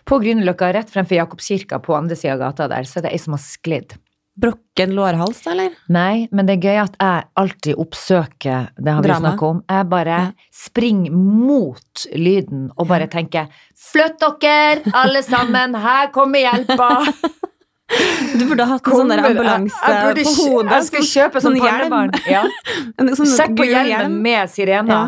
på 0.06 0.20
Grünerløkka, 0.22 0.74
rett 0.76 0.92
fremfor 0.92 1.16
Jakobskirka 1.18 1.80
på 1.82 1.96
andre 1.98 2.16
sida 2.20 2.36
av 2.36 2.40
gata 2.44 2.68
der, 2.70 2.84
så 2.86 3.00
er 3.00 3.08
det 3.08 3.14
ei 3.16 3.22
som 3.22 3.34
har 3.34 3.42
sklidd. 3.42 3.96
Brokken 4.40 4.94
lårhals, 4.96 5.42
eller? 5.52 5.74
Nei, 5.92 6.28
men 6.32 6.46
det 6.48 6.58
er 6.60 6.68
gøy 6.70 6.78
at 6.84 6.94
jeg 7.02 7.26
alltid 7.42 7.76
oppsøker 7.82 8.70
det 8.78 8.94
har 8.94 9.04
vi 9.04 9.16
snakka 9.18 9.48
om. 9.50 9.64
Jeg 9.68 9.90
bare 9.92 10.20
Ja. 10.20 10.32
springer 10.54 11.12
mot 11.12 12.06
lyden 12.16 12.70
og 12.78 12.88
bare 12.88 13.08
tenker 13.08 13.48
Flytt 13.76 14.20
dere, 14.40 14.84
alle 14.94 15.24
sammen, 15.24 15.76
her 15.76 16.08
kommer 16.12 16.40
hjelpa! 16.40 16.90
Du 17.90 18.44
burde 18.46 18.66
ha 18.68 18.76
hatt 18.76 18.86
en 18.88 19.00
sånn 19.00 19.12
ambulanse 19.16 19.94
på 20.20 20.34
hodet. 20.38 20.74
Jeg 20.76 20.86
skal 20.90 21.06
kjøpe 21.10 21.42
sånn 21.42 21.58
pannebarn. 21.60 22.12
Ja. 22.30 22.44
Sånn 23.18 23.30
Sett 23.32 23.56
på 23.58 23.66
hjelmen 23.66 23.90
hjelm. 23.90 24.20
med 24.22 24.58
Ja. 24.94 25.00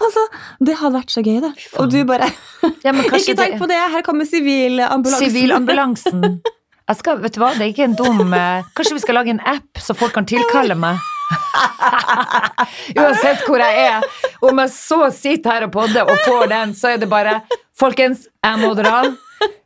Altså, 0.00 0.24
det 0.66 0.74
hadde 0.80 0.94
vært 0.96 1.12
så 1.14 1.22
gøy, 1.22 1.38
da. 1.44 1.52
Og 1.78 1.92
du 1.92 2.00
bare 2.08 2.30
Ja, 2.84 2.92
men 2.92 3.04
Ikke 3.06 3.36
tenk 3.38 3.60
på 3.60 3.68
det, 3.70 3.78
her 3.94 4.02
kommer 4.06 4.26
sivilambulansen. 4.28 5.30
Sivilambulansen. 5.30 6.26
Jeg 6.90 6.98
skal, 6.98 7.20
vet 7.22 7.36
du 7.36 7.38
hva, 7.38 7.52
det 7.54 7.68
er 7.68 7.70
ikke 7.70 7.86
en 7.86 7.94
dum 7.94 8.32
eh, 8.34 8.64
Kanskje 8.74 8.96
vi 8.96 9.02
skal 9.04 9.20
lage 9.20 9.30
en 9.30 9.42
app 9.46 9.78
så 9.78 9.94
folk 9.94 10.16
kan 10.16 10.26
tilkalle 10.26 10.74
meg? 10.74 10.98
Uansett 13.00 13.42
hvor 13.46 13.62
jeg 13.62 13.84
er. 13.86 14.06
Om 14.44 14.58
jeg 14.64 14.72
så 14.74 15.00
sitter 15.14 15.50
her 15.56 15.66
og 15.68 15.72
podder 15.74 16.08
og 16.10 16.18
får 16.26 16.46
den, 16.52 16.74
så 16.78 16.94
er 16.94 17.02
det 17.02 17.08
bare 17.10 17.40
Folkens, 17.80 18.26
jeg 18.44 18.58
må 18.60 18.74
dra. 18.76 18.98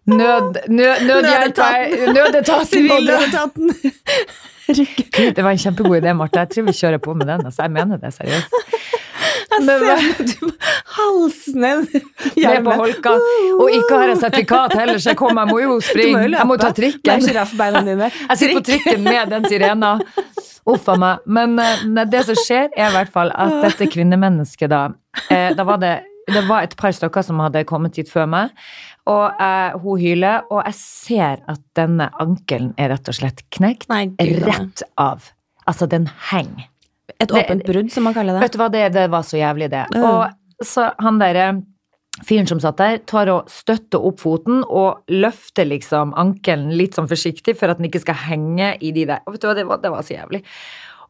Nød, 0.07 0.59
nød, 0.71 1.01
nødhjelp 1.09 1.59
er- 1.59 2.13
Nødetaten. 3.09 3.71
Gud, 5.17 5.33
Det 5.35 5.43
var 5.45 5.51
en 5.51 5.59
kjempegod 5.59 5.97
idé, 5.99 6.13
Marte. 6.17 6.39
Jeg 6.45 6.49
tror 6.55 6.67
vi 6.69 6.73
kjører 6.79 6.99
på 7.03 7.15
med 7.19 7.27
den. 7.27 7.43
Altså. 7.49 7.63
Jeg 7.67 7.71
mener 7.75 7.97
det 8.01 8.13
seriøst. 8.15 8.55
Jeg 9.59 10.29
ser 10.31 10.55
halser 10.97 11.59
ned 11.59 11.87
på 12.67 12.77
holka. 12.81 13.15
Og 13.59 13.69
ikke 13.71 13.99
har 13.99 14.13
jeg 14.13 14.21
sertifikat 14.23 14.77
heller, 14.79 15.01
så 15.03 15.13
jeg 15.13 15.21
kommer. 15.21 15.45
Jeg 15.45 15.53
må 15.53 15.61
jo 15.63 15.77
springe. 15.85 16.17
må 16.17 16.25
jo 16.25 16.33
Jeg 16.39 16.49
må 16.51 16.57
ta 16.61 16.73
trikken. 16.77 17.29
Jeg 17.35 18.39
sitter 18.39 18.57
på 18.59 18.65
trikken 18.71 19.05
med 19.05 19.31
den 19.35 19.47
sirena. 19.51 19.93
Uff 20.71 20.89
a 20.89 20.97
meg. 21.01 21.23
Men 21.27 21.59
eh, 21.61 22.05
det 22.09 22.25
som 22.29 22.39
skjer, 22.39 22.71
er 22.73 22.89
i 22.89 22.97
hvert 22.97 23.13
fall 23.13 23.33
at 23.37 23.61
dette 23.67 23.89
kvinnemennesket 23.93 24.73
da 24.73 24.87
eh, 25.29 25.53
Da 25.57 25.67
var 25.69 25.81
det 25.83 25.95
det 26.25 26.41
var 26.49 26.65
et 26.65 26.73
par 26.81 26.95
stykker 26.97 27.21
som 27.21 27.41
hadde 27.45 27.67
kommet 27.69 27.99
hit 28.01 28.09
før 28.09 28.25
meg, 28.33 28.53
og 29.05 29.43
eh, 29.45 29.75
hun 29.83 30.01
hyler, 30.01 30.47
og 30.49 30.63
jeg 30.65 30.77
ser 30.79 31.43
at 31.53 31.61
denne 31.77 32.07
ankelen 32.17 32.71
er 32.81 32.95
rett 32.95 33.11
og 33.13 33.19
slett 33.19 33.43
knekt. 33.53 33.91
Nei. 33.93 34.07
Rett 34.47 34.87
av. 34.97 35.27
Altså, 35.69 35.85
den 35.85 36.09
henger. 36.31 36.71
Et 37.21 37.31
åpent 37.31 37.63
brudd, 37.67 37.93
som 37.93 38.05
man 38.09 38.15
kaller 38.17 38.35
det. 38.37 38.43
Vet 38.47 38.57
du 38.57 38.59
hva, 38.59 38.71
det, 38.73 38.83
det 38.97 39.07
var 39.13 39.23
så 39.27 39.39
jævlig, 39.39 39.71
det. 39.73 39.85
Mm. 39.95 40.05
Og 40.09 40.67
så 40.67 40.91
han 41.03 41.21
derre 41.23 41.47
fyren 42.23 42.47
som 42.47 42.61
satt 42.63 42.79
der, 42.79 42.99
tar 43.11 43.31
og 43.33 43.51
støtter 43.51 44.03
opp 44.07 44.21
foten 44.23 44.63
og 44.65 45.03
løfter 45.11 45.67
liksom 45.67 46.15
ankelen 46.21 46.71
litt 46.79 46.95
sånn 46.95 47.11
forsiktig 47.11 47.57
for 47.59 47.73
at 47.73 47.81
den 47.81 47.89
ikke 47.91 48.05
skal 48.05 48.19
henge 48.29 48.75
i 48.81 48.93
de 48.95 49.07
der. 49.11 49.23
Og 49.27 49.35
vet 49.35 49.43
du 49.43 49.49
hva, 49.51 49.57
det 49.59 49.67
var, 49.67 49.83
det 49.83 49.91
var 49.95 50.07
så 50.07 50.15
jævlig. 50.15 50.45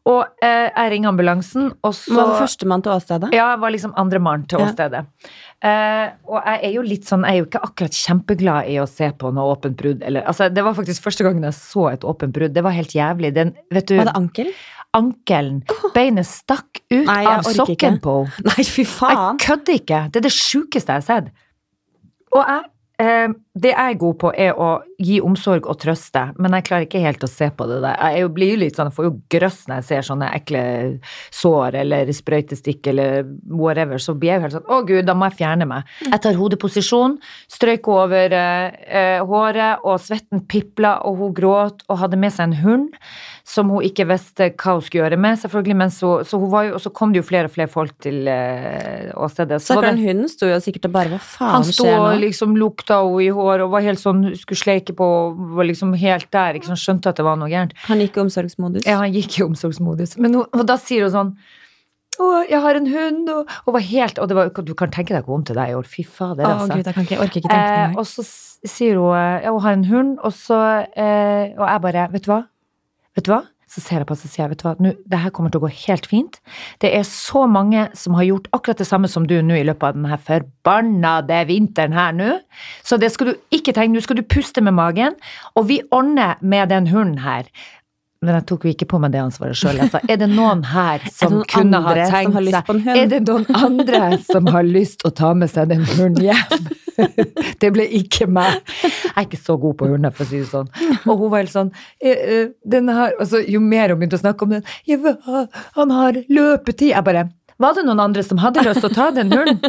Og 0.05 0.21
eh, 0.45 0.67
jeg 0.69 0.91
ringer 0.93 1.09
ambulansen, 1.09 1.71
og 1.81 1.93
så 1.97 2.13
Var 2.13 2.27
du 2.29 2.33
førstemann 2.43 2.83
til 2.85 2.93
åstedet? 2.93 3.31
Ja, 3.33 3.47
jeg 3.55 3.61
var 3.63 3.73
liksom 3.73 3.93
andremann 3.97 4.43
til 4.45 4.61
Ja. 4.61 4.67
åstedet. 4.67 5.01
Eh, 5.65 6.11
og 6.29 6.43
jeg 6.45 6.59
er 6.67 6.73
jo 6.75 6.83
litt 6.85 7.07
sånn, 7.09 7.25
jeg 7.25 7.33
er 7.33 7.41
jo 7.41 7.47
ikke 7.47 7.61
akkurat 7.65 7.97
kjempeglad 7.97 8.69
i 8.69 8.75
å 8.77 8.85
se 8.89 9.09
på 9.17 9.31
noe 9.33 9.55
åpent 9.55 9.77
brudd. 9.79 10.03
Eller, 10.05 10.21
altså, 10.29 10.51
det 10.53 10.61
var 10.63 10.77
faktisk 10.77 11.01
første 11.07 11.25
gangen 11.25 11.47
jeg 11.47 11.57
så 11.57 11.87
et 11.89 12.05
åpent 12.05 12.33
brudd. 12.37 12.53
Det 12.53 12.61
var 12.65 12.77
helt 12.77 12.93
jævlig. 12.93 13.33
Den, 13.33 13.55
vet 13.73 13.89
du, 13.89 13.97
Var 13.97 14.11
det 14.11 14.17
ankel? 14.21 14.53
Ankelen, 14.95 15.63
beinet 15.95 16.27
stakk 16.29 16.81
ut 16.89 17.05
Nei, 17.07 17.23
av 17.29 17.47
sokken 17.47 17.99
på 18.03 18.21
henne. 18.23 18.45
Nei, 18.51 18.65
fy 18.67 18.85
faen! 18.87 19.35
Jeg 19.35 19.47
kødder 19.47 19.79
ikke. 19.81 19.99
Det 20.11 20.21
er 20.21 20.27
det 20.27 20.33
sjukeste 20.35 20.95
jeg 20.95 21.03
har 21.03 21.07
sett. 21.07 21.31
Og 22.35 22.41
jeg, 22.41 22.63
eh, 23.03 23.35
det 23.55 23.73
jeg 23.73 23.95
er 23.95 23.99
god 24.05 24.19
på, 24.23 24.31
er 24.47 24.55
å 24.55 24.69
gi 25.01 25.19
omsorg 25.23 25.67
og 25.69 25.79
trøste, 25.81 26.21
men 26.39 26.55
jeg 26.57 26.65
klarer 26.69 26.87
ikke 26.87 27.03
helt 27.03 27.23
å 27.25 27.29
se 27.29 27.49
på 27.51 27.67
det 27.69 27.81
der. 27.83 27.99
Jeg 28.15 28.31
blir 28.35 28.53
jo 28.53 28.61
litt 28.63 28.77
sånn, 28.77 28.91
jeg 28.91 28.97
får 28.97 29.07
jo 29.09 29.13
grøss 29.35 29.61
når 29.67 29.81
jeg 29.81 29.87
ser 29.89 30.07
sånne 30.09 30.31
ekle 30.37 30.63
sår 31.35 31.79
eller 31.81 32.11
sprøytestikk 32.15 32.91
eller 32.93 33.29
whatever, 33.49 34.01
så 34.01 34.15
blir 34.17 34.33
jeg 34.33 34.39
jo 34.39 34.45
helt 34.45 34.57
sånn 34.57 34.71
å 34.71 34.81
gud, 34.87 35.03
da 35.07 35.17
må 35.17 35.29
jeg 35.29 35.39
fjerne 35.41 35.69
meg. 35.69 35.93
Jeg 36.07 36.21
tar 36.23 36.39
hodeposisjon, 36.39 37.17
strøyker 37.51 38.01
over 38.05 38.35
eh, 38.37 39.21
håret, 39.25 39.85
og 39.85 40.01
svetten 40.03 40.45
pipla, 40.49 40.97
og 41.07 41.21
hun 41.21 41.35
gråt 41.35 41.85
og 41.89 42.01
hadde 42.01 42.19
med 42.19 42.33
seg 42.35 42.49
en 42.49 42.59
hund 42.63 42.91
som 43.45 43.69
hun 43.69 43.85
ikke 43.85 44.07
visste 44.09 44.47
hva 44.57 44.73
hun 44.77 44.81
skulle 44.81 45.03
gjøre 45.03 45.19
med, 45.21 45.37
selvfølgelig, 45.37 45.77
men 45.77 45.91
så, 45.93 46.11
så 46.25 46.39
hun 46.41 46.49
var 46.49 46.65
jo, 46.69 46.77
og 46.79 46.81
så 46.81 46.91
kom 46.95 47.13
det 47.13 47.21
jo 47.21 47.27
flere 47.27 47.49
og 47.49 47.53
flere 47.53 47.69
folk 47.69 47.93
til 48.01 48.25
eh, 48.31 49.11
åstedet. 49.13 49.59
Så 49.61 49.75
så 49.75 49.83
den 49.85 50.01
hunden 50.01 50.29
sto 50.31 50.49
jo 50.49 50.57
sikkert 50.63 50.89
og 50.89 50.95
bare 50.95 51.11
Hva 51.13 51.19
faen 51.21 51.45
skjer 51.45 51.45
nå? 51.45 51.55
han 51.55 51.73
sto 51.73 51.89
og 51.93 52.23
liksom 52.23 52.55
lukta 52.57 52.99
henne 53.03 53.25
i 53.25 53.29
håret 53.33 53.65
og 53.65 53.73
var 53.75 53.85
helt 53.85 54.01
sånn, 54.01 54.23
skulle 54.39 54.59
sleike 54.59 54.84
på 54.93 55.07
var 55.57 55.65
liksom 55.65 55.93
helt 55.97 56.29
der, 56.31 56.53
ikke 56.53 56.69
sånn, 56.69 56.77
skjønte 56.77 57.09
at 57.09 57.17
det 57.17 57.25
var 57.25 57.39
noe 57.41 57.49
gærent. 57.49 57.73
Han 57.87 58.03
gikk 58.03 58.19
i 58.19 58.21
omsorgsmodus. 58.25 58.85
Ja, 58.85 58.99
han 59.01 59.13
gikk 59.15 59.39
i 59.39 59.43
omsorgsmodus. 59.47 60.17
Men 60.21 60.37
hun, 60.37 60.45
og 60.53 60.65
da 60.69 60.77
sier 60.77 61.07
hun 61.07 61.15
sånn 61.15 61.37
å, 62.21 62.27
jeg 62.47 62.61
har 62.63 62.77
en 62.79 62.87
hund, 62.87 63.29
og, 63.33 63.49
og 63.65 63.73
var 63.75 63.83
helt 63.83 64.19
Og 64.23 64.29
det 64.31 64.35
var, 64.37 64.51
du 64.63 64.73
kan 64.77 64.91
tenke 64.93 65.11
deg 65.11 65.25
hvor 65.25 65.35
vondt 65.35 65.51
det 65.51 65.59
er 65.59 65.73
i 65.73 65.75
år. 65.75 65.87
Fy 65.89 66.05
fader, 66.07 66.45
Å 66.45 66.53
altså. 66.53 66.77
gud, 66.77 66.85
jeg 66.85 66.95
kan 66.95 67.07
ikke, 67.07 67.15
jeg 67.17 67.23
orker 67.25 67.41
ikke 67.41 67.51
tenke 67.51 67.71
det 67.73 67.89
Eh, 67.89 67.97
og 67.99 68.07
så 68.07 68.23
sier 68.75 69.01
hun 69.01 69.17
ja, 69.43 69.51
hun 69.51 69.65
har 69.65 69.75
en 69.75 69.87
hund, 69.89 70.13
og 70.23 70.31
så 70.35 70.59
eh, 70.95 71.51
Og 71.57 71.65
jeg 71.67 71.83
bare 71.83 72.07
Vet 72.13 72.23
du 72.25 72.31
hva? 72.31 72.39
Vet 73.15 73.27
du 73.27 73.31
hva? 73.33 73.41
Så 73.71 73.81
ser 73.81 74.01
jeg 74.01 74.07
på 74.09 74.17
så 74.17 74.29
sier 74.29 74.43
jeg, 74.45 74.51
vet 74.53 74.61
du 74.61 74.67
hva, 74.67 74.75
nå, 74.83 74.91
det 75.09 75.19
her 75.23 75.33
kommer 75.33 75.53
til 75.53 75.61
å 75.61 75.65
gå 75.65 75.71
helt 75.87 76.05
fint. 76.09 76.37
Det 76.83 76.91
er 76.93 77.05
så 77.07 77.45
mange 77.49 77.87
som 77.97 78.17
har 78.17 78.27
gjort 78.27 78.49
akkurat 78.55 78.81
det 78.81 78.87
samme 78.89 79.09
som 79.11 79.25
du 79.29 79.35
nå 79.41 79.57
i 79.57 79.65
løpet 79.65 79.87
av 79.89 79.97
denne 79.97 80.19
forbannede 80.27 81.41
vinteren 81.49 81.95
her 81.97 82.13
nå. 82.15 82.31
Så 82.85 82.99
det 83.01 83.11
skal 83.13 83.31
du 83.31 83.33
ikke 83.55 83.73
tenke, 83.73 83.95
nå 83.95 84.03
skal 84.05 84.19
du 84.19 84.25
puste 84.27 84.61
med 84.65 84.77
magen, 84.77 85.17
og 85.57 85.69
vi 85.71 85.81
ordner 85.95 86.37
med 86.45 86.69
den 86.73 86.91
hunden 86.93 87.23
her. 87.25 87.49
Men 88.25 88.33
jeg 88.39 88.45
tok 88.49 88.63
jo 88.65 88.71
ikke 88.73 88.87
på 88.89 88.99
meg 89.03 89.11
det 89.13 89.19
ansvaret 89.21 89.57
sjøl. 89.59 89.77
Altså, 89.85 89.99
er 90.09 90.17
det 90.23 90.29
noen 90.31 90.63
her 90.71 91.03
som 91.13 91.35
noen 91.35 91.45
kunne 91.51 91.81
ha 91.85 91.93
tenkt 92.09 92.33
har 92.39 92.47
seg? 92.55 92.87
Er 92.95 93.11
det 93.11 93.19
noen 93.27 93.45
andre 93.59 94.01
som 94.25 94.49
har 94.55 94.65
lyst 94.65 95.05
å 95.05 95.11
ta 95.13 95.33
med 95.37 95.51
seg 95.53 95.69
den 95.69 95.85
hunden 95.93 96.23
hjem? 96.25 96.65
Det 97.59 97.67
ble 97.75 97.83
ikke 97.97 98.23
meg. 98.31 98.61
Jeg 98.79 99.11
er 99.11 99.25
ikke 99.25 99.39
så 99.43 99.57
god 99.59 99.73
på 99.81 99.89
hunder, 99.91 100.13
for 100.15 100.23
å 100.23 100.29
si 100.29 100.37
det 100.39 100.47
sånn. 100.47 100.69
Og 101.03 101.19
hun 101.25 101.31
var 101.33 101.41
helt 101.43 101.51
sånn 101.51 101.71
eh, 101.99 102.13
eh, 102.15 102.45
den 102.63 102.87
har, 102.87 103.11
altså, 103.19 103.41
Jo 103.51 103.59
mer 103.59 103.91
hun 103.91 103.99
begynte 103.99 104.15
å 104.15 104.23
snakke 104.23 104.47
om 104.47 104.53
den 104.55 104.63
«Ja, 104.87 104.95
hva- 105.03 105.43
Han 105.75 105.91
har 105.91 106.21
løpetid. 106.31 106.93
Jeg 106.93 107.03
bare 107.03 107.25
Var 107.59 107.75
det 107.77 107.83
noen 107.89 107.99
andre 108.05 108.23
som 108.23 108.39
hadde 108.39 108.63
lyst 108.63 108.79
til 108.83 108.89
å 108.93 108.95
ta 108.95 109.09
den 109.15 109.31
hunden? 109.35 109.59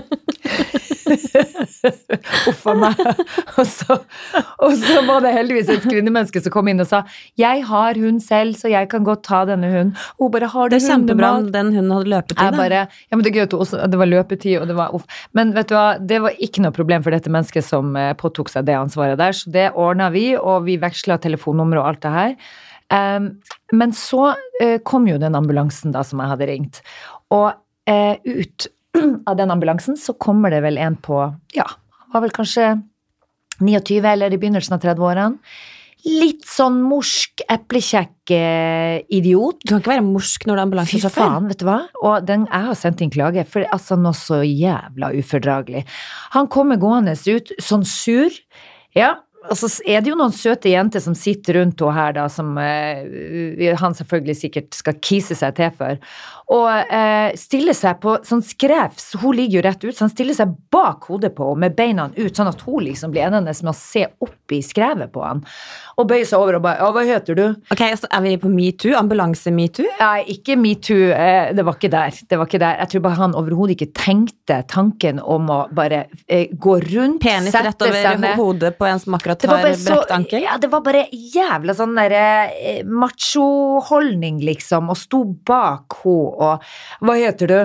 Uff 2.50 2.66
a 2.66 2.74
meg. 2.76 3.00
Og 3.56 3.66
så, 3.68 3.96
og 4.62 4.72
så 4.76 5.00
var 5.06 5.22
det 5.24 5.32
heldigvis 5.32 5.70
et 5.72 5.84
kvinnemenneske 5.86 6.42
som 6.44 6.52
kom 6.52 6.68
inn 6.68 6.82
og 6.82 6.88
sa 6.88 7.02
jeg 7.40 7.62
har 7.68 7.96
hund 8.00 8.20
selv, 8.24 8.56
så 8.58 8.68
jeg 8.68 8.88
kan 8.92 9.06
godt 9.06 9.22
ta 9.26 9.44
denne 9.48 9.70
hunden. 9.70 9.94
Hun 10.20 10.32
bare 10.34 10.50
har 10.52 10.68
du 10.68 10.76
Det 10.76 10.82
er 10.82 10.90
kjempebra 10.90 11.30
hundemat? 11.36 11.46
om 11.46 11.54
den 11.54 11.72
hunden 11.78 11.94
hadde 11.96 12.12
løpetid. 12.12 12.42
Jeg 12.42 12.56
bare, 12.58 12.82
ja, 12.90 13.16
men 13.16 13.24
Det 13.24 13.32
gøy 13.32 13.46
det 13.46 13.90
det 13.94 14.00
var 14.02 14.10
løpetid, 14.10 14.58
og 14.60 14.68
det 14.68 14.76
var 14.76 14.94
uff. 14.96 15.06
Men 15.36 15.54
vet 15.56 15.70
du 15.70 15.76
hva, 15.78 15.86
det 15.98 16.20
var 16.26 16.36
ikke 16.48 16.64
noe 16.66 16.76
problem 16.76 17.06
for 17.06 17.16
dette 17.16 17.32
mennesket 17.32 17.64
som 17.64 17.96
eh, 17.96 18.12
påtok 18.18 18.52
seg 18.52 18.68
det 18.68 18.76
ansvaret 18.76 19.20
der, 19.20 19.36
så 19.36 19.52
det 19.52 19.70
ordna 19.72 20.10
vi, 20.14 20.28
og 20.36 20.66
vi 20.68 20.76
veksla 20.82 21.20
telefonnummer 21.22 21.80
og 21.80 21.92
alt 21.92 22.04
det 22.04 22.14
her. 22.16 22.38
Um, 22.92 23.32
men 23.74 23.92
så 23.96 24.32
uh, 24.36 24.78
kom 24.86 25.08
jo 25.10 25.18
den 25.18 25.34
ambulansen 25.34 25.94
da 25.94 26.04
som 26.06 26.22
jeg 26.22 26.30
hadde 26.34 26.50
ringt, 26.50 26.82
og 27.34 27.48
uh, 27.90 28.14
ut 28.22 28.68
av 29.28 29.38
den 29.38 29.52
ambulansen 29.54 29.98
så 30.00 30.16
kommer 30.18 30.54
det 30.54 30.62
vel 30.66 30.78
en 30.82 30.98
på, 31.00 31.22
ja, 31.56 31.66
var 32.12 32.24
vel 32.24 32.34
kanskje 32.34 32.74
29 33.60 34.04
eller 34.04 34.32
i 34.32 34.38
begynnelsen 34.40 34.76
av 34.76 34.84
30-årene. 34.84 35.40
Litt 36.06 36.44
sånn 36.46 36.76
morsk, 36.86 37.42
eplekjekk 37.50 38.30
eh, 38.36 39.00
idiot. 39.16 39.58
Du 39.64 39.72
kan 39.72 39.80
ikke 39.80 39.94
være 39.96 40.04
morsk 40.06 40.44
når 40.46 40.60
det 40.60 40.66
er 40.84 40.90
Fy 40.92 41.00
faen, 41.10 41.48
vet 41.50 41.62
du 41.62 41.66
hva? 41.66 41.80
Og 41.98 42.28
den, 42.28 42.44
jeg 42.46 42.68
har 42.68 42.78
sendt 42.78 43.02
inn 43.02 43.10
klage, 43.10 43.42
for 43.50 43.66
altså 43.74 43.98
noe 43.98 44.14
så 44.14 44.42
jævla 44.44 45.10
ufordragelig. 45.18 45.82
Han 46.36 46.50
kommer 46.52 46.78
gående 46.78 47.16
ut, 47.16 47.50
sånn 47.58 47.82
sur. 47.88 48.30
Ja, 48.94 49.16
og 49.50 49.58
så 49.58 49.68
er 49.86 50.02
det 50.02 50.10
jo 50.10 50.18
noen 50.18 50.34
søte 50.34 50.70
jenter 50.70 51.02
som 51.02 51.14
sitter 51.18 51.60
rundt 51.60 51.82
henne 51.82 51.96
her, 51.96 52.14
da, 52.16 52.26
som 52.32 52.54
eh, 52.60 53.74
han 53.80 53.96
selvfølgelig 53.96 54.38
sikkert 54.40 54.78
skal 54.78 54.98
kise 55.02 55.36
seg 55.38 55.56
til 55.58 55.74
for. 55.76 56.00
Og 56.54 56.68
eh, 56.70 57.32
stiller 57.34 57.74
seg 57.74 57.98
på 58.02 58.12
sånn 58.26 58.42
skrevs, 58.46 59.08
hun 59.18 59.34
ligger 59.34 59.58
jo 59.58 59.62
rett 59.66 59.82
ut, 59.82 59.94
så 59.96 60.04
han 60.04 60.12
stiller 60.12 60.36
seg 60.36 60.52
bak 60.70 61.08
hodet 61.10 61.32
på 61.34 61.48
henne 61.48 61.64
med 61.64 61.74
beina 61.74 62.04
ut, 62.14 62.36
sånn 62.36 62.50
at 62.52 62.60
hun 62.62 62.84
liksom 62.86 63.10
blir 63.10 63.26
enende 63.26 63.50
med 63.50 63.72
å 63.72 63.74
se 63.74 64.04
opp 64.22 64.54
i 64.54 64.60
skrevet 64.62 65.10
på 65.10 65.24
han. 65.26 65.42
Og 65.98 66.06
bøyer 66.06 66.28
seg 66.28 66.38
over 66.38 66.58
og 66.58 66.62
bare 66.66 66.78
Ja, 66.84 66.90
hva 66.92 67.02
heter 67.08 67.34
du? 67.34 67.44
Ok, 67.72 67.82
så 67.98 68.06
Er 68.12 68.22
vi 68.22 68.36
på 68.38 68.50
metoo? 68.52 68.92
Ambulanse-metoo? 68.98 69.88
Nei, 69.98 70.20
ikke 70.36 70.54
metoo. 70.60 71.08
Eh, 71.16 71.54
det 71.56 71.64
var 71.66 71.78
ikke 71.78 71.90
der. 71.90 72.20
Det 72.30 72.38
var 72.38 72.46
ikke 72.50 72.60
der. 72.62 72.78
Jeg 72.82 72.92
tror 72.92 73.04
bare 73.08 73.18
han 73.18 73.34
overhodet 73.38 73.74
ikke 73.74 73.90
tenkte 73.96 74.60
tanken 74.70 75.18
om 75.18 75.50
å 75.50 75.58
bare 75.74 76.04
eh, 76.28 76.52
gå 76.52 76.76
rundt, 76.84 77.18
Penis 77.24 77.56
rett 77.56 77.72
sette 77.72 77.88
over 77.88 78.06
seg 78.06 78.20
ned. 78.22 78.36
hodet 78.38 78.72
på 78.78 78.86
en 78.86 79.02
som 79.02 79.16
akkurat 79.18 79.48
har 79.50 79.64
brekt 79.64 80.14
ankel? 80.14 80.44
ja, 80.44 80.58
det 80.60 80.70
var 80.70 80.84
bare 80.84 81.06
jævla 81.10 81.74
sånn 81.74 81.96
derre 81.96 82.24
eh, 82.54 82.84
machoholdning, 82.86 84.38
liksom, 84.46 84.92
og 84.92 85.00
sto 85.00 85.24
bak 85.24 85.98
henne 86.04 86.35
og 86.36 86.64
Hva 87.00 87.18
heter 87.18 87.52
du? 87.52 87.60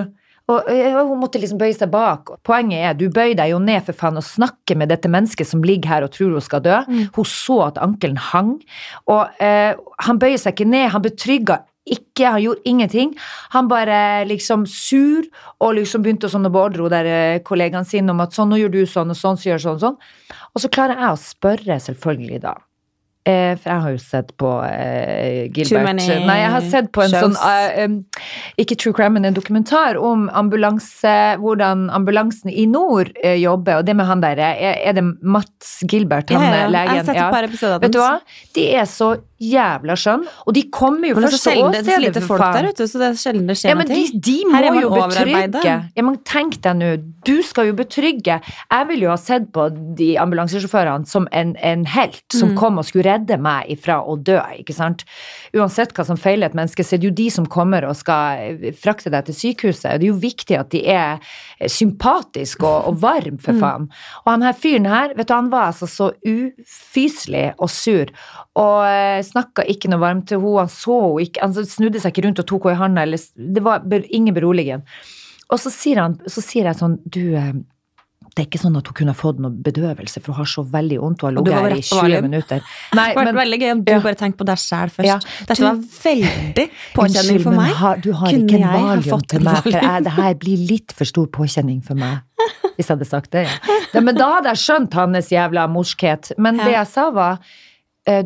Og 0.50 0.68
eh, 0.70 0.92
hun 0.96 1.20
måtte 1.20 1.40
liksom 1.40 1.60
bøye 1.60 1.74
seg 1.76 1.90
bak. 1.92 2.34
Poenget 2.46 2.82
er, 2.82 2.96
du 2.98 3.06
bøyer 3.14 3.36
deg 3.38 3.52
jo 3.52 3.60
ned 3.62 3.84
for 3.86 3.96
faen 3.96 4.18
og 4.18 4.26
snakker 4.26 4.78
med 4.78 4.90
dette 4.90 5.10
mennesket 5.10 5.48
som 5.48 5.62
ligger 5.64 5.92
her 5.92 6.06
og 6.06 6.12
tror 6.14 6.34
hun 6.34 6.44
skal 6.44 6.64
dø. 6.64 6.80
Mm. 6.88 7.04
Hun 7.14 7.28
så 7.28 7.58
at 7.68 7.78
ankelen 7.82 8.18
hang, 8.30 8.56
og 9.10 9.42
eh, 9.42 9.76
han 10.06 10.22
bøyer 10.22 10.40
seg 10.42 10.56
ikke 10.56 10.72
ned. 10.72 10.90
Han 10.94 11.04
betrygga 11.06 11.62
ikke, 11.82 12.26
han 12.30 12.42
gjorde 12.42 12.62
ingenting. 12.68 13.14
Han 13.54 13.70
bare 13.70 14.24
liksom 14.30 14.66
sur, 14.70 15.26
og 15.58 15.74
liksom 15.78 16.04
begynte 16.04 16.30
sånn 16.30 16.46
å 16.46 16.52
beordre 16.54 16.90
der 16.92 17.10
eh, 17.10 17.40
kollegaen 17.46 17.86
sin 17.88 18.10
om 18.10 18.22
at 18.22 18.36
sånn, 18.36 18.52
nå 18.52 18.60
gjør 18.60 18.74
du 18.76 18.82
sånn, 18.86 19.14
og 19.14 19.18
sånn, 19.18 19.38
så 19.38 19.50
gjør 19.50 19.64
sånn, 19.66 19.80
sånn. 19.82 19.98
Og 20.52 20.62
så 20.62 20.70
klarer 20.72 21.00
jeg 21.00 21.10
å 21.10 21.22
spørre, 21.22 21.80
selvfølgelig, 21.82 22.42
da. 22.44 22.54
Eh, 23.22 23.52
for 23.54 23.70
jeg 23.70 23.82
har 23.84 23.92
jo 23.94 23.98
sett 24.02 24.30
på 24.40 24.48
eh, 24.66 25.44
Gilbert 25.54 25.84
many 25.86 26.06
Nei, 26.26 26.40
jeg 26.40 26.50
har 26.50 26.64
sett 26.72 26.88
på 26.90 27.04
en 27.04 27.12
shows. 27.12 27.36
sånn 27.36 27.36
uh, 27.38 27.84
um, 27.84 27.92
Ikke 28.58 28.74
true 28.74 28.90
crime, 28.96 29.14
men 29.14 29.28
en 29.28 29.36
dokumentar 29.36 29.94
om 29.94 30.24
ambulanse, 30.34 31.12
hvordan 31.38 31.84
ambulansen 31.94 32.50
i 32.50 32.64
nord 32.66 33.12
uh, 33.22 33.36
jobber, 33.38 33.78
og 33.78 33.86
det 33.86 33.94
med 33.94 34.10
han 34.10 34.24
der 34.24 34.42
Er, 34.42 34.74
er 34.74 34.98
det 34.98 35.06
Mats 35.22 35.76
Gilbert, 35.86 36.34
han 36.34 36.42
Ja, 36.42 36.50
ja, 36.50 36.64
eh, 36.64 36.72
legen? 36.74 36.96
Jeg 36.96 37.04
har 37.04 37.10
sett 37.12 37.20
et 37.22 37.36
par 37.36 37.46
episoder 37.46 37.76
av 37.76 37.86
Vet 37.86 37.94
du 37.94 38.00
hva? 38.02 38.16
De 38.58 38.66
er 38.80 38.90
så 38.90 39.12
jævla 39.42 39.96
skjønn, 39.98 40.22
og 40.46 40.54
de 40.54 40.62
kommer 40.70 41.08
jo 41.10 41.16
Men 41.18 41.26
først 41.26 41.44
på 41.48 41.70
det 41.72 41.80
er 41.82 41.88
så 41.88 42.00
lite 42.04 42.22
folk 42.26 42.42
der, 42.54 42.68
ute, 42.70 42.86
så 42.88 43.00
det 43.02 43.08
er 43.08 43.18
sjelden 43.18 43.46
det 43.50 43.56
skjer 43.58 43.72
Ja, 43.72 43.76
men 43.80 43.88
noe. 43.90 43.96
de, 43.96 44.20
de 44.28 44.36
må 44.46 44.60
man 44.62 44.78
jo 44.82 44.90
betrygge. 44.94 45.62
Ja, 45.96 46.02
men 46.06 46.18
tenk 46.28 46.60
deg 46.62 46.78
nå, 46.78 46.90
du 47.26 47.34
skal 47.46 47.68
jo 47.70 47.74
betrygge. 47.78 48.38
Jeg 48.42 48.88
ville 48.88 49.06
jo 49.08 49.10
ha 49.12 49.18
sett 49.20 49.50
på 49.54 49.66
de 49.98 50.12
ambulansesjåførene 50.22 51.06
som 51.10 51.26
en, 51.32 51.56
en 51.62 51.84
helt 51.96 52.22
som 52.32 52.52
Mm. 52.52 52.56
kom 52.58 52.78
og 52.78 52.84
skulle 52.84 53.06
redde 53.08 53.36
meg 53.40 53.70
ifra 53.72 54.00
å 54.04 54.16
dø, 54.20 54.36
ikke 54.60 54.74
sant. 54.76 55.04
Uansett 55.56 55.94
hva 55.96 56.04
som 56.04 56.16
feiler 56.20 56.50
et 56.50 56.54
menneske, 56.58 56.84
så 56.84 56.94
er 56.96 57.00
det 57.02 57.08
jo 57.08 57.14
de 57.22 57.28
som 57.30 57.46
kommer 57.46 57.86
og 57.88 57.96
skal 57.96 58.58
frakte 58.76 59.08
deg 59.10 59.24
til 59.30 59.34
sykehuset. 59.38 59.98
Det 60.00 60.06
er 60.06 60.10
jo 60.10 60.18
viktig 60.20 60.58
at 60.58 60.70
de 60.74 60.82
er 60.92 61.22
sympatiske 61.72 62.64
og, 62.66 62.88
og 62.90 63.00
varme, 63.02 63.38
for 63.42 63.56
faen. 63.62 63.88
Og 64.24 64.30
han 64.34 64.44
her 64.46 64.56
fyren 64.58 64.86
her, 64.90 65.14
vet 65.16 65.28
du, 65.30 65.34
han 65.34 65.50
var 65.52 65.70
altså 65.72 65.88
så 65.88 66.10
ufyselig 66.26 67.52
og 67.58 67.70
sur, 67.72 68.12
og 68.58 68.78
eh, 68.86 69.22
snakka 69.32 69.64
ikke 69.72 69.90
noe 69.92 70.00
varmt 70.04 70.28
til 70.30 70.40
henne, 70.42 70.62
han 70.66 70.70
så 70.72 71.00
henne 71.00 71.26
ikke, 71.26 71.42
han 71.42 71.68
snudde 71.76 72.00
seg 72.04 72.12
ikke 72.14 72.26
rundt 72.28 72.44
og 72.44 72.48
tok 72.52 72.70
henne 72.70 72.78
i 72.78 72.82
handa, 72.84 73.02
eller 73.08 73.50
det 73.58 73.64
var 73.66 73.82
ingen 74.08 74.34
beroligende. 74.36 74.86
Og 75.52 75.60
så 75.60 75.72
sier, 75.74 76.00
han, 76.00 76.16
så 76.30 76.40
sier 76.44 76.64
jeg 76.70 76.78
sånn, 76.78 76.94
du, 77.04 77.34
eh, 77.36 77.52
det 78.32 78.40
er 78.40 78.46
ikke 78.46 78.60
sånn 78.62 78.76
at 78.78 78.86
hun 78.88 78.96
kunne 78.96 79.12
fått 79.12 79.40
noe 79.44 79.52
bedøvelse, 79.52 80.22
for 80.24 80.32
hun 80.32 80.38
har 80.38 80.48
så 80.48 80.62
veldig 80.64 80.96
vondt, 81.02 81.20
hun 81.20 81.28
har 81.28 81.34
ligget 81.36 81.58
her 81.58 81.74
i 81.76 81.82
20 81.84 81.98
valium. 82.00 82.24
minutter. 82.30 82.62
Det 82.92 82.96
Nei, 82.96 83.08
vært 83.18 83.28
men 83.28 83.36
veldig 83.42 83.58
gøy 83.60 83.72
om 83.74 83.82
du 83.84 83.90
Ja. 83.92 83.98
bare 84.06 84.16
tenkte 84.22 84.40
på 84.40 84.46
deg 84.48 84.60
sjæl 84.62 84.92
først. 84.94 85.08
Ja. 85.10 85.18
Dette 85.50 85.56
Du- 85.58 85.66
var 85.66 85.82
veldig 86.06 86.66
påkjenning 86.96 87.42
for 87.44 87.58
meg. 87.58 87.74
Har, 87.82 88.00
du 88.00 88.12
har 88.16 88.30
Kunne 88.32 88.46
ikke 88.48 88.56
en 88.62 88.64
ha 88.70 88.80
valium 88.86 89.10
fått 89.18 89.28
til 89.34 89.44
meg, 89.44 89.60
for 89.66 89.76
jeg, 89.76 90.04
det 90.08 90.14
her 90.16 90.34
blir 90.46 90.64
litt 90.70 90.92
for 90.96 91.04
stor 91.12 91.26
påkjenning 91.36 91.82
for 91.84 92.00
meg. 92.00 92.22
Hvis 92.78 92.88
jeg 92.88 92.94
hadde 92.96 93.10
sagt 93.10 93.30
det, 93.36 93.44
ja. 93.50 93.76
ja 93.92 94.00
men 94.00 94.16
da 94.16 94.30
hadde 94.38 94.54
jeg 94.54 94.62
skjønt 94.64 94.96
hans 94.96 95.28
jævla 95.34 95.66
morskhet. 95.68 96.32
Men 96.40 96.56
det 96.56 96.72
jeg 96.72 96.88
sa 96.88 97.10
var, 97.12 97.36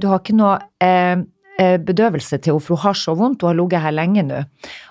du 0.01 0.07
har 0.09 0.22
ikke 0.22 0.37
noe 0.37 0.57
eh, 0.83 1.18
eh, 1.61 1.77
bedøvelse 1.83 2.39
til 2.39 2.57
henne, 2.57 2.64
for 2.64 2.77
hun 2.77 2.85
har 2.87 2.99
så 2.99 3.16
vondt, 3.18 3.43
hun 3.43 3.53
har 3.53 3.59
ligget 3.59 3.85
her 3.85 3.97
lenge 3.97 4.24
nå. 4.27 4.45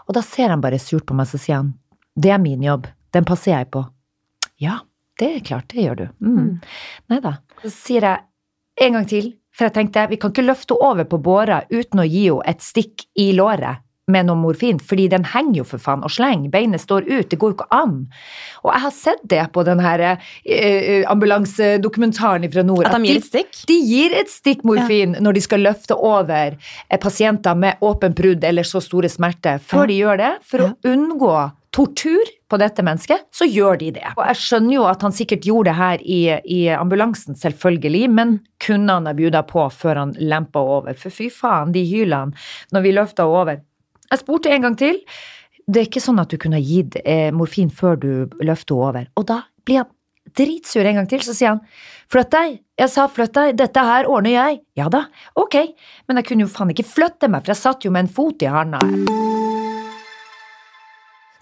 Og 0.05 0.17
da 0.17 0.23
ser 0.25 0.53
han 0.53 0.63
bare 0.63 0.81
surt 0.81 1.07
på 1.07 1.17
meg, 1.17 1.29
så 1.29 1.41
sier 1.41 1.61
han, 1.61 1.73
det 2.15 2.31
er 2.31 2.41
min 2.41 2.63
jobb, 2.63 2.88
den 3.15 3.27
passer 3.27 3.55
jeg 3.55 3.71
på. 3.73 3.86
Ja, 4.61 4.79
det 5.19 5.31
er 5.31 5.47
klart, 5.47 5.71
det 5.73 5.88
gjør 5.88 5.97
du. 6.03 6.05
Mm. 6.23 6.51
Nei 7.11 7.19
da. 7.23 7.38
Så 7.63 7.73
sier 7.73 8.07
jeg 8.07 8.86
en 8.86 8.99
gang 8.99 9.09
til, 9.09 9.33
for 9.55 9.69
jeg 9.69 9.75
tenkte, 9.77 10.09
vi 10.11 10.19
kan 10.19 10.33
ikke 10.33 10.45
løfte 10.45 10.75
henne 10.75 10.91
over 10.91 11.09
på 11.09 11.21
båra 11.23 11.63
uten 11.71 12.03
å 12.03 12.07
gi 12.07 12.27
henne 12.27 12.51
et 12.51 12.63
stikk 12.63 13.07
i 13.19 13.31
låret 13.36 13.84
med 14.12 14.28
noe 14.28 14.38
morfin, 14.38 14.78
fordi 14.78 15.08
den 15.10 15.24
henger 15.32 15.64
jo 15.64 15.66
for 15.66 15.82
faen 15.82 16.03
og 16.06 16.12
slenger, 16.14 16.51
beinet 16.53 16.84
står 16.84 17.08
ut, 17.10 17.30
det 17.32 17.39
går 17.41 17.51
jo 17.51 17.56
ikke 17.58 17.68
an. 17.74 17.95
Og 18.62 18.70
jeg 18.70 18.84
har 18.84 18.93
sett 18.93 19.24
det 19.32 19.41
på 19.56 19.64
den 19.66 19.82
her 19.82 20.03
eh, 20.06 21.01
ambulansedokumentaren 21.10 22.45
fra 22.53 22.64
nord. 22.68 22.86
At 22.86 22.99
de 23.01 23.10
gir 23.10 23.18
et 23.24 23.26
stikk? 23.32 23.58
De 23.72 23.80
gir 23.82 24.14
et 24.22 24.30
stikk 24.30 24.62
morfin 24.68 25.18
når 25.26 25.39
de 25.39 25.45
skal 25.47 25.66
løfte 25.66 25.97
over 25.97 26.53
eh, 26.53 26.99
pasienter 27.01 27.58
med 27.58 27.82
åpent 27.86 28.18
brudd 28.18 28.45
eller 28.45 28.68
så 28.68 28.82
store 28.84 29.10
smerter. 29.10 29.58
Før 29.66 29.86
Ja. 29.86 29.89
de 29.89 29.99
gjør 30.03 30.18
det, 30.22 30.32
for 30.45 30.58
Ja. 30.62 30.70
å 30.70 30.93
unngå 30.93 31.36
tortur 31.76 32.30
på 32.47 32.58
dette 32.62 32.84
mennesket, 32.86 33.26
så 33.34 33.43
gjør 33.49 33.78
de 33.80 33.91
det. 33.97 34.06
Og 34.16 34.24
jeg 34.28 34.36
skjønner 34.38 34.74
jo 34.78 34.84
at 34.88 35.01
han 35.01 35.12
sikkert 35.12 35.41
gjorde 35.43 35.66
det 35.74 35.76
her 35.76 35.97
i, 36.06 36.22
i 36.45 36.68
ambulansen, 36.72 37.36
selvfølgelig, 37.36 38.10
men 38.10 38.39
kunne 38.62 38.93
han 38.93 39.06
ha 39.10 39.14
bjuda 39.14 39.41
på 39.49 39.66
før 39.74 39.95
han 39.97 40.14
lempa 40.22 40.60
over? 40.62 40.93
For 40.93 41.10
fy 41.10 41.28
faen, 41.34 41.74
de 41.74 41.84
hylene 41.84 42.32
når 42.72 42.82
vi 42.86 42.93
løfta 42.93 43.26
over. 43.28 43.60
Jeg 44.12 44.22
spurte 44.22 44.53
en 44.53 44.68
gang 44.68 44.78
til. 44.80 45.01
Det 45.66 45.82
er 45.82 45.89
ikke 45.89 46.03
sånn 46.03 46.22
at 46.22 46.30
du 46.30 46.38
kunne 46.41 46.62
gitt 46.62 46.97
eh, 47.01 47.32
morfin 47.34 47.72
før 47.74 47.97
du 47.97 48.10
løfter 48.45 48.76
henne 48.76 48.89
over. 48.89 49.08
Og 49.18 49.28
da 49.32 49.41
blir 49.66 49.82
han 49.82 49.91
dritsur 50.36 50.86
en 50.86 50.99
gang 50.99 51.10
til, 51.10 51.24
så 51.26 51.34
sier 51.38 51.56
han 51.56 51.62
flytt 52.12 52.32
deg. 52.34 52.60
Jeg 52.82 52.91
sa 52.91 53.08
flytt 53.10 53.36
deg, 53.38 53.58
dette 53.60 53.86
her 53.88 54.10
ordner 54.10 54.36
jeg. 54.36 54.62
Ja 54.78 54.89
da, 54.93 55.06
ok, 55.39 55.58
men 56.08 56.20
jeg 56.20 56.30
kunne 56.30 56.45
jo 56.45 56.51
faen 56.51 56.74
ikke 56.74 56.88
flytte 56.88 57.30
meg, 57.32 57.45
for 57.45 57.56
jeg 57.56 57.62
satt 57.62 57.86
jo 57.88 57.93
med 57.93 58.06
en 58.06 58.16
fot 58.18 58.45
i 58.45 58.51
handa. 58.51 58.82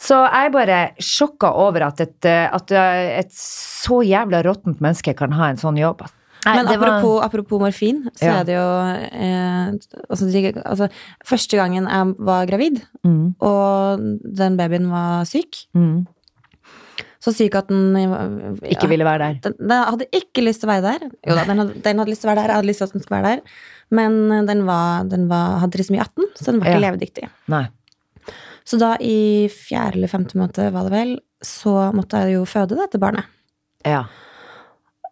Så 0.03 0.17
jeg 0.19 0.49
er 0.49 0.51
bare 0.51 0.79
sjokka 0.99 1.53
over 1.63 1.85
at 1.87 2.01
et, 2.03 2.19
eh, 2.27 2.47
at 2.51 2.71
eh, 2.75 3.21
et 3.21 3.31
så 3.35 4.01
jævla 4.03 4.43
råttent 4.43 4.83
menneske 4.83 5.15
kan 5.15 5.35
ha 5.35 5.51
en 5.51 5.61
sånn 5.61 5.79
jobb. 5.79 6.03
Nei, 6.45 6.55
Men 6.57 6.67
apropos, 6.67 7.13
var- 7.19 7.23
apropos, 7.29 7.59
morfin, 7.61 8.01
så 8.19 8.25
Ja. 8.25 8.39
er 8.39 8.43
det 8.43 8.55
jo 8.57 8.67
eh, 9.15 9.67
altså, 10.09 10.25
altså, 10.65 10.89
Første 11.25 11.55
gangen 11.57 11.87
jeg 11.87 12.15
var 12.19 12.45
gravid, 12.49 12.81
mm, 13.03 13.35
og 13.39 13.99
den 14.35 14.57
babyen 14.57 14.89
var 14.91 15.23
syk, 15.25 15.67
mm, 15.73 16.05
så 17.23 17.31
syk 17.31 17.55
at 17.55 17.67
den 17.69 17.95
ja, 17.95 18.17
Ikke 18.75 18.89
ville 18.91 19.05
være 19.07 19.19
der. 19.19 19.39
Den, 19.45 19.53
den 19.59 19.71
hadde 19.87 20.05
ikke 20.11 20.43
lyst 20.43 20.59
til 20.59 20.67
å 20.67 20.73
være 20.73 20.81
der. 20.99 21.05
Jo 21.25 21.35
da, 21.37 21.45
den 21.47 21.57
hadde, 21.61 21.81
den 21.85 21.97
hadde 22.01 22.11
lyst 22.11 22.21
til 22.25 22.27
å 22.29 22.33
være 22.33 22.41
der, 22.41 22.49
jeg 22.51 22.55
hadde 22.59 22.67
lyst 22.67 22.77
til 22.83 22.89
at 22.89 22.91
den 22.97 23.01
skulle 23.05 23.21
være 23.23 23.35
der. 23.37 23.41
Men 23.91 24.47
den, 24.47 24.65
var, 24.67 25.03
den 25.07 25.29
var, 25.29 25.59
hadde 25.61 25.77
liksom 25.79 25.95
i 25.95 26.01
18, 26.03 26.25
så 26.35 26.45
den 26.51 26.59
var 26.59 26.67
ikke 26.67 26.81
Ja. 26.81 26.91
levedyktig. 26.91 27.29
Nei. 27.47 27.67
Så 28.65 28.79
da 28.79 28.97
i 28.99 29.47
fjerde 29.51 29.95
eller 29.95 30.07
femte 30.11 30.35
måned, 30.39 30.59
var 30.73 30.83
det 30.89 30.91
vel, 30.91 31.19
så 31.43 31.93
måtte 31.95 32.19
jeg 32.23 32.35
jo 32.35 32.43
føde 32.47 32.75
dette 32.79 32.99
barnet. 32.99 33.23
Ja. 33.85 34.03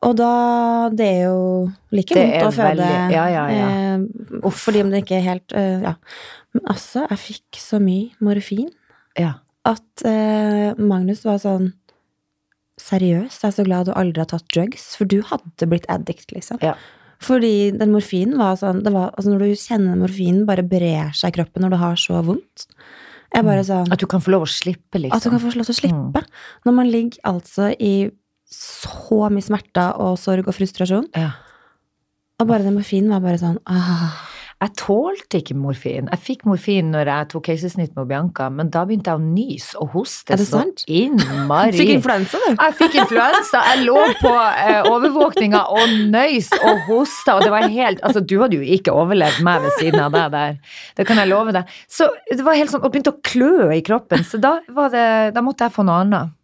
Og 0.01 0.15
da 0.17 0.89
Det 0.89 1.05
er 1.07 1.23
jo 1.29 1.71
like 1.91 2.15
vondt 2.15 2.45
å 2.47 2.51
føde. 2.51 2.77
veldig- 2.77 3.11
ja, 3.13 3.25
ja, 3.29 3.47
ja. 3.49 3.67
Eh, 3.95 4.49
fordi 4.49 4.81
om 4.81 4.89
det 4.89 5.03
ikke 5.05 5.17
er 5.17 5.27
helt 5.27 5.53
eh, 5.53 5.81
Ja. 5.81 5.93
Men 6.53 6.63
altså, 6.67 7.07
jeg 7.09 7.17
fikk 7.19 7.59
så 7.61 7.79
mye 7.79 8.11
morfin 8.19 8.69
ja. 9.17 9.35
at 9.65 10.03
eh, 10.05 10.73
Magnus 10.77 11.23
var 11.23 11.37
sånn 11.37 11.73
Seriøst, 12.81 13.43
jeg 13.43 13.51
er 13.51 13.53
så 13.53 13.63
glad 13.63 13.85
du 13.85 13.91
aldri 13.93 14.23
har 14.23 14.25
tatt 14.25 14.47
drugs, 14.49 14.95
for 14.97 15.05
du 15.05 15.21
hadde 15.21 15.67
blitt 15.69 15.85
addict, 15.87 16.31
liksom. 16.33 16.57
Ja. 16.63 16.73
Fordi 17.21 17.69
den 17.77 17.91
morfinen 17.93 18.39
var 18.39 18.55
sånn 18.57 18.81
det 18.81 18.91
var, 18.91 19.11
altså 19.13 19.29
Når 19.35 19.43
du 19.43 19.51
kjenner 19.61 19.99
morfinen 19.99 20.47
bare 20.47 20.63
brer 20.65 21.11
seg 21.13 21.29
i 21.29 21.35
kroppen 21.37 21.61
når 21.61 21.69
du 21.75 21.77
har 21.77 21.99
så 22.01 22.23
vondt 22.25 22.65
Jeg 23.35 23.45
bare 23.45 23.61
sånn 23.67 23.91
At 23.93 24.01
du 24.01 24.07
kan 24.07 24.23
få 24.23 24.33
lov 24.33 24.47
å 24.47 24.49
slippe, 24.49 24.97
liksom. 24.97 25.13
At 25.15 25.23
du 25.23 25.29
kan 25.29 25.39
få 25.43 25.53
lov 25.53 25.69
til 25.69 25.75
å 25.75 25.79
slippe. 25.79 26.23
Når 26.65 26.73
man 26.73 26.89
ligger 26.89 27.21
altså 27.23 27.69
i 27.77 28.09
så 28.51 29.29
mye 29.31 29.45
smerter 29.45 29.95
og 30.01 30.19
sorg 30.19 30.49
og 30.49 30.57
frustrasjon. 30.57 31.07
Ja. 31.15 31.31
Og 32.41 32.49
bare 32.49 32.65
den 32.65 32.75
morfinen 32.77 33.13
var 33.13 33.23
bare 33.23 33.39
sånn 33.41 33.59
ah. 33.69 34.27
Jeg 34.61 34.75
tålte 34.77 35.39
ikke 35.39 35.55
morfin. 35.57 36.05
Jeg 36.11 36.21
fikk 36.21 36.43
morfin 36.45 36.91
når 36.93 37.09
jeg 37.09 37.27
tok 37.31 37.47
keisersnitt 37.47 37.95
med 37.97 38.05
Bianca, 38.11 38.45
men 38.53 38.67
da 38.69 38.83
begynte 38.85 39.09
jeg 39.09 39.17
å 39.17 39.23
nyse 39.23 39.79
og 39.81 39.95
hoste 39.95 40.37
det 40.37 40.45
så 40.45 40.59
sant? 40.59 40.83
Du 40.85 41.79
Fikk 41.79 41.93
influensa, 41.95 42.37
du. 42.43 42.59
Jeg 42.59 42.75
fikk 42.77 42.97
influensa. 43.01 43.63
Jeg 43.71 43.87
lå 43.87 44.03
på 44.19 44.33
eh, 44.37 44.85
overvåkninga 44.91 45.63
og 45.73 45.95
nøys 46.13 46.51
og 46.59 46.83
hosta, 46.91 47.39
og 47.39 47.47
det 47.47 47.49
var 47.55 47.65
helt 47.73 48.05
Altså, 48.05 48.21
du 48.21 48.35
hadde 48.43 48.59
jo 48.59 48.77
ikke 48.77 48.93
overlevd 48.93 49.41
meg 49.47 49.65
ved 49.65 49.73
siden 49.79 50.03
av 50.03 50.13
deg 50.13 50.29
der. 50.35 50.77
Det 50.99 51.07
kan 51.09 51.23
jeg 51.23 51.31
love 51.31 51.55
deg. 51.57 51.73
Så 51.89 52.11
det 52.29 52.45
var 52.45 52.59
helt 52.61 52.69
sånn, 52.69 52.85
og 52.85 52.93
begynte 52.93 53.15
å 53.15 53.21
klø 53.25 53.71
i 53.73 53.81
kroppen, 53.85 54.21
så 54.27 54.37
da, 54.41 54.59
var 54.69 54.93
det, 54.93 55.07
da 55.33 55.41
måtte 55.41 55.65
jeg 55.65 55.73
få 55.73 55.87
noe 55.89 56.03
annet. 56.05 56.37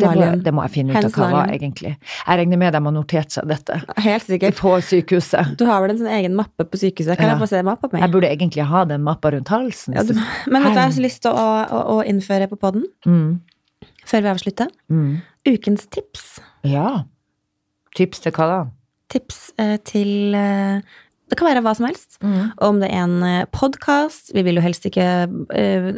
Det 0.00 0.10
må, 0.16 0.28
det 0.46 0.52
må 0.56 0.64
jeg 0.66 0.72
finne 0.74 0.94
ut 0.96 1.04
av 1.08 1.12
hva 1.16 1.28
var, 1.34 1.52
egentlig. 1.54 1.92
Jeg 2.26 2.38
regner 2.40 2.60
med 2.62 2.72
de 2.76 2.80
har 2.86 2.94
notert 2.96 3.30
seg 3.34 3.46
dette 3.50 3.76
Helt 4.04 4.26
sikkert. 4.26 4.56
på 4.60 4.72
sykehuset. 4.88 5.54
Du 5.60 5.64
har 5.68 5.80
vel 5.84 5.94
en 5.94 6.00
sånn 6.00 6.12
egen 6.18 6.34
mappe 6.38 6.64
på 6.66 6.80
sykehuset? 6.80 7.16
Kan 7.20 7.28
Ja. 7.28 7.34
jeg 7.36 7.42
få 7.44 7.48
se 7.52 7.62
mappa 7.66 7.90
mi? 7.92 8.00
Jeg 8.00 8.10
burde 8.14 8.30
egentlig 8.32 8.64
ha 8.70 8.84
den 8.84 9.02
mappa 9.06 9.30
rundt 9.36 9.48
halsen. 9.52 9.94
Ja, 9.94 10.02
du, 10.02 10.14
men 10.50 10.62
vet 10.62 10.72
du 10.72 10.78
jeg 10.80 10.84
har 10.88 10.96
så 10.98 11.04
lyst 11.04 11.22
til 11.22 11.30
å, 11.32 11.46
å, 11.70 11.82
å 11.98 12.04
innføre 12.04 12.48
på 12.50 12.56
poden 12.60 12.84
mm, 13.06 13.40
før 14.06 14.22
vi 14.26 14.32
avslutter? 14.34 14.68
mm. 14.90 15.20
Ukens 15.48 15.86
tips. 15.88 16.40
Ja. 16.68 17.04
Tips 17.96 18.20
til 18.20 18.32
hva 18.36 18.46
da? 18.50 18.58
Tips 19.10 19.38
eh, 19.58 19.76
til 19.88 20.34
eh, 20.36 20.82
Det 21.30 21.38
kan 21.38 21.46
være 21.46 21.62
hva 21.62 21.72
som 21.78 21.86
helst. 21.86 22.16
Om 22.20 22.80
det 22.82 22.88
er 22.90 23.04
en 23.04 23.46
podkast 23.54 24.32
Vi 24.34 24.42
vil 24.46 24.58
jo 24.58 24.62
helst 24.64 24.84
ikke 24.88 25.04
uh, 25.30 25.88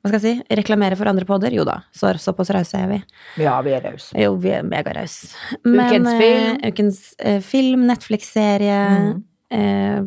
hva 0.00 0.08
skal 0.08 0.16
jeg 0.16 0.22
si, 0.24 0.32
reklamere 0.56 0.96
for 0.96 1.10
andre 1.10 1.26
podder. 1.28 1.52
Jo 1.52 1.66
da, 1.68 1.78
så, 1.92 2.14
såpass 2.16 2.50
rause 2.56 2.80
er 2.80 2.88
vi. 2.94 2.98
Ja, 3.44 3.58
vi 3.66 3.74
er 3.76 3.84
rause. 3.84 4.14
Jo, 4.16 4.34
vi 4.40 4.54
er 4.56 4.64
megarause. 4.64 5.34
Ukens 5.66 6.08
film. 6.22 6.56
uh, 6.56 6.68
ukens 6.72 7.02
uh, 7.20 7.38
film, 7.44 7.86
Netflix-serie, 7.90 8.80
Mm. 9.00 9.22
eh, 9.52 10.00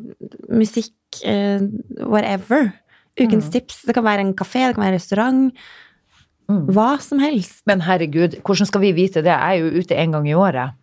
musikk, 0.56 0.94
eh, 1.28 1.60
whatever. 2.08 2.72
Ukens 3.20 3.46
Mm. 3.46 3.52
tips. 3.52 3.82
Det 3.86 3.94
kan 3.94 4.04
være 4.06 4.22
en 4.26 4.34
kafé, 4.34 4.66
det 4.68 4.76
kan 4.76 4.84
være 4.86 4.94
en 4.96 5.00
restaurant. 5.00 5.54
Mm. 6.50 6.66
Hva 6.74 7.00
som 7.02 7.20
helst. 7.20 7.62
Men 7.70 7.82
herregud, 7.86 8.40
hvordan 8.42 8.66
skal 8.68 8.82
vi 8.82 8.92
vite 8.94 9.22
det? 9.22 9.30
Jeg 9.32 9.60
er 9.60 9.62
jo 9.62 9.82
ute 9.84 9.96
en 9.96 10.12
gang 10.12 10.28
i 10.30 10.34
året. 10.34 10.74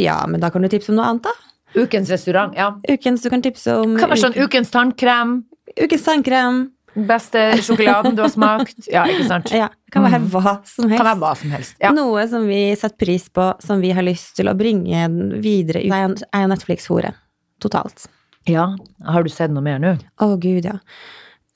Ja, 0.00 0.24
men 0.26 0.40
da 0.40 0.48
kan 0.50 0.62
du 0.62 0.68
tipse 0.72 0.88
om 0.90 0.96
noe 0.96 1.04
annet, 1.10 1.26
da. 1.28 1.34
Ukens 1.76 2.10
restaurant, 2.10 2.54
ja. 2.56 2.72
Ukens, 2.88 3.22
du 3.22 3.30
kan 3.30 3.42
tipse 3.42 3.74
om 3.78 3.96
Kan 3.98 4.10
være 4.10 4.24
sånn 4.24 4.36
ukens 4.42 4.70
tannkrem. 4.70 5.44
ukens 5.78 6.02
tannkrem. 6.04 6.70
Beste 7.06 7.38
sjokoladen 7.62 8.16
du 8.16 8.22
har 8.24 8.28
smakt. 8.32 8.88
Ja, 8.90 9.04
ikke 9.06 9.26
sant? 9.28 9.50
Ja, 9.54 9.68
det 9.68 9.92
kan 9.94 10.02
være 10.02 10.18
Mm. 10.18 10.30
hva 10.32 10.54
som 10.66 10.88
helst. 10.90 10.98
Kan 10.98 11.06
være 11.06 11.20
hva 11.20 11.36
som 11.36 11.50
helst. 11.54 11.74
Ja. 11.80 11.90
Noe 11.92 12.26
som 12.28 12.48
vi 12.48 12.74
setter 12.74 12.96
pris 12.98 13.28
på, 13.28 13.54
som 13.62 13.80
vi 13.80 13.92
har 13.92 14.02
lyst 14.02 14.34
til 14.34 14.46
å 14.50 14.56
bringe 14.58 15.06
videre. 15.40 15.84
Jeg 15.84 15.92
er 15.92 16.08
jo- 16.08 16.48
Netflix-hore. 16.48 17.14
Totalt. 17.60 18.06
ja. 18.46 18.74
Har 19.06 19.22
du 19.22 19.28
sett 19.28 19.50
noe 19.52 19.62
mer 19.62 19.78
nå? 19.78 19.98
Å, 20.18 20.40
gud, 20.40 20.64
ja. 20.64 20.78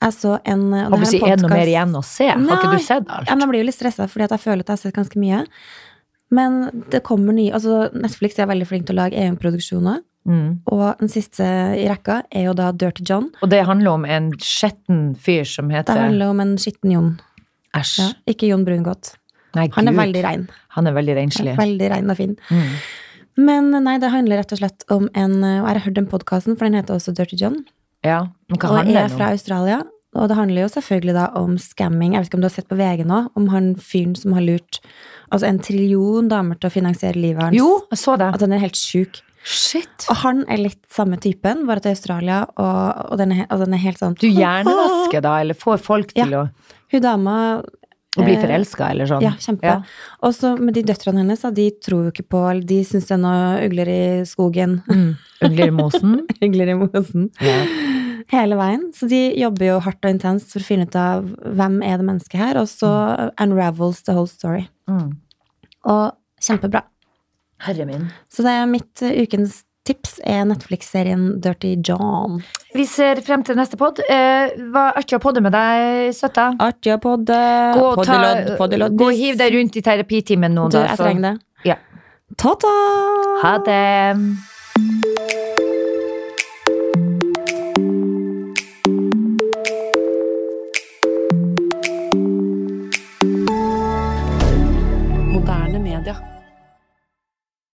Jeg 0.01 0.11
så 0.13 0.39
en 0.45 0.71
det 0.71 0.87
Håper 0.91 1.05
si, 1.07 1.17
er 1.23 1.35
det 1.35 1.41
noe 1.41 1.49
mer 1.49 1.65
igjen 1.67 1.93
å 1.95 2.03
se? 2.03 2.27
Har 2.29 2.37
ikke 2.39 2.71
du 2.77 2.83
sett 2.83 3.05
alt? 3.09 3.27
Ja, 3.27 3.35
men 3.35 3.39
jeg 3.41 3.49
blir 3.49 3.59
jo 3.63 3.65
litt 3.65 3.75
stressa 3.75 4.07
fordi 4.07 4.29
jeg 4.29 4.39
føler 4.39 4.59
at 4.59 4.67
jeg 4.67 4.75
har 4.75 4.77
sett 4.77 4.93
ganske 4.93 5.17
mye. 5.17 5.45
Men 6.33 6.83
det 6.91 7.03
kommer 7.05 7.35
nye 7.37 7.53
Altså, 7.53 7.89
Netflix 7.93 8.39
er 8.39 8.49
veldig 8.49 8.67
flink 8.67 8.87
til 8.87 8.95
å 8.97 9.03
lage 9.03 9.19
egenproduksjoner. 9.19 10.01
Mm. 10.25 10.61
Og 10.73 10.85
den 10.99 11.11
siste 11.11 11.45
i 11.77 11.85
rekka 11.85 12.23
er 12.33 12.47
jo 12.47 12.55
da 12.57 12.71
Dirty 12.73 13.03
John. 13.05 13.29
Og 13.45 13.51
det 13.51 13.61
handler 13.67 13.99
om 13.99 14.07
en 14.09 14.31
skjetten 14.41 15.13
fyr 15.21 15.45
som 15.45 15.69
heter 15.69 15.93
Det 15.93 16.07
handler 16.07 16.33
om 16.33 16.41
en 16.41 16.55
skitten 16.57 16.95
Jon. 16.95 17.11
Æsj. 17.77 17.99
Ja, 18.01 18.09
ikke 18.33 18.49
Jon 18.49 18.65
Brungot. 18.65 19.13
Nei, 19.55 19.69
Han 19.75 19.87
er 19.87 19.95
veldig 19.95 20.23
rein. 20.25 20.47
Han 20.75 20.87
er 20.89 20.95
veldig 20.97 21.15
renslig. 21.15 21.53
Veldig 21.59 21.89
rein 21.93 22.09
og 22.11 22.17
fin. 22.17 22.33
Mm. 22.49 22.71
Men 23.45 23.69
nei, 23.83 23.97
det 23.99 24.09
handler 24.11 24.41
rett 24.41 24.53
og 24.55 24.59
slett 24.61 24.85
om 24.91 25.09
en 25.13 25.33
Og 25.43 25.67
jeg 25.67 25.73
har 25.75 25.83
hørt 25.85 25.97
den 25.99 26.07
podkasten, 26.11 26.55
for 26.57 26.67
den 26.67 26.79
heter 26.79 26.95
også 26.97 27.13
Dirty 27.15 27.37
John. 27.39 27.61
Ja, 28.05 28.25
men 28.49 28.59
hva 28.61 28.71
Og 28.71 28.79
handler 28.81 29.05
er 29.05 29.13
fra 29.13 29.29
om? 29.29 29.37
Australia. 29.37 29.83
Og 30.15 30.31
det 30.31 30.37
handler 30.37 30.63
jo 30.63 30.71
selvfølgelig 30.71 31.15
da 31.17 31.27
om 31.39 31.57
scamming. 31.59 32.15
Jeg 32.15 32.23
vet 32.23 32.31
ikke 32.31 32.39
om 32.39 32.45
du 32.45 32.49
har 32.49 32.55
sett 32.55 32.71
på 32.71 32.79
VG 32.79 33.05
nå, 33.09 33.21
om 33.35 33.47
han 33.51 33.73
fyren 33.75 34.15
som 34.17 34.35
har 34.37 34.45
lurt 34.45 34.79
altså 35.33 35.49
en 35.49 35.61
trillion 35.63 36.29
damer 36.31 36.59
til 36.59 36.69
å 36.69 36.73
finansiere 36.73 37.19
livet 37.19 37.49
hans. 37.49 37.57
Jo, 37.57 37.71
jeg 37.91 38.01
så 38.01 38.15
det. 38.21 38.31
At 38.37 38.45
han 38.45 38.55
er 38.55 38.63
helt 38.63 38.79
sjuk. 38.79 39.21
Shit. 39.45 40.07
Og 40.09 40.17
han 40.23 40.41
er 40.49 40.57
litt 40.57 40.81
samme 40.89 41.19
typen, 41.21 41.67
bare 41.69 41.83
til 41.83 41.93
Australia, 41.93 42.41
og, 42.57 43.11
og 43.11 43.19
den, 43.21 43.35
er, 43.35 43.47
og 43.53 43.61
den 43.61 43.75
er 43.77 43.83
helt 43.83 44.01
sånn 44.01 44.15
Du 44.17 44.25
hjernevasker 44.25 45.21
da, 45.21 45.35
eller 45.43 45.57
får 45.59 45.83
folk 45.85 46.15
til 46.15 46.33
å, 46.33 46.47
Hun 46.89 47.03
dama 47.03 47.35
å 48.15 48.23
bli 48.23 48.33
eh, 48.33 48.41
forelska, 48.41 48.87
eller 48.95 49.09
sånn? 49.09 49.21
Ja, 49.21 49.35
kjempe. 49.37 49.67
Ja. 49.67 49.75
Og 50.25 50.33
så 50.33 50.55
med 50.57 50.73
de 50.77 50.85
døtrene 50.87 51.21
hennes, 51.21 51.43
de 51.59 51.67
tror 51.83 52.07
jo 52.07 52.13
ikke 52.15 52.25
på 52.31 52.41
De 52.65 52.79
syns 52.87 53.09
det 53.11 53.17
er 53.17 53.21
noe 53.21 53.59
ugler 53.67 53.91
i 53.91 54.05
skogen. 54.29 54.79
Mm. 54.89 55.09
Ugler 55.45 55.69
i 55.69 55.75
mosen? 55.75 56.21
ugler 56.45 56.71
i 56.73 56.79
mosen. 56.79 57.29
Ja. 57.43 57.59
Hele 58.33 58.57
veien. 58.57 58.87
Så 58.95 59.09
de 59.11 59.19
jobber 59.39 59.67
jo 59.69 59.77
hardt 59.85 60.05
og 60.05 60.15
intenst 60.15 60.53
for 60.55 60.63
å 60.63 60.67
finne 60.67 60.87
ut 60.89 60.97
av 60.97 61.27
hvem 61.45 61.77
er 61.85 61.99
det 62.01 62.07
mennesket 62.07 62.41
her, 62.41 62.59
og 62.61 62.67
så 62.71 62.89
unravels 63.41 64.01
the 64.07 64.15
whole 64.17 64.29
story. 64.29 64.65
Mm. 64.89 65.13
Og 65.91 66.15
kjempebra. 66.41 66.85
Herre 67.65 67.85
min. 67.87 68.09
Så 68.33 68.43
det 68.45 68.51
er 68.51 68.67
mitt 68.69 69.01
eh, 69.05 69.21
ukens 69.23 69.61
tips 69.85 70.17
er 70.25 70.47
Netflix-serien 70.49 71.35
Dirty 71.43 71.75
John. 71.85 72.39
Vi 72.73 72.87
ser 72.89 73.21
frem 73.25 73.43
til 73.45 73.57
neste 73.59 73.77
pod. 73.79 74.01
Eh, 74.01 74.55
var 74.73 74.97
artig 74.97 75.19
å 75.19 75.21
podde 75.21 75.43
med 75.45 75.53
deg, 75.53 76.09
søtta. 76.17 76.49
Artig 76.65 76.95
å 76.95 76.99
podde. 77.03 77.37
Gå 77.77 77.91
ta, 78.01 78.17
gå 78.89 79.11
og 79.11 79.13
hiv 79.13 79.37
deg 79.39 79.53
rundt 79.59 79.77
i 79.77 79.85
terapitimen 79.85 80.57
nå, 80.57 80.67
Du, 80.73 80.79
da. 80.79 80.87
jeg 80.89 81.01
trenger 81.03 81.27
det. 81.29 81.35
Ja. 81.69 81.77
Ta-ta! 82.41 82.73
Ha 83.45 83.55
det. 83.69 84.54